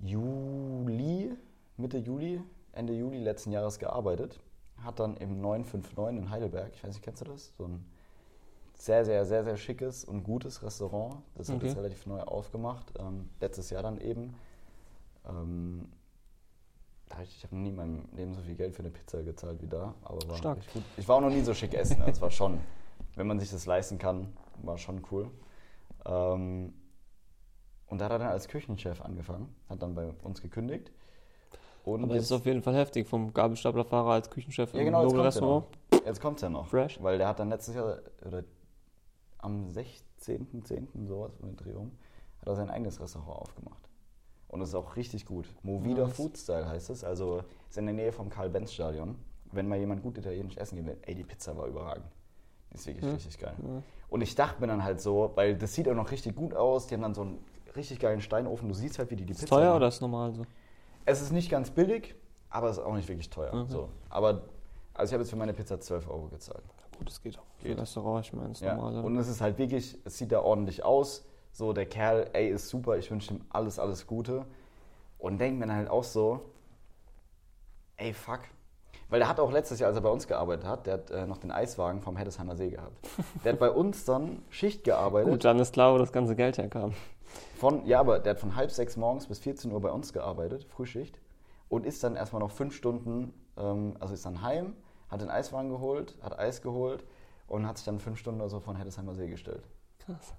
Juli, 0.00 1.36
Mitte 1.76 1.98
Juli, 1.98 2.42
Ende 2.74 2.92
Juli 2.92 3.18
letzten 3.18 3.52
Jahres 3.52 3.78
gearbeitet. 3.78 4.40
Hat 4.82 4.98
dann 5.00 5.16
im 5.16 5.40
959 5.40 6.18
in 6.18 6.30
Heidelberg, 6.30 6.72
ich 6.74 6.82
weiß 6.82 6.94
nicht, 6.94 7.02
kennst 7.02 7.20
du 7.22 7.26
das? 7.26 7.54
So 7.56 7.64
ein 7.66 7.84
sehr, 8.74 9.04
sehr, 9.04 9.24
sehr, 9.24 9.44
sehr 9.44 9.56
schickes 9.56 10.04
und 10.04 10.24
gutes 10.24 10.62
Restaurant. 10.62 11.22
Das 11.36 11.48
hat 11.48 11.56
Okay. 11.56 11.66
jetzt 11.68 11.76
relativ 11.76 12.06
neu 12.06 12.20
aufgemacht. 12.20 12.92
Ähm, 12.98 13.28
letztes 13.40 13.70
Jahr 13.70 13.82
dann 13.82 13.98
eben. 14.00 14.34
Ähm, 15.28 15.88
ich 17.22 17.44
habe 17.44 17.54
nie 17.56 17.68
in 17.68 17.76
meinem 17.76 18.08
Leben 18.16 18.34
so 18.34 18.40
viel 18.42 18.56
Geld 18.56 18.74
für 18.74 18.80
eine 18.80 18.90
Pizza 18.90 19.22
gezahlt 19.22 19.62
wie 19.62 19.68
da. 19.68 19.94
Aber 20.02 20.18
war 20.28 20.36
Stark. 20.36 20.58
gut. 20.72 20.82
Ich 20.96 21.06
war 21.06 21.16
auch 21.16 21.20
noch 21.20 21.30
nie 21.30 21.42
so 21.42 21.54
schick 21.54 21.72
essen. 21.74 22.00
Also 22.00 22.10
es 22.12 22.20
war 22.20 22.30
schon, 22.32 22.58
wenn 23.14 23.26
man 23.28 23.38
sich 23.38 23.50
das 23.50 23.66
leisten 23.66 23.98
kann, 23.98 24.32
war 24.62 24.76
schon 24.78 25.02
cool. 25.12 25.30
Ähm, 26.04 26.74
und 27.86 27.98
da 28.00 28.06
hat 28.06 28.12
er 28.12 28.18
dann 28.18 28.28
als 28.28 28.48
Küchenchef 28.48 29.00
angefangen, 29.02 29.54
hat 29.68 29.80
dann 29.82 29.94
bei 29.94 30.08
uns 30.24 30.42
gekündigt. 30.42 30.90
Und 31.84 32.02
Aber 32.04 32.14
es 32.16 32.24
ist 32.24 32.32
auf 32.32 32.46
jeden 32.46 32.62
Fall 32.62 32.74
heftig, 32.74 33.06
vom 33.06 33.32
Gabelstaplerfahrer 33.34 34.12
als 34.12 34.30
Küchenchef 34.30 34.72
ja, 34.72 34.80
im 34.80 34.86
genau, 34.86 35.02
jetzt 35.02 35.10
ja 35.12 35.16
Nobelrestaurant. 35.16 35.66
noch. 35.92 36.04
Jetzt 36.06 36.20
kommt's 36.20 36.42
ja 36.42 36.48
noch. 36.48 36.66
Fresh. 36.66 37.02
Weil 37.02 37.18
der 37.18 37.28
hat 37.28 37.38
dann 37.38 37.50
letztes 37.50 37.74
Jahr, 37.74 37.98
oder 38.26 38.42
am 39.38 39.66
16.10. 39.68 41.06
sowas 41.06 41.32
um 41.40 41.48
den 41.48 41.56
Dreh 41.56 41.72
rum, 41.74 41.92
hat 42.40 42.48
er 42.48 42.56
sein 42.56 42.70
eigenes 42.70 43.00
Restaurant 43.00 43.38
aufgemacht. 43.42 43.82
Und 44.48 44.60
es 44.62 44.68
ist 44.70 44.74
auch 44.74 44.96
richtig 44.96 45.26
gut. 45.26 45.46
Movida 45.62 46.04
Nice. 46.06 46.16
Food 46.16 46.38
Style 46.38 46.66
heißt 46.68 46.88
es. 46.90 47.04
Also 47.04 47.42
ist 47.68 47.76
in 47.76 47.86
der 47.86 47.94
Nähe 47.94 48.12
vom 48.12 48.30
Karl-Benz-Stadion. 48.30 49.16
Wenn 49.52 49.68
mal 49.68 49.78
jemand 49.78 50.02
gut 50.02 50.16
italienisch 50.18 50.56
essen 50.56 50.76
gehen 50.76 50.86
will, 50.86 50.96
ey, 51.02 51.14
die 51.14 51.24
Pizza 51.24 51.56
war 51.56 51.66
überragend. 51.66 52.06
Die 52.70 52.76
ist 52.76 52.86
wirklich 52.86 53.04
Ja. 53.04 53.12
richtig 53.12 53.38
geil. 53.38 53.54
Ja. 53.62 53.82
Und 54.08 54.20
ich 54.22 54.34
dachte 54.34 54.60
mir 54.60 54.68
dann 54.68 54.84
halt 54.84 55.00
so, 55.00 55.32
weil 55.34 55.56
das 55.56 55.74
sieht 55.74 55.88
auch 55.88 55.94
noch 55.94 56.10
richtig 56.10 56.34
gut 56.36 56.54
aus. 56.54 56.86
Die 56.86 56.94
haben 56.94 57.02
dann 57.02 57.14
so 57.14 57.22
einen 57.22 57.38
richtig 57.76 57.98
geilen 57.98 58.20
Steinofen. 58.20 58.68
Du 58.68 58.74
siehst 58.74 58.98
halt, 58.98 59.10
wie 59.10 59.16
die 59.16 59.24
die 59.24 59.32
Ist 59.32 59.40
Pizza 59.40 59.56
teuer 59.56 59.66
machen. 59.70 59.76
oder 59.76 59.88
ist 59.88 60.00
normal 60.00 60.32
so? 60.34 60.42
Es 61.04 61.20
ist 61.20 61.32
nicht 61.32 61.50
ganz 61.50 61.70
billig, 61.70 62.14
aber 62.50 62.68
es 62.70 62.78
ist 62.78 62.84
auch 62.84 62.94
nicht 62.94 63.08
wirklich 63.08 63.30
teuer. 63.30 63.52
Okay. 63.52 63.64
So. 63.72 63.88
Aber 64.08 64.42
also 64.94 65.10
ich 65.10 65.12
habe 65.14 65.22
jetzt 65.22 65.30
für 65.30 65.36
meine 65.36 65.52
Pizza 65.52 65.80
12 65.80 66.08
Euro 66.08 66.28
gezahlt. 66.28 66.62
Gut, 66.98 67.08
das 67.08 67.20
geht 67.20 67.38
auch. 67.38 67.42
Für 67.58 67.68
Geht. 67.68 67.78
Restaurant, 67.78 68.24
ich 68.26 68.32
meine, 68.32 68.48
das 68.50 68.60
Ja. 68.60 68.74
normale. 68.76 69.02
Und 69.02 69.16
es 69.18 69.28
ist 69.28 69.40
halt 69.40 69.58
wirklich, 69.58 69.98
es 70.04 70.16
sieht 70.18 70.30
da 70.32 70.40
ordentlich 70.40 70.84
aus. 70.84 71.26
So, 71.52 71.72
der 71.72 71.86
Kerl, 71.86 72.30
ey, 72.32 72.48
ist 72.50 72.68
super, 72.68 72.96
ich 72.96 73.10
wünsche 73.10 73.34
ihm 73.34 73.40
alles, 73.50 73.78
alles 73.78 74.06
Gute. 74.06 74.44
Und 75.18 75.38
denkt 75.38 75.58
mir 75.58 75.66
dann 75.66 75.76
halt 75.76 75.90
auch 75.90 76.04
so, 76.04 76.40
ey, 77.96 78.12
fuck. 78.12 78.40
Weil 79.08 79.18
der 79.20 79.28
hat 79.28 79.38
auch 79.38 79.52
letztes 79.52 79.78
Jahr, 79.80 79.88
als 79.88 79.96
er 79.96 80.02
bei 80.02 80.08
uns 80.08 80.26
gearbeitet 80.26 80.66
hat, 80.66 80.86
der 80.86 80.94
hat 80.94 81.10
äh, 81.10 81.26
noch 81.26 81.38
den 81.38 81.50
Eiswagen 81.50 82.00
vom 82.00 82.16
Heddesheimer 82.16 82.56
See 82.56 82.70
gehabt. 82.70 82.96
Der 83.44 83.52
hat 83.52 83.60
bei 83.60 83.70
uns 83.70 84.04
dann 84.04 84.42
Schicht 84.50 84.82
gearbeitet. 84.84 85.30
Gut, 85.30 85.44
dann 85.44 85.58
ist 85.58 85.72
klar, 85.74 85.94
wo 85.94 85.98
das 85.98 86.10
ganze 86.12 86.34
Geld 86.34 86.58
herkam. 86.58 86.94
Von, 87.56 87.86
ja, 87.86 88.00
aber 88.00 88.18
der 88.18 88.32
hat 88.34 88.40
von 88.40 88.56
halb 88.56 88.70
sechs 88.70 88.96
morgens 88.96 89.26
bis 89.26 89.38
14 89.38 89.72
Uhr 89.72 89.80
bei 89.80 89.90
uns 89.90 90.12
gearbeitet, 90.12 90.64
Frühschicht. 90.64 91.20
Und 91.68 91.86
ist 91.86 92.04
dann 92.04 92.14
erstmal 92.16 92.40
noch 92.40 92.50
fünf 92.50 92.74
Stunden, 92.74 93.32
ähm, 93.56 93.96
also 94.00 94.14
ist 94.14 94.26
dann 94.26 94.42
heim, 94.42 94.74
hat 95.08 95.20
den 95.20 95.30
Eiswagen 95.30 95.70
geholt, 95.70 96.16
hat 96.22 96.38
Eis 96.38 96.62
geholt 96.62 97.04
und 97.48 97.66
hat 97.66 97.78
sich 97.78 97.84
dann 97.86 97.98
fünf 97.98 98.18
Stunden 98.18 98.40
oder 98.40 98.50
so 98.50 98.60
von 98.60 98.76
Heddesheimer 98.76 99.14
See 99.14 99.28
gestellt. 99.28 99.62
Krass. 100.04 100.34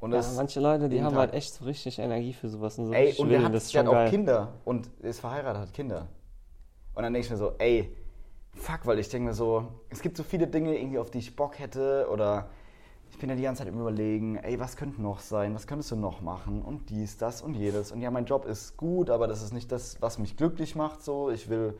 Und 0.00 0.12
Ja, 0.12 0.22
manche 0.36 0.60
Leute, 0.60 0.88
die 0.88 1.02
haben 1.02 1.10
Tag. 1.12 1.18
halt 1.20 1.34
echt 1.34 1.54
so 1.54 1.64
richtig 1.64 1.98
Energie 1.98 2.32
für 2.32 2.48
sowas 2.48 2.78
und 2.78 2.86
so 2.86 2.92
ey, 2.92 3.14
und 3.14 3.30
der 3.30 3.42
hat, 3.42 3.52
das 3.54 3.64
ist 3.64 3.74
der 3.74 3.80
hat 3.80 3.88
auch 3.88 3.92
geil. 3.92 4.10
Kinder 4.10 4.52
und 4.64 4.88
ist 5.00 5.20
verheiratet, 5.20 5.62
hat 5.62 5.72
Kinder. 5.72 6.06
Und 6.94 7.02
dann 7.02 7.12
denke 7.12 7.26
ich 7.26 7.30
mir 7.30 7.36
so, 7.36 7.54
ey, 7.58 7.94
fuck, 8.54 8.80
weil 8.84 8.98
ich 8.98 9.08
denke 9.08 9.28
mir 9.28 9.34
so, 9.34 9.66
es 9.88 10.00
gibt 10.00 10.16
so 10.16 10.22
viele 10.22 10.46
Dinge, 10.46 10.76
irgendwie, 10.78 10.98
auf 10.98 11.10
die 11.10 11.18
ich 11.18 11.34
Bock 11.34 11.58
hätte 11.58 12.08
oder 12.12 12.48
ich 13.10 13.18
bin 13.18 13.30
ja 13.30 13.36
die 13.36 13.42
ganze 13.42 13.64
Zeit 13.64 13.72
im 13.72 13.80
Überlegen, 13.80 14.36
ey, 14.36 14.60
was 14.60 14.76
könnte 14.76 15.00
noch 15.02 15.20
sein, 15.20 15.54
was 15.54 15.66
könntest 15.66 15.90
du 15.90 15.96
noch 15.96 16.20
machen 16.20 16.62
und 16.62 16.90
dies, 16.90 17.16
das 17.16 17.42
und 17.42 17.54
jedes. 17.54 17.92
Und 17.92 18.00
ja, 18.00 18.10
mein 18.10 18.26
Job 18.26 18.44
ist 18.44 18.76
gut, 18.76 19.10
aber 19.10 19.26
das 19.26 19.42
ist 19.42 19.52
nicht 19.52 19.72
das, 19.72 20.00
was 20.00 20.18
mich 20.18 20.36
glücklich 20.36 20.76
macht, 20.76 21.02
so. 21.02 21.30
Ich 21.30 21.48
will, 21.48 21.78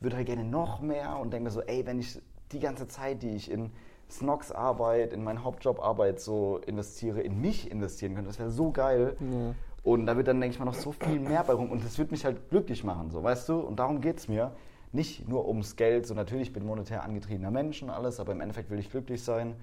würde 0.00 0.16
halt 0.16 0.26
gerne 0.26 0.44
noch 0.44 0.80
mehr 0.80 1.18
und 1.18 1.32
denke 1.32 1.44
mir 1.44 1.50
so, 1.50 1.62
ey, 1.62 1.84
wenn 1.86 1.98
ich 1.98 2.20
die 2.52 2.60
ganze 2.60 2.88
Zeit, 2.88 3.22
die 3.22 3.30
ich 3.30 3.50
in 3.50 3.70
Snox 4.10 4.52
Arbeit, 4.52 5.12
in 5.12 5.22
meinen 5.22 5.44
Hauptjob 5.44 5.80
Arbeit 5.80 6.20
so 6.20 6.60
investiere, 6.66 7.20
in 7.20 7.40
mich 7.40 7.70
investieren 7.70 8.14
könnte, 8.14 8.28
das 8.28 8.38
wäre 8.38 8.50
so 8.50 8.70
geil. 8.70 9.16
Ja. 9.20 9.54
Und 9.82 10.06
da 10.06 10.16
wird 10.16 10.28
dann, 10.28 10.40
denke 10.40 10.54
ich 10.54 10.58
mal, 10.58 10.64
noch 10.64 10.74
so 10.74 10.92
viel 10.92 11.20
mehr 11.20 11.44
bei 11.44 11.52
rum. 11.52 11.70
Und 11.70 11.84
das 11.84 11.98
wird 11.98 12.10
mich 12.10 12.24
halt 12.24 12.50
glücklich 12.50 12.84
machen, 12.84 13.10
so, 13.10 13.22
weißt 13.22 13.48
du? 13.48 13.60
Und 13.60 13.78
darum 13.78 14.00
geht 14.00 14.18
es 14.18 14.28
mir. 14.28 14.52
Nicht 14.90 15.28
nur 15.28 15.46
ums 15.46 15.76
Geld, 15.76 16.06
so 16.06 16.14
natürlich 16.14 16.52
bin 16.54 16.62
ich 16.62 16.68
monetär 16.68 17.02
angetriebener 17.02 17.50
Mensch 17.50 17.82
und 17.82 17.90
alles, 17.90 18.20
aber 18.20 18.32
im 18.32 18.40
Endeffekt 18.40 18.70
will 18.70 18.78
ich 18.78 18.90
glücklich 18.90 19.22
sein. 19.22 19.54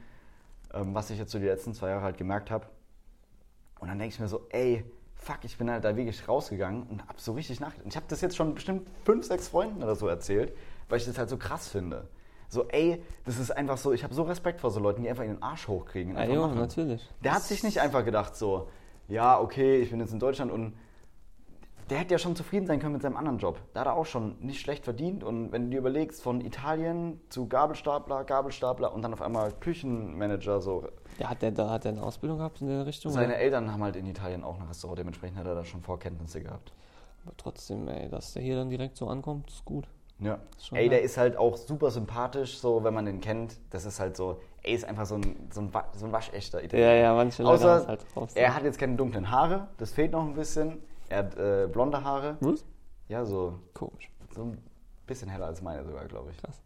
Ähm, 0.74 0.94
was 0.94 1.10
ich 1.10 1.18
jetzt 1.18 1.32
so 1.32 1.40
die 1.40 1.46
letzten 1.46 1.74
zwei 1.74 1.90
Jahre 1.90 2.04
halt 2.04 2.18
gemerkt 2.18 2.52
habe. 2.52 2.68
Und 3.80 3.88
dann 3.88 4.00
denke 4.00 4.14
ich 4.14 4.20
mir 4.20 4.28
so, 4.28 4.48
ey, 4.50 4.84
fuck, 5.16 5.40
ich 5.44 5.58
bin 5.58 5.70
halt 5.70 5.84
da 5.84 5.96
wirklich 5.96 6.28
rausgegangen 6.28 6.84
und 6.84 7.08
hab 7.08 7.20
so 7.20 7.34
richtig 7.34 7.60
nachgedacht. 7.60 7.86
Und 7.86 7.94
ich 7.94 7.98
habe 7.98 8.06
das 8.10 8.22
jetzt 8.22 8.36
schon 8.36 8.54
bestimmt 8.54 8.88
fünf, 9.04 9.26
sechs 9.26 9.48
Freunden 9.48 9.84
oder 9.84 9.96
so 9.96 10.08
erzählt, 10.08 10.56
weil 10.90 11.00
ich 11.00 11.06
das 11.06 11.18
halt 11.18 11.30
so 11.30 11.38
krass 11.38 11.68
finde. 11.68 12.08
So, 12.48 12.68
ey, 12.70 13.02
das 13.26 13.40
ist 13.40 13.52
einfach 13.52 13.78
so, 13.78 13.92
ich 13.92 14.04
habe 14.04 14.14
so 14.14 14.24
Respekt 14.24 14.62
vor 14.62 14.72
so 14.72 14.80
Leuten, 14.80 15.02
die 15.02 15.10
einfach 15.10 15.24
in 15.24 15.32
den 15.32 15.44
Arsch 15.44 15.68
hochkriegen. 15.68 16.16
Ja, 16.16 16.26
jo, 16.26 16.48
natürlich. 16.48 17.10
Der 17.24 17.34
hat 17.34 17.42
sich 17.42 17.64
nicht 17.64 17.82
einfach 17.82 18.06
gedacht 18.06 18.36
so, 18.36 18.70
ja, 19.08 19.40
okay, 19.40 19.78
ich 19.78 19.90
bin 19.90 20.00
jetzt 20.00 20.14
in 20.14 20.20
Deutschland 20.20 20.52
und 20.52 20.74
der 21.90 22.00
hätte 22.00 22.14
ja 22.14 22.18
schon 22.18 22.36
zufrieden 22.36 22.66
sein 22.66 22.80
können 22.80 22.94
mit 22.94 23.02
seinem 23.02 23.18
anderen 23.18 23.38
Job. 23.38 23.60
Da 23.74 23.82
hat 23.82 23.88
er 23.88 23.96
auch 23.96 24.06
schon 24.06 24.36
nicht 24.40 24.60
schlecht 24.60 24.84
verdient 24.84 25.24
und 25.24 25.52
wenn 25.52 25.66
du 25.66 25.70
dir 25.72 25.80
überlegst, 25.80 26.22
von 26.22 26.42
Italien 26.42 27.22
zu 27.30 27.48
Gabelstapler, 27.48 28.24
Gabelstapler 28.24 28.94
und 28.94 29.02
dann 29.02 29.14
auf 29.14 29.22
einmal 29.22 29.52
Küchenmanager, 29.60 30.62
so. 30.62 30.88
Ja, 31.20 31.30
hat 31.30 31.42
der 31.42 31.52
da 31.52 31.70
hat 31.70 31.84
der 31.84 31.94
eine 31.94 32.04
Ausbildung 32.04 32.40
gehabt 32.40 32.62
in 32.62 32.68
der 32.68 32.86
Richtung? 32.86 33.12
Seine 33.12 33.28
oder? 33.28 33.38
Eltern 33.38 33.72
haben 33.72 33.84
halt 33.84 33.96
in 33.96 34.06
Italien 34.08 34.44
auch 34.44 34.60
ein 34.60 34.68
Restaurant, 34.68 35.00
dementsprechend 35.00 35.38
hat 35.38 35.46
er 35.46 35.56
da 35.56 35.64
schon 35.64 35.82
Vorkenntnisse 35.82 36.42
gehabt. 36.42 36.74
Aber 37.26 37.36
trotzdem, 37.38 37.88
ey, 37.88 38.10
dass 38.10 38.34
der 38.34 38.42
hier 38.42 38.56
dann 38.56 38.70
direkt 38.70 38.98
so 38.98 39.08
ankommt, 39.08 39.50
ist 39.50 39.66
gut. 39.66 39.88
Ja. 40.20 40.40
Ist 40.58 40.72
Ey, 40.72 40.88
der 40.88 41.02
ist 41.02 41.18
halt 41.18 41.38
auch 41.38 41.58
super 41.58 41.92
sympathisch, 41.92 42.58
so, 42.58 42.84
wenn 42.84 42.94
man 42.94 43.06
den 43.06 43.20
kennt. 43.20 43.58
Das 43.72 43.86
ist 43.86 44.00
halt 44.00 44.16
so, 44.16 44.40
ey, 44.64 44.74
ist 44.74 44.86
einfach 44.86 45.06
so 45.06 45.16
ein, 45.16 45.50
so 45.52 45.62
ein, 45.62 45.72
so 45.94 46.06
ein 46.06 46.12
waschechter 46.12 46.64
Italiener. 46.64 46.90
Ja, 46.90 46.96
ja, 46.96 47.14
manche 47.14 47.44
Leute 47.44 47.54
Außer, 47.56 47.88
halt 47.88 48.06
drauf. 48.14 48.32
er 48.34 48.56
hat 48.56 48.64
jetzt 48.64 48.80
keine 48.80 48.96
dunklen 48.96 49.30
Haare, 49.30 49.68
das 49.78 49.92
fehlt 49.92 50.12
noch 50.12 50.24
ein 50.24 50.34
bisschen. 50.34 50.82
Er 51.10 51.20
hat 51.20 51.38
äh, 51.38 51.68
blonde 51.72 52.04
Haare. 52.04 52.38
Was? 52.40 52.66
Ja, 53.08 53.26
so, 53.26 53.60
Komisch. 53.74 54.10
so 54.34 54.44
ein 54.44 54.58
bisschen 55.06 55.30
heller 55.30 55.46
als 55.48 55.62
meine 55.62 55.84
sogar, 55.86 56.06
glaube 56.06 56.32
ich. 56.32 56.38
Krass. 56.38 56.62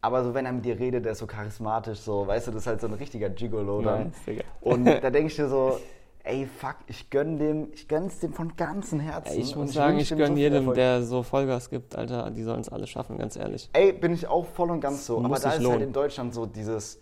Aber 0.00 0.24
so, 0.24 0.34
wenn 0.34 0.46
er 0.46 0.52
mit 0.52 0.64
dir 0.64 0.78
redet, 0.78 1.04
der 1.04 1.12
ist 1.12 1.18
so 1.18 1.26
charismatisch, 1.26 1.98
so, 1.98 2.26
weißt 2.26 2.48
du, 2.48 2.50
das 2.52 2.62
ist 2.62 2.66
halt 2.66 2.80
so 2.80 2.86
ein 2.86 2.94
richtiger 2.94 3.30
Gigolo 3.30 3.82
dann. 3.82 4.04
Nice, 4.08 4.24
Digga. 4.26 4.44
Und 4.60 4.84
da 5.02 5.10
denke 5.10 5.26
ich 5.26 5.36
dir 5.36 5.48
so, 5.48 5.78
ey, 6.22 6.46
fuck, 6.46 6.76
ich 6.86 7.10
gönn 7.10 7.38
dem, 7.38 7.68
ich 7.72 7.88
gönn's 7.88 8.20
dem 8.20 8.32
von 8.32 8.54
ganzem 8.56 9.00
Herzen. 9.00 9.34
Ja, 9.34 9.40
ich 9.40 9.56
muss 9.56 9.72
sagen, 9.72 9.98
ich 9.98 10.08
viel 10.08 10.38
jedem, 10.38 10.58
Erfolg. 10.58 10.74
der 10.76 11.02
so 11.02 11.22
Vollgas 11.22 11.70
gibt, 11.70 11.96
Alter, 11.96 12.30
die 12.30 12.42
sollen 12.42 12.60
es 12.60 12.68
alle 12.68 12.86
schaffen, 12.86 13.18
ganz 13.18 13.34
ehrlich. 13.36 13.70
Ey, 13.72 13.92
bin 13.92 14.12
ich 14.12 14.26
auch 14.28 14.46
voll 14.46 14.70
und 14.70 14.80
ganz 14.80 15.06
so. 15.06 15.18
Muss 15.20 15.24
Aber 15.24 15.34
da 15.34 15.48
ist 15.48 15.54
halt 15.54 15.62
lohnen. 15.62 15.82
in 15.82 15.92
Deutschland 15.92 16.34
so 16.34 16.46
dieses, 16.46 17.00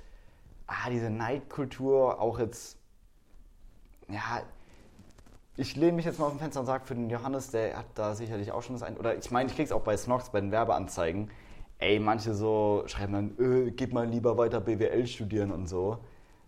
ah, 0.67 0.89
diese 0.91 1.11
Neidkultur, 1.11 2.21
auch 2.21 2.39
jetzt, 2.39 2.79
ja, 4.09 4.43
ich 5.57 5.77
lehne 5.77 5.93
mich 5.93 6.05
jetzt 6.05 6.19
mal 6.19 6.27
auf 6.27 6.33
dem 6.33 6.39
Fenster 6.39 6.61
und 6.61 6.67
sage 6.67 6.85
für 6.85 6.95
den 6.95 7.09
Johannes, 7.09 7.51
der 7.51 7.79
hat 7.79 7.87
da 7.95 8.15
sicherlich 8.15 8.53
auch 8.53 8.63
schon 8.63 8.75
das 8.75 8.83
ein, 8.83 8.97
oder 8.97 9.17
ich 9.17 9.31
meine, 9.31 9.49
ich 9.49 9.57
krieg's 9.57 9.73
auch 9.73 9.81
bei 9.81 9.97
Snox, 9.97 10.31
bei 10.31 10.41
den 10.41 10.53
Werbeanzeigen. 10.53 11.31
Ey, 11.79 11.99
manche 11.99 12.35
so 12.35 12.85
schreiben 12.87 13.13
dann, 13.13 13.67
äh, 13.67 13.71
geht 13.71 13.93
mal 13.93 14.07
lieber 14.07 14.37
weiter 14.39 14.61
BWL 14.61 15.07
studieren 15.07 15.51
und 15.51 15.67
so. 15.67 15.99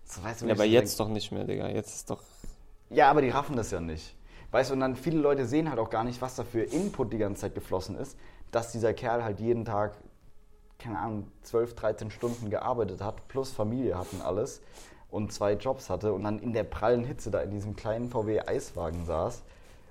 so 0.05 0.23
weißt 0.23 0.43
du, 0.43 0.47
Ja, 0.47 0.55
aber 0.55 0.65
so 0.65 0.71
jetzt 0.71 1.01
doch 1.01 1.09
nicht 1.09 1.33
mehr, 1.33 1.45
Digga. 1.45 1.69
Jetzt 1.69 1.95
ist 1.95 2.11
doch. 2.11 2.23
ja, 2.91 3.11
aber 3.11 3.23
die 3.23 3.31
raffen 3.31 3.57
das 3.57 3.71
ja 3.71 3.81
nicht. 3.81 4.15
Weißt 4.51 4.71
du, 4.71 4.75
und 4.75 4.81
dann 4.81 4.97
viele 4.97 5.19
Leute 5.19 5.45
sehen 5.47 5.69
halt 5.69 5.79
auch 5.79 5.91
gar 5.91 6.05
nicht, 6.05 6.23
was 6.23 6.37
da 6.37 6.45
für 6.45 6.63
Input 6.63 7.13
die 7.13 7.19
ganze 7.19 7.43
Zeit 7.43 7.55
geflossen 7.55 7.97
ist, 7.97 8.17
dass 8.51 8.73
dieser 8.73 8.95
Kerl 8.95 9.23
halt 9.23 9.41
jeden 9.41 9.67
Tag, 9.67 9.93
keine 10.79 10.99
Ahnung, 10.99 11.31
12, 11.43 11.75
13 11.75 12.11
Stunden 12.11 12.49
gearbeitet 12.49 13.03
hat, 13.03 13.29
plus 13.29 13.53
Familie 13.53 13.99
hat 13.99 14.07
und 14.13 14.23
alles 14.23 14.63
und 15.11 15.33
zwei 15.33 15.55
Jobs 15.55 15.89
hatte 15.91 16.13
und 16.13 16.25
dann 16.25 16.39
in 16.39 16.53
der 16.53 16.65
prallen 16.65 17.05
Hitze 17.05 17.31
da 17.31 17.41
in 17.41 17.51
diesem 17.51 17.77
kleinen 17.77 18.09
VW 18.09 18.41
Eiswagen 18.41 19.05
saß 19.07 19.43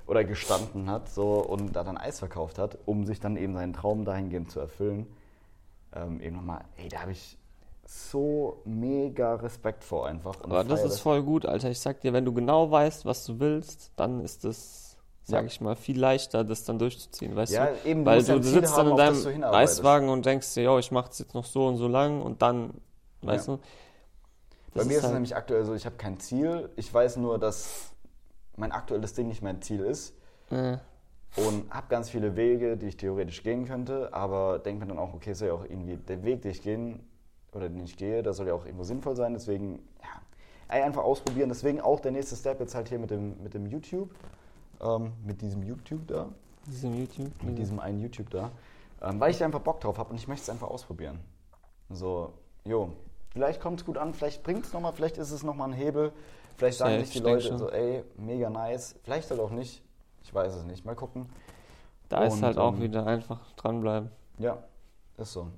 oder 0.06 0.24
gestanden 0.24 0.90
hat 0.90 1.10
so 1.10 1.40
und 1.40 1.74
da 1.76 1.84
dann 1.84 1.98
Eis 1.98 2.20
verkauft 2.20 2.58
hat, 2.60 2.78
um 2.86 3.06
sich 3.06 3.20
dann 3.20 3.36
eben 3.36 3.54
seinen 3.54 3.74
Traum 3.74 4.06
dahingehend 4.06 4.52
zu 4.52 4.60
erfüllen. 4.60 5.08
Ähm, 5.96 6.22
eben 6.22 6.36
nochmal, 6.36 6.62
ey, 6.78 6.90
da 6.90 7.02
habe 7.02 7.12
ich 7.12 7.38
so 7.86 8.62
mega 8.66 9.36
Respekt 9.36 9.84
vor 9.84 10.06
einfach. 10.08 10.36
Aber 10.44 10.64
das 10.64 10.84
ist 10.84 11.00
voll 11.00 11.24
gut, 11.24 11.46
Alter. 11.46 11.70
Ich 11.70 11.80
sag 11.80 12.02
dir, 12.02 12.14
wenn 12.14 12.26
du 12.26 12.34
genau 12.34 12.70
weißt, 12.70 13.06
was 13.06 13.26
du 13.26 13.40
willst, 13.40 13.92
dann 13.96 14.20
ist 14.22 14.44
es, 14.46 14.98
sag 15.24 15.42
Ja. 15.42 15.48
ich 15.48 15.62
mal, 15.62 15.76
viel 15.76 16.00
leichter, 16.00 16.44
das 16.44 16.64
dann 16.66 16.80
durchzuziehen, 16.80 17.36
weißt 17.36 17.54
Ja, 17.54 17.66
du? 17.66 17.90
eben, 17.90 18.06
Weil 18.06 18.24
du, 18.24 18.40
du 18.40 18.44
sitzt 18.44 18.78
haben, 18.78 18.96
dann 18.98 19.16
in 19.16 19.42
deinem. 19.42 19.54
Eiswagen 19.54 20.10
und 20.10 20.26
denkst 20.26 20.54
dir, 20.54 20.64
yo, 20.64 20.78
ich 20.80 20.92
mach 20.92 21.08
das 21.08 21.20
jetzt 21.20 21.34
noch 21.34 21.46
so 21.46 21.66
und 21.68 21.78
so 21.78 21.88
lang 21.88 22.22
und 22.22 22.42
dann, 22.42 22.74
weißt 23.22 23.48
Ja. 23.48 23.56
du? 23.56 23.62
Bei 24.78 24.82
Das 24.84 24.88
mir 24.88 24.94
ist 24.94 24.98
es 25.00 25.04
halt- 25.06 25.14
nämlich 25.16 25.36
aktuell 25.36 25.66
so, 25.66 25.74
ich 25.74 25.86
habe 25.86 25.96
kein 25.98 26.20
Ziel. 26.20 26.70
Ich 26.76 26.94
weiß 26.94 27.18
nur, 27.18 27.40
dass 27.40 27.92
mein 28.56 28.72
aktuelles 28.72 29.14
Ding 29.14 29.28
nicht 29.28 29.42
mein 29.42 29.62
Ziel 29.62 29.82
ist. 29.82 30.14
Äh, 30.52 30.78
Und 31.36 31.70
habe 31.72 31.88
ganz 31.90 32.10
viele 32.10 32.36
Wege, 32.36 32.78
die 32.78 32.88
ich 32.88 32.98
theoretisch 32.98 33.44
gehen 33.44 33.66
könnte, 33.66 34.14
aber 34.14 34.60
denke 34.60 34.82
mir 34.86 34.88
dann 34.88 34.98
auch, 35.00 35.14
okay, 35.14 35.34
soll 35.34 35.50
ja 35.50 35.54
auch 35.54 35.64
irgendwie 35.66 35.98
der 35.98 36.24
Weg, 36.24 36.42
den 36.42 36.52
ich 36.52 36.62
gehen 36.62 37.06
oder 37.52 37.70
den 37.70 37.84
ich 37.84 37.98
gehe, 37.98 38.24
der 38.24 38.34
soll 38.34 38.48
ja 38.48 38.54
auch 38.54 38.66
irgendwo 38.66 38.84
sinnvoll 38.84 39.16
sein. 39.16 39.34
Deswegen, 39.34 39.80
ja, 40.02 40.74
einfach 40.74 41.04
ausprobieren. 41.04 41.50
Deswegen 41.50 41.82
auch 41.82 42.00
der 42.00 42.12
nächste 42.12 42.36
Step 42.36 42.60
jetzt 42.60 42.76
halt 42.76 42.90
hier 42.90 43.00
mit 43.00 43.12
dem, 43.12 43.42
mit 43.44 43.54
dem 43.54 43.66
YouTube. 43.68 44.10
Ähm, 44.82 45.14
mit 45.26 45.42
diesem 45.42 45.64
YouTube 45.64 46.08
da. 46.08 46.30
diesem 46.68 46.94
YouTube. 46.96 47.32
Mit 47.44 47.58
diesem 47.58 47.80
einen 47.80 48.00
YouTube 48.00 48.30
da. 48.30 48.52
Ähm, 49.02 49.20
weil 49.20 49.32
ich 49.32 49.38
da 49.38 49.46
einfach 49.46 49.62
Bock 49.62 49.80
drauf 49.82 49.98
habe 49.98 50.10
und 50.12 50.16
ich 50.18 50.28
möchte 50.28 50.44
es 50.44 50.50
einfach 50.50 50.68
ausprobieren. 50.70 51.20
So, 51.90 52.34
jo, 52.64 52.94
vielleicht 53.38 53.62
kommt 53.62 53.80
es 53.82 53.86
gut 53.86 53.98
an, 54.00 54.16
vielleicht 54.16 54.42
bringt 54.42 54.66
es 54.66 54.74
nochmal, 54.74 54.94
vielleicht 54.94 55.18
ist 55.20 55.30
es 55.32 55.44
nochmal 55.44 55.70
ein 55.70 55.74
Hebel. 55.74 56.12
Vielleicht 56.56 56.80
sagen 56.80 57.00
sich 57.04 57.12
die 57.14 57.20
Leute 57.20 57.56
so, 57.56 57.70
ey, 57.70 58.04
mega 58.18 58.50
nice. 58.50 58.96
Vielleicht 59.04 59.30
halt 59.30 59.40
auch 59.40 59.52
nicht. 59.52 59.84
Ich 60.24 60.34
weiß 60.34 60.56
es 60.56 60.66
nicht. 60.66 60.84
Mal 60.86 60.96
gucken. 60.96 61.30
Da 62.10 62.24
ist 62.24 62.34
Und, 62.34 62.44
halt 62.44 62.58
auch 62.58 62.74
ähm, 62.74 62.82
wieder 62.82 63.06
einfach 63.06 63.40
dranbleiben. 63.56 64.10
Ja, 64.40 64.58
ist 65.18 65.34
so. 65.34 65.52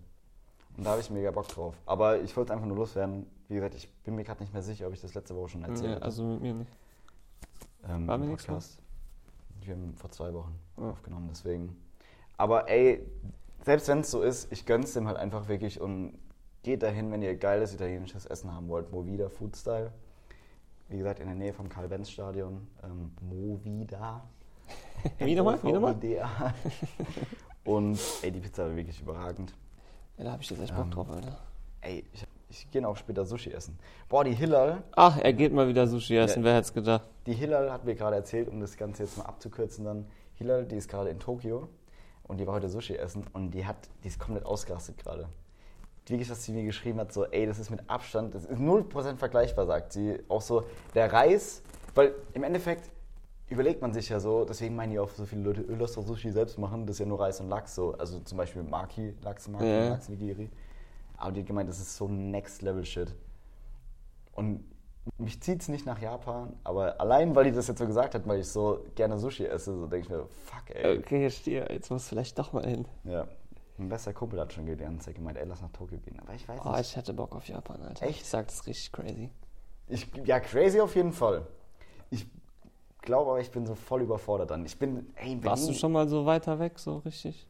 Und 0.76 0.84
da 0.86 0.92
habe 0.92 1.00
ich 1.00 1.10
mega 1.10 1.32
Bock 1.32 1.48
drauf. 1.48 1.74
Aber 1.86 2.20
ich 2.20 2.36
wollte 2.36 2.52
einfach 2.52 2.66
nur 2.66 2.76
loswerden. 2.76 3.26
Wie 3.48 3.56
gesagt, 3.56 3.76
ich 3.76 3.90
bin 4.04 4.16
mir 4.16 4.26
gerade 4.26 4.42
nicht 4.42 4.52
mehr 4.54 4.62
sicher, 4.62 4.88
ob 4.88 4.94
ich 4.94 5.00
das 5.00 5.14
letzte 5.14 5.36
Woche 5.38 5.50
schon 5.50 5.64
erzählt 5.64 5.90
Nee, 5.90 5.96
habe. 5.96 6.06
also 6.06 6.24
mit 6.26 6.42
mir 6.42 6.54
nicht. 6.54 6.72
ähm, 7.88 8.06
war 8.08 8.18
mir 8.18 8.26
nichts 8.26 8.46
Podcast. 8.46 8.80
Wir 9.62 9.76
haben 9.76 9.94
vor 9.96 10.12
zwei 10.12 10.34
Wochen 10.34 10.54
Ja. 10.78 10.90
aufgenommen, 10.90 11.28
deswegen. 11.32 11.78
Aber 12.38 12.68
ey, 12.70 13.06
selbst 13.64 13.88
wenn 13.88 14.00
es 14.02 14.12
so 14.12 14.22
ist, 14.22 14.52
ich 14.52 14.66
gönn's 14.66 14.94
dem 14.94 15.08
halt 15.08 15.18
einfach 15.18 15.48
wirklich 15.48 15.80
und 15.80 16.18
geht 16.64 16.84
dahin, 16.84 17.12
wenn 17.12 17.22
ihr 17.22 17.36
geiles 17.36 17.74
italienisches 17.74 18.26
Essen 18.26 18.54
haben 18.54 18.68
wollt. 18.68 18.92
Movida 18.92 19.30
Food 19.30 19.56
Style. 19.56 19.92
Wie 20.90 20.98
gesagt, 20.98 21.20
in 21.20 21.28
der 21.28 21.36
Nähe 21.36 21.54
vom 21.54 21.70
Karl-Benz-Stadion. 21.70 22.68
Ähm, 22.84 23.12
Movida. 23.22 24.24
Wie 25.20 25.36
nochmal? 25.36 25.60
Wie 25.64 25.72
nochmal? 25.72 25.96
Und 27.64 28.00
ey, 28.22 28.32
die 28.32 28.40
Pizza 28.40 28.66
war 28.68 28.76
wirklich 28.76 29.00
überragend. 29.02 29.54
Ja, 30.18 30.24
da 30.26 30.32
hab 30.34 30.42
ich 30.42 30.50
jetzt 30.50 30.62
echt 30.62 30.76
Bock 30.76 30.86
Ähm, 30.86 30.92
drauf, 30.92 31.10
Alter. 31.10 31.38
Ey, 31.82 32.04
ich, 32.14 32.26
ich 32.50 32.72
gehe 32.72 32.86
auch 32.88 32.98
später 32.98 33.26
Sushi 33.26 33.52
essen. 33.52 33.78
Boah, 34.10 34.24
die 34.24 34.34
Hillal, 34.34 34.84
Ach, 34.96 35.18
er 35.18 35.34
geht 35.34 35.54
mal 35.54 35.68
wieder 35.68 35.88
Sushi 35.88 36.18
essen, 36.18 36.40
Ja. 36.40 36.46
wer 36.46 36.56
hätte 36.56 36.66
es 36.66 36.74
gedacht? 36.74 37.08
Die 37.26 37.34
Hillal 37.34 37.72
hat 37.72 37.86
mir 37.86 37.96
gerade 37.96 38.16
erzählt, 38.16 38.50
um 38.50 38.60
das 38.60 38.76
Ganze 38.76 39.04
jetzt 39.04 39.18
mal 39.18 39.26
abzukürzen 39.26 39.86
dann. 39.86 40.06
Hillal, 40.36 40.66
die 40.66 40.76
ist 40.78 40.90
gerade 40.90 41.10
in 41.10 41.20
Tokio 41.20 41.70
und 42.24 42.40
die 42.40 42.48
war 42.48 42.56
heute 42.56 42.70
Sushi 42.70 42.96
essen 42.96 43.26
und 43.34 43.52
die 43.52 43.66
hat, 43.66 43.90
die 44.04 44.08
ist 44.08 44.20
komplett 44.20 44.46
ausgerastet 44.46 44.98
gerade. 44.98 45.30
Wirklich, 46.10 46.28
dass 46.28 46.44
sie 46.44 46.52
mir 46.54 46.64
geschrieben 46.64 47.00
hat, 47.00 47.14
so, 47.14 47.26
ey, 47.26 47.46
das 47.46 47.60
ist 47.60 47.70
mit 47.70 47.82
Abstand, 47.88 48.34
das 48.34 48.46
ist 48.46 48.60
0% 48.60 49.18
vergleichbar, 49.20 49.66
sagt 49.68 49.94
sie. 49.94 50.20
Auch 50.28 50.42
so, 50.42 50.64
der 50.96 51.12
Reis, 51.14 51.62
weil 51.94 52.16
im 52.34 52.44
Endeffekt 52.44 52.90
überlegt 53.50 53.82
man 53.82 53.94
sich 53.94 54.10
ja 54.10 54.20
so, 54.20 54.46
deswegen 54.46 54.76
meinen 54.76 54.92
ja 54.94 55.02
auch 55.02 55.10
so 55.10 55.26
viele 55.26 55.42
Leute, 55.42 55.62
"Ö, 55.62 55.76
lass 55.80 55.94
doch 55.94 56.04
Sushi 56.06 56.32
selbst 56.32 56.58
machen, 56.58 56.86
das 56.86 56.96
ist 56.96 57.00
ja 57.00 57.06
nur 57.06 57.20
Reis 57.20 57.40
und 57.42 57.50
Lachs 57.50 57.76
so. 57.76 57.94
Also 57.94 58.20
zum 58.20 58.38
Beispiel 58.38 58.64
Maki, 58.64 59.16
Lachs, 59.24 59.48
Maki, 59.48 59.66
Ja. 59.66 59.90
Lachs 59.90 60.10
Nigiri. 60.10 60.50
Aber 61.18 61.32
die 61.32 61.42
hat 61.42 61.48
gemeint, 61.48 61.70
das 61.70 61.80
ist 61.80 61.96
so 61.96 62.08
Next 62.08 62.62
Level 62.62 62.86
Shit. 62.86 63.14
Und 64.34 64.64
mich 65.18 65.42
zieht 65.42 65.62
es 65.62 65.68
nicht 65.68 65.86
nach 65.86 66.00
Japan, 66.00 66.54
aber 66.64 67.00
allein, 67.02 67.36
weil 67.36 67.46
die 67.46 67.52
das 67.52 67.68
jetzt 67.68 67.80
so 67.80 67.88
gesagt 67.88 68.14
hat, 68.16 68.28
weil 68.28 68.40
ich 68.40 68.48
so 68.48 68.86
gerne 68.96 69.18
Sushi 69.18 69.46
esse, 69.46 69.74
so 69.76 69.88
denke 69.88 70.06
ich 70.06 70.10
mir, 70.10 70.26
fuck, 70.46 70.76
ey. 70.76 71.00
Okay, 71.00 71.20
hier 71.20 71.30
stehe, 71.30 71.68
jetzt 71.72 71.90
muss 71.90 72.08
vielleicht 72.08 72.38
doch 72.38 72.54
mal 72.54 72.66
hin. 72.66 72.86
Ja. 73.04 73.28
Mein 73.80 73.90
bester 73.90 74.14
Kumpel 74.14 74.40
hat 74.40 74.52
schon 74.54 74.66
die 74.66 74.76
ganze 74.76 75.06
Zeit 75.06 75.16
gemeint, 75.16 75.38
ey, 75.38 75.46
lass 75.48 75.62
nach 75.62 75.72
Tokio 75.72 75.98
gehen. 76.00 76.20
Aber 76.20 76.34
ich 76.34 76.48
weiß 76.48 76.60
Oh, 76.66 76.70
nicht. 76.72 76.82
ich 76.82 76.96
hätte 76.98 77.14
Bock 77.14 77.34
auf 77.36 77.48
Japan, 77.48 77.82
Alter. 77.82 78.06
Echt? 78.06 78.22
Ich 78.22 78.28
sag 78.30 78.46
das 78.48 78.56
ist 78.56 78.68
richtig 78.68 78.92
crazy. 78.92 79.30
Ich, 79.88 80.08
ja, 80.26 80.40
crazy 80.40 80.80
auf 80.82 80.96
jeden 80.96 81.14
Fall. 81.14 81.48
Ich 82.10 82.28
glaube 83.02 83.32
aber, 83.32 83.40
ich 83.40 83.50
bin 83.52 83.66
so 83.66 83.76
voll 83.76 84.02
überfordert 84.02 84.52
dann. 84.52 84.66
Ich 84.66 84.78
bin, 84.78 85.08
ey, 85.16 85.32
in 85.32 85.44
Warst 85.44 85.64
du 85.64 85.68
Berlin- 85.68 85.80
schon 85.80 85.92
mal 85.94 86.08
so 86.10 86.26
weiter 86.26 86.60
weg, 86.60 86.78
so 86.78 86.98
richtig? 86.98 87.48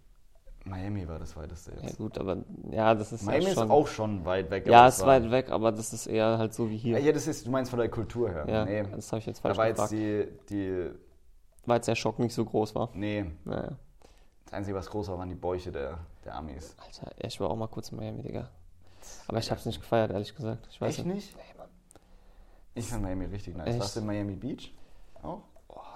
Miami 0.66 1.08
war 1.08 1.18
das 1.20 1.36
weiteste 1.36 1.72
Ja 1.76 1.82
jetzt. 1.84 1.98
gut, 1.98 2.18
aber 2.18 2.38
ja, 2.70 2.94
das 2.94 3.12
ist 3.14 3.24
Miami 3.26 3.46
ja 3.46 3.50
ist 3.52 3.56
schon... 3.56 3.72
auch 3.72 3.88
schon 3.88 4.26
weit 4.26 4.52
weg. 4.52 4.68
ja, 4.68 4.88
ist 4.88 5.04
weit 5.06 5.32
weg, 5.32 5.50
aber 5.50 5.72
das 5.72 5.94
ist 5.94 6.06
eher 6.06 6.38
halt 6.38 6.54
so 6.54 6.70
wie 6.70 6.76
Ja, 6.76 6.82
hier. 6.98 7.00
ja, 7.00 7.12
das 7.14 7.28
ist, 7.28 7.48
du 7.48 7.50
meinst 7.52 7.72
von 7.72 7.80
der 7.80 7.90
Kultur 7.90 8.30
her. 8.30 8.46
Ja, 8.48 8.66
nee. 8.66 8.84
das 8.84 9.12
habe 9.12 9.20
ich 9.20 9.26
jetzt 9.26 9.40
Da 9.40 9.54
falsch 9.54 9.58
war 9.58 9.68
jetzt 9.68 9.92
die, 9.92 10.28
die, 10.50 10.90
Weil 11.66 11.78
jetzt 11.78 11.88
der 11.88 11.96
Schock 11.96 12.20
nicht 12.20 12.34
so 12.36 12.46
groß 12.46 12.76
war. 12.76 12.90
nee, 12.94 13.26
Naja. 13.46 13.72
Das 14.50 14.58
Einzige, 14.58 14.76
was 14.76 14.90
groß 14.90 15.10
war, 15.10 15.20
waren 15.20 15.30
die 15.30 15.36
Bäuche 15.36 15.72
der, 15.72 16.00
der 16.26 16.34
Amis. 16.34 16.76
Alter, 16.84 17.12
ich 17.20 17.40
war 17.40 17.52
auch 17.52 17.56
mal 17.56 17.68
kurz 17.68 17.92
in 17.92 17.98
Miami, 17.98 18.24
Digga. 18.24 18.50
Aber 19.28 19.38
ich 19.38 19.52
hab's 19.52 19.66
nicht 19.68 19.80
gefeiert, 19.80 20.10
ehrlich 20.10 20.36
gesagt. 20.36 20.68
Ich 20.72 20.82
weiß 20.82 20.98
Echt 20.98 21.06
nicht? 21.06 21.38
Nee, 21.38 21.44
Mann. 21.56 21.68
Ich 22.74 22.88
fand 22.88 23.04
Miami 23.04 23.26
richtig 23.26 23.56
nice. 23.56 23.68
Echt? 23.68 23.80
Warst 23.80 23.96
du 23.96 24.00
in 24.00 24.08
Miami 24.08 24.36
Beach? 24.36 24.74
Auch? 25.22 25.44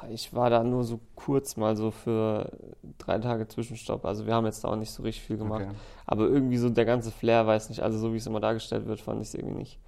Ich 0.09 0.35
war 0.35 0.51
da 0.51 0.63
nur 0.63 0.83
so 0.83 0.99
kurz 1.15 1.57
mal 1.57 1.75
so 1.75 1.89
für 1.89 2.51
drei 2.99 3.17
Tage 3.17 3.47
Zwischenstopp. 3.47 4.05
Also 4.05 4.27
wir 4.27 4.35
haben 4.35 4.45
jetzt 4.45 4.63
da 4.63 4.67
auch 4.67 4.75
nicht 4.75 4.91
so 4.91 5.01
richtig 5.01 5.23
viel 5.23 5.37
gemacht. 5.37 5.63
Okay. 5.63 5.75
Aber 6.05 6.27
irgendwie 6.27 6.57
so 6.57 6.69
der 6.69 6.85
ganze 6.85 7.09
Flair, 7.09 7.47
weiß 7.47 7.69
nicht, 7.69 7.81
also 7.81 7.97
so 7.97 8.13
wie 8.13 8.17
es 8.17 8.27
immer 8.27 8.39
dargestellt 8.39 8.85
wird, 8.85 9.01
fand 9.01 9.19
ich 9.21 9.29
es 9.29 9.33
irgendwie 9.33 9.55
nicht. 9.55 9.79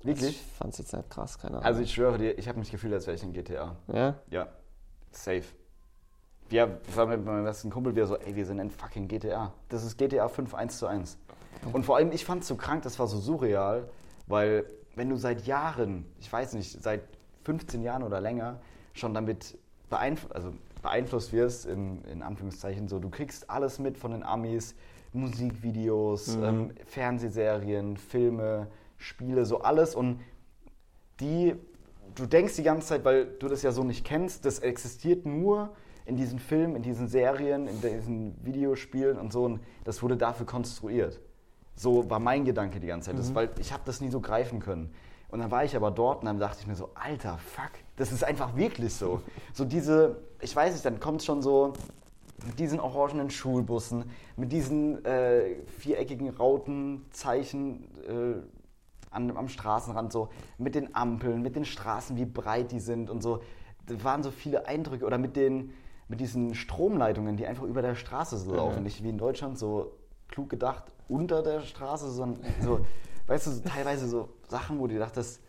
Also 0.00 0.08
Wirklich? 0.08 0.36
ich 0.36 0.42
fand's 0.58 0.76
jetzt 0.76 0.92
nicht 0.92 1.08
krass, 1.08 1.38
keine 1.38 1.54
Ahnung. 1.54 1.64
Also 1.64 1.80
ich 1.80 1.94
schwöre 1.94 2.18
dir, 2.18 2.38
ich 2.38 2.46
habe 2.46 2.58
mich 2.58 2.70
gefühlt, 2.70 2.92
als 2.92 3.06
wäre 3.06 3.14
ich 3.14 3.22
in 3.22 3.32
GTA. 3.32 3.74
ja? 3.90 4.16
Ja, 4.28 4.48
safe. 5.12 5.44
Wir, 6.48 6.78
ich 6.86 6.96
war 6.96 7.06
mit 7.06 7.24
meinem 7.24 7.44
besten 7.44 7.70
Kumpel 7.70 7.94
wieder 7.96 8.06
so, 8.06 8.16
ey, 8.16 8.36
wir 8.36 8.44
sind 8.46 8.58
in 8.58 8.70
fucking 8.70 9.08
GTA. 9.08 9.52
Das 9.68 9.84
ist 9.84 9.96
GTA 9.98 10.28
5 10.28 10.54
1 10.54 10.78
zu 10.78 10.86
1. 10.86 11.18
Und 11.72 11.84
vor 11.84 11.96
allem, 11.96 12.12
ich 12.12 12.24
fand 12.24 12.42
es 12.42 12.48
so 12.48 12.56
krank, 12.56 12.82
das 12.82 12.98
war 12.98 13.06
so 13.06 13.18
surreal, 13.18 13.88
weil 14.26 14.64
wenn 14.94 15.08
du 15.08 15.16
seit 15.16 15.46
Jahren, 15.46 16.04
ich 16.20 16.30
weiß 16.32 16.52
nicht, 16.54 16.82
seit 16.82 17.02
15 17.44 17.82
Jahren 17.82 18.02
oder 18.02 18.20
länger 18.20 18.60
schon 18.92 19.14
damit 19.14 19.58
beeinflusst, 19.90 20.34
also 20.34 20.52
beeinflusst 20.82 21.32
wirst, 21.32 21.66
in, 21.66 22.04
in 22.04 22.22
Anführungszeichen 22.22 22.88
so, 22.88 22.98
du 22.98 23.08
kriegst 23.08 23.48
alles 23.48 23.78
mit 23.78 23.96
von 23.96 24.10
den 24.12 24.22
Amis, 24.22 24.74
Musikvideos, 25.12 26.36
Mhm. 26.36 26.44
ähm, 26.44 26.70
Fernsehserien, 26.86 27.96
Filme, 27.96 28.66
Spiele, 28.98 29.44
so 29.46 29.60
alles 29.62 29.94
und 29.94 30.20
die, 31.20 31.54
du 32.14 32.26
denkst 32.26 32.56
die 32.56 32.62
ganze 32.62 32.88
Zeit, 32.88 33.04
weil 33.04 33.26
du 33.26 33.48
das 33.48 33.62
ja 33.62 33.72
so 33.72 33.84
nicht 33.84 34.04
kennst, 34.04 34.44
das 34.44 34.58
existiert 34.58 35.24
nur 35.26 35.70
in 36.06 36.16
diesen 36.16 36.38
Filmen, 36.38 36.76
in 36.76 36.82
diesen 36.82 37.08
Serien, 37.08 37.66
in 37.66 37.80
diesen 37.80 38.34
Videospielen 38.44 39.18
und 39.18 39.32
so 39.32 39.44
und 39.44 39.60
das 39.84 40.02
wurde 40.02 40.16
dafür 40.16 40.46
konstruiert. 40.46 41.20
So 41.76 42.08
war 42.08 42.20
mein 42.20 42.44
Gedanke 42.44 42.78
die 42.78 42.86
ganze 42.86 43.10
Zeit, 43.10 43.18
das, 43.18 43.34
weil 43.34 43.50
ich 43.58 43.72
habe 43.72 43.82
das 43.84 44.00
nie 44.00 44.10
so 44.10 44.20
greifen 44.20 44.60
können. 44.60 44.94
Und 45.28 45.40
dann 45.40 45.50
war 45.50 45.64
ich 45.64 45.74
aber 45.74 45.90
dort 45.90 46.20
und 46.20 46.26
dann 46.26 46.38
dachte 46.38 46.58
ich 46.60 46.66
mir 46.66 46.76
so, 46.76 46.90
alter, 46.94 47.38
fuck, 47.38 47.72
das 47.96 48.12
ist 48.12 48.22
einfach 48.22 48.54
wirklich 48.54 48.94
so. 48.94 49.20
So 49.52 49.64
diese, 49.64 50.18
ich 50.40 50.54
weiß 50.54 50.72
nicht, 50.72 50.84
dann 50.84 51.00
kommt 51.00 51.20
es 51.20 51.26
schon 51.26 51.42
so 51.42 51.72
mit 52.46 52.58
diesen 52.60 52.78
orangenen 52.78 53.30
Schulbussen, 53.30 54.04
mit 54.36 54.52
diesen 54.52 55.04
äh, 55.04 55.56
viereckigen 55.78 56.28
Rautenzeichen, 56.30 57.88
äh, 58.06 58.34
an, 59.10 59.36
am 59.36 59.48
Straßenrand, 59.48 60.12
so 60.12 60.28
mit 60.58 60.74
den 60.74 60.94
Ampeln, 60.94 61.42
mit 61.42 61.56
den 61.56 61.64
Straßen, 61.64 62.16
wie 62.16 62.26
breit 62.26 62.72
die 62.72 62.80
sind 62.80 63.10
und 63.10 63.22
so. 63.22 63.40
Da 63.86 64.02
waren 64.04 64.22
so 64.22 64.30
viele 64.30 64.66
Eindrücke. 64.66 65.04
Oder 65.04 65.18
mit, 65.18 65.36
den, 65.36 65.72
mit 66.08 66.20
diesen 66.20 66.54
Stromleitungen, 66.54 67.36
die 67.36 67.46
einfach 67.46 67.64
über 67.64 67.82
der 67.82 67.94
Straße 67.94 68.36
so 68.38 68.54
laufen. 68.54 68.82
Nicht 68.82 69.02
wie 69.02 69.08
in 69.08 69.18
Deutschland 69.18 69.58
so 69.58 69.92
klug 70.28 70.50
gedacht 70.50 70.84
unter 71.08 71.42
der 71.42 71.60
Straße, 71.60 72.10
sondern 72.10 72.42
so, 72.62 72.80
weißt 73.26 73.46
du, 73.46 73.50
so 73.52 73.62
teilweise 73.62 74.08
so 74.08 74.28
Sachen, 74.48 74.78
wo 74.78 74.86
du 74.86 74.98
dachtest, 74.98 75.40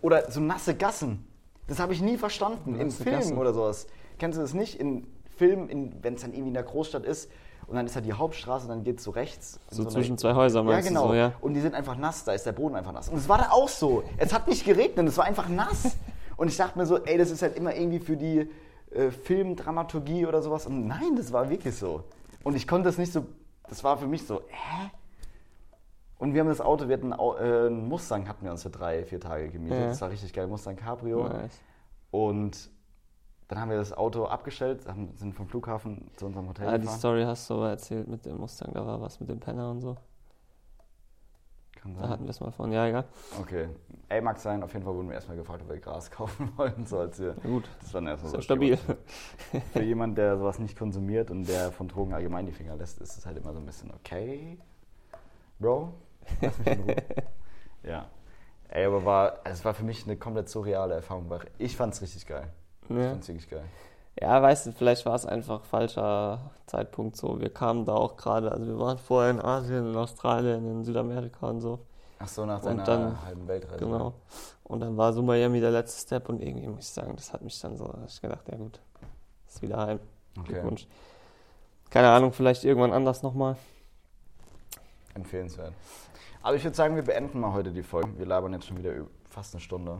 oder 0.00 0.30
so 0.30 0.40
nasse 0.40 0.74
Gassen. 0.74 1.26
Das 1.66 1.78
habe 1.78 1.92
ich 1.92 2.02
nie 2.02 2.16
verstanden. 2.16 2.74
in 2.78 2.88
Nasse 2.88 3.02
Filmen 3.02 3.18
Gassen. 3.20 3.38
oder 3.38 3.52
sowas. 3.54 3.86
Kennst 4.18 4.36
du 4.38 4.42
das 4.42 4.52
nicht? 4.54 4.78
In 4.80 5.06
Filmen, 5.36 5.68
in, 5.68 6.02
wenn 6.02 6.14
es 6.14 6.22
dann 6.22 6.32
irgendwie 6.32 6.48
in 6.48 6.54
der 6.54 6.62
Großstadt 6.64 7.04
ist 7.04 7.30
und 7.66 7.76
dann 7.76 7.86
ist 7.86 7.94
halt 7.94 8.04
die 8.04 8.12
Hauptstraße, 8.12 8.66
dann 8.68 8.82
geht 8.84 8.98
es 8.98 9.04
so 9.04 9.10
rechts. 9.12 9.58
in 9.70 9.76
So 9.76 9.82
eine- 9.82 9.90
zwischen 9.90 10.18
zwei 10.18 10.34
Häusern 10.34 10.66
ja, 10.66 10.72
meinst 10.74 10.88
genau. 10.88 11.02
du 11.04 11.08
so, 11.08 11.14
ja? 11.14 11.32
Und 11.40 11.54
die 11.54 11.60
sind 11.60 11.74
einfach 11.74 11.96
nass, 11.96 12.24
da 12.24 12.32
ist 12.32 12.44
der 12.44 12.52
Boden 12.52 12.74
einfach 12.74 12.92
nass. 12.92 13.08
Und 13.08 13.16
es 13.16 13.28
war 13.28 13.38
da 13.38 13.50
auch 13.50 13.68
so. 13.68 14.02
Es 14.18 14.32
hat 14.32 14.48
nicht 14.48 14.64
geregnet, 14.64 15.08
es 15.08 15.16
war 15.16 15.24
einfach 15.24 15.48
nass. 15.48 15.96
Und 16.36 16.48
ich 16.48 16.56
dachte 16.56 16.78
mir 16.78 16.86
so, 16.86 16.98
ey, 17.04 17.16
das 17.18 17.30
ist 17.30 17.42
halt 17.42 17.56
immer 17.56 17.74
irgendwie 17.74 18.00
für 18.00 18.16
die 18.16 18.50
äh, 18.94 19.10
Filmdramaturgie 19.10 20.26
oder 20.26 20.42
sowas. 20.42 20.66
Und 20.66 20.86
nein, 20.86 21.16
das 21.16 21.32
war 21.32 21.48
wirklich 21.50 21.76
so. 21.76 22.04
Und 22.44 22.56
ich 22.56 22.66
konnte 22.66 22.88
das 22.88 22.98
nicht 22.98 23.12
so, 23.12 23.26
das 23.68 23.82
war 23.84 23.96
für 23.96 24.06
mich 24.06 24.26
so, 24.26 24.42
hä? 24.48 24.90
Und 26.18 26.34
wir 26.34 26.40
haben 26.40 26.48
das 26.48 26.60
Auto, 26.60 26.88
wir 26.88 26.96
hatten 26.96 27.12
äh, 27.12 27.66
einen 27.66 27.88
Mustang, 27.88 28.28
hatten 28.28 28.44
wir 28.44 28.52
uns 28.52 28.62
für 28.62 28.70
drei, 28.70 29.04
vier 29.04 29.18
Tage 29.20 29.48
gemietet. 29.48 29.80
Ja. 29.80 29.86
Das 29.88 30.00
war 30.00 30.10
richtig 30.10 30.32
geil, 30.32 30.46
Mustang 30.46 30.76
Cabrio. 30.76 31.28
Nice. 31.28 31.58
Und 32.12 32.70
dann 33.48 33.60
haben 33.60 33.70
wir 33.70 33.76
das 33.76 33.92
Auto 33.92 34.24
abgestellt, 34.26 34.86
haben, 34.86 35.12
sind 35.16 35.34
vom 35.34 35.46
Flughafen 35.46 36.10
zu 36.16 36.26
unserem 36.26 36.48
Hotel 36.48 36.68
Ah, 36.68 36.72
die 36.78 36.82
gefahren. 36.82 36.98
Story 36.98 37.22
hast 37.24 37.50
du 37.50 37.54
aber 37.54 37.70
erzählt 37.70 38.08
mit 38.08 38.24
dem 38.24 38.38
Mustang, 38.38 38.72
da 38.72 38.86
war 38.86 39.00
was 39.00 39.18
mit 39.20 39.28
dem 39.30 39.40
Penner 39.40 39.70
und 39.70 39.80
so. 39.80 39.96
Kann 41.82 41.94
Da 41.94 42.00
sein. 42.02 42.10
hatten 42.10 42.24
wir 42.24 42.30
es 42.30 42.40
mal 42.40 42.52
von, 42.52 42.70
ja, 42.70 42.86
egal. 42.86 43.04
Okay. 43.40 43.68
Ey, 44.08 44.20
mag 44.20 44.38
sein, 44.38 44.62
auf 44.62 44.72
jeden 44.72 44.84
Fall 44.84 44.94
wurden 44.94 45.08
wir 45.08 45.14
erstmal 45.14 45.36
gefragt, 45.36 45.62
ob 45.62 45.68
wir 45.70 45.78
Gras 45.80 46.10
kaufen 46.10 46.52
wollen. 46.56 46.86
So 46.86 47.00
als 47.00 47.18
wir, 47.18 47.34
Na 47.42 47.50
gut, 47.50 47.68
das 47.80 47.92
war 47.92 48.00
dann 48.02 48.08
erstmal 48.10 48.28
ist 48.28 48.32
ja 48.34 48.38
so 48.38 48.42
stabil. 48.42 48.78
Für 49.72 49.82
jemanden, 49.82 50.14
der 50.16 50.36
sowas 50.38 50.58
nicht 50.60 50.78
konsumiert 50.78 51.30
und 51.32 51.48
der 51.48 51.72
von 51.72 51.88
Drogen 51.88 52.14
allgemein 52.14 52.46
die 52.46 52.52
Finger 52.52 52.76
lässt, 52.76 53.00
ist 53.00 53.16
es 53.16 53.26
halt 53.26 53.36
immer 53.36 53.52
so 53.52 53.58
ein 53.58 53.66
bisschen 53.66 53.90
okay. 53.92 54.58
Bro, 55.58 55.92
lass 56.40 56.58
mich 56.58 56.66
in 56.68 56.80
Ruhe. 56.82 56.96
ja. 57.82 58.06
Ey, 58.68 58.86
aber 58.86 59.04
war, 59.04 59.32
also 59.44 59.58
es 59.58 59.64
war 59.64 59.74
für 59.74 59.84
mich 59.84 60.04
eine 60.06 60.16
komplett 60.16 60.48
surreale 60.48 60.94
Erfahrung. 60.94 61.30
Ich 61.58 61.76
fand's 61.76 62.00
richtig 62.00 62.26
geil. 62.26 62.48
Ich 62.88 62.96
Ja. 62.96 63.10
fand's 63.10 63.28
wirklich 63.28 63.50
geil. 63.50 63.64
Ja, 64.20 64.40
weißt 64.42 64.66
du, 64.66 64.72
vielleicht 64.72 65.06
war 65.06 65.14
es 65.14 65.24
einfach 65.26 65.64
falscher 65.64 66.50
Zeitpunkt 66.66 67.16
so. 67.16 67.40
Wir 67.40 67.48
kamen 67.52 67.84
da 67.86 67.94
auch 67.94 68.16
gerade, 68.16 68.52
also 68.52 68.66
wir 68.66 68.78
waren 68.78 68.98
vorher 68.98 69.30
in 69.30 69.40
Asien, 69.40 69.90
in 69.90 69.96
Australien, 69.96 70.64
in 70.66 70.84
Südamerika 70.84 71.48
und 71.48 71.60
so. 71.60 71.78
Ach 72.18 72.28
so, 72.28 72.44
nach 72.44 72.60
deiner 72.60 72.84
dann- 72.84 73.24
halben 73.24 73.48
Weltreise. 73.48 73.78
Genau. 73.78 74.14
Und 74.64 74.80
dann 74.80 74.96
war 74.96 75.12
so 75.12 75.22
Miami 75.22 75.60
der 75.60 75.70
letzte 75.70 76.00
Step 76.02 76.28
und 76.28 76.40
irgendwie 76.40 76.68
muss 76.68 76.80
ich 76.84 76.90
sagen, 76.90 77.14
das 77.16 77.32
hat 77.32 77.42
mich 77.42 77.58
dann 77.60 77.76
so, 77.76 77.92
ich 78.06 78.20
gedacht, 78.20 78.46
ja 78.50 78.56
gut, 78.56 78.80
ist 79.48 79.60
wieder 79.62 79.78
heim. 79.78 79.98
Okay. 80.38 80.52
Glückwunsch. 80.52 80.86
Keine 81.90 82.10
Ahnung, 82.10 82.32
vielleicht 82.32 82.64
irgendwann 82.64 82.92
anders 82.92 83.22
nochmal. 83.22 83.56
Empfehlenswert. 85.14 85.72
Aber 86.42 86.56
ich 86.56 86.64
würde 86.64 86.76
sagen, 86.76 86.96
wir 86.96 87.02
beenden 87.02 87.40
mal 87.40 87.52
heute 87.52 87.70
die 87.70 87.82
Folge. 87.82 88.18
Wir 88.18 88.26
labern 88.26 88.52
jetzt 88.54 88.66
schon 88.66 88.78
wieder 88.78 88.92
fast 89.28 89.54
eine 89.54 89.60
Stunde. 89.60 89.98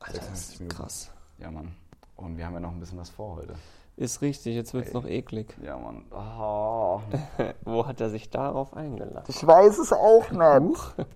Alter, 0.00 0.18
das 0.18 0.48
56 0.50 0.60
ist 0.68 0.76
krass. 0.76 1.10
Ja, 1.38 1.50
Mann. 1.50 1.74
Und 2.16 2.36
wir 2.36 2.46
haben 2.46 2.54
ja 2.54 2.60
noch 2.60 2.70
ein 2.72 2.80
bisschen 2.80 2.98
was 2.98 3.10
vor 3.10 3.36
heute. 3.36 3.54
Ist 3.96 4.22
richtig, 4.22 4.54
jetzt 4.54 4.72
wird's 4.72 4.88
Ey. 4.88 4.94
noch 4.94 5.06
eklig. 5.06 5.54
Ja, 5.62 5.76
Mann. 5.76 6.04
Oh. 6.10 7.00
Wo 7.64 7.86
hat 7.86 8.00
er 8.00 8.10
sich 8.10 8.30
darauf 8.30 8.74
eingelassen? 8.74 9.26
Ich 9.28 9.46
weiß 9.46 9.78
es 9.78 9.92
auch 9.92 10.30
nicht. 10.30 11.06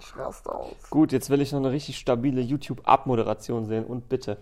Ich 0.00 0.16
raste 0.16 0.54
aus. 0.54 0.72
Gut, 0.88 1.12
jetzt 1.12 1.28
will 1.28 1.42
ich 1.42 1.52
noch 1.52 1.58
eine 1.58 1.70
richtig 1.70 1.98
stabile 1.98 2.40
YouTube-Abmoderation 2.40 3.66
sehen 3.66 3.84
und 3.84 4.08
bitte. 4.08 4.38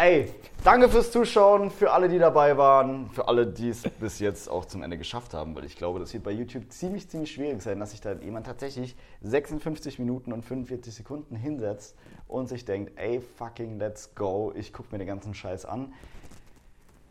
Ey, 0.00 0.28
danke 0.64 0.88
fürs 0.88 1.12
Zuschauen, 1.12 1.70
für 1.70 1.92
alle, 1.92 2.08
die 2.08 2.18
dabei 2.18 2.56
waren, 2.56 3.08
für 3.10 3.28
alle, 3.28 3.46
die 3.46 3.68
es 3.68 3.82
bis 3.82 4.18
jetzt 4.18 4.50
auch 4.50 4.64
zum 4.64 4.82
Ende 4.82 4.98
geschafft 4.98 5.34
haben, 5.34 5.54
weil 5.54 5.64
ich 5.64 5.76
glaube, 5.76 6.00
das 6.00 6.12
wird 6.12 6.24
bei 6.24 6.32
YouTube 6.32 6.64
ziemlich, 6.72 7.08
ziemlich 7.08 7.30
schwierig 7.30 7.62
sein, 7.62 7.78
dass 7.78 7.92
sich 7.92 8.00
da 8.00 8.14
jemand 8.14 8.46
tatsächlich 8.46 8.96
56 9.22 10.00
Minuten 10.00 10.32
und 10.32 10.44
45 10.44 10.92
Sekunden 10.92 11.36
hinsetzt 11.36 11.96
und 12.26 12.48
sich 12.48 12.64
denkt, 12.64 12.92
ey, 12.96 13.20
fucking 13.20 13.78
let's 13.78 14.12
go, 14.16 14.52
ich 14.56 14.72
gucke 14.72 14.88
mir 14.90 14.98
den 14.98 15.06
ganzen 15.06 15.32
Scheiß 15.32 15.64
an. 15.64 15.92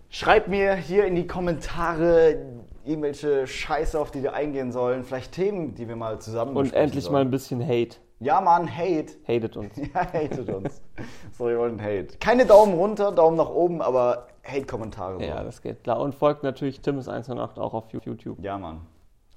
Schreibt 0.10 0.50
mir 0.50 0.76
hier 0.76 1.06
in 1.06 1.16
die 1.16 1.26
Kommentare 1.26 2.38
irgendwelche 2.84 3.48
Scheiße, 3.48 3.98
auf 3.98 4.12
die 4.12 4.24
wir 4.24 4.34
eingehen 4.34 4.74
sollen, 4.74 5.06
vielleicht 5.06 5.32
Themen, 5.32 5.74
die 5.74 5.88
wir 5.88 5.96
mal 5.96 6.20
zusammen 6.20 6.58
Und 6.58 6.74
endlich 6.74 7.06
mal 7.06 7.12
sollen. 7.12 7.28
ein 7.30 7.32
bisschen 7.32 7.66
Hate. 7.66 7.96
Ja, 8.20 8.42
Mann, 8.42 8.68
Hate. 8.70 9.14
Hatet 9.26 9.56
uns. 9.56 9.72
Ja, 9.94 10.02
hatet 10.14 10.50
uns. 10.50 10.82
So, 11.38 11.48
wir 11.48 11.58
wollen 11.58 11.82
Hate. 11.82 12.18
Keine 12.20 12.46
Daumen 12.46 12.74
runter, 12.76 13.12
Daumen 13.12 13.38
nach 13.38 13.50
oben, 13.50 13.82
aber 13.82 14.28
Hate-Kommentare. 14.44 15.26
Ja, 15.26 15.44
das 15.44 15.62
geht 15.62 15.84
klar. 15.84 16.00
Und 16.00 16.14
folgt 16.14 16.44
natürlich 16.44 16.80
Timmis108 16.80 17.58
auch 17.58 17.74
auf 17.74 17.92
YouTube. 17.92 18.40
ja, 18.40 18.58
Mann. 18.58 18.82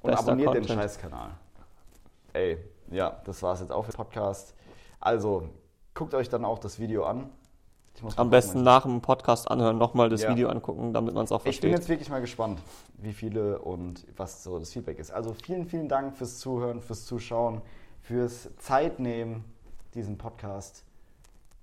Und 0.02 0.10
Bester 0.10 0.28
abonniert 0.32 0.54
den 0.54 0.60
Content. 0.62 0.80
Scheißkanal. 0.80 1.30
Ey, 2.34 2.58
ja, 2.90 3.20
das 3.24 3.42
war's 3.42 3.60
jetzt 3.60 3.72
auch 3.72 3.84
für 3.84 3.92
den 3.92 3.96
Podcast. 3.96 4.54
Also, 5.00 5.48
guckt 5.94 6.14
euch 6.14 6.28
dann 6.28 6.44
auch 6.44 6.58
das 6.58 6.78
Video 6.78 7.04
an. 7.04 7.30
Am 8.16 8.28
besten 8.28 8.62
nach 8.62 8.82
dem 8.82 9.00
Podcast 9.00 9.50
anhören, 9.50 9.78
nochmal 9.78 10.10
das 10.10 10.22
Ja. 10.22 10.28
Video 10.30 10.50
angucken, 10.50 10.92
damit 10.92 11.14
man 11.14 11.24
es 11.24 11.32
auch 11.32 11.38
Ich 11.40 11.44
bin 11.44 11.70
versteht. 11.70 11.70
jetzt 11.72 11.88
wirklich 11.88 12.10
mal 12.10 12.20
gespannt, 12.20 12.60
wie 12.98 13.14
viele 13.14 13.58
und 13.58 14.06
was 14.18 14.44
so 14.44 14.58
das 14.58 14.70
Feedback 14.74 14.98
ist. 14.98 15.10
Also 15.10 15.32
vielen, 15.32 15.64
vielen 15.64 15.88
Dank 15.88 16.14
fürs 16.14 16.38
Zuhören, 16.38 16.82
fürs 16.82 17.06
Zuschauen, 17.06 17.62
fürs 18.02 18.54
Zeitnehmen, 18.58 19.44
diesen 19.94 20.18
Podcast 20.18 20.84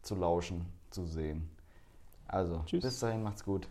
zu 0.04 0.16
lauschen, 0.16 0.66
zu 0.90 1.06
sehen. 1.06 1.50
Also, 2.28 2.64
Tschüss. 2.66 2.84
bis 2.84 3.00
dahin, 3.00 3.24
macht's 3.24 3.44
gut. 3.44 3.68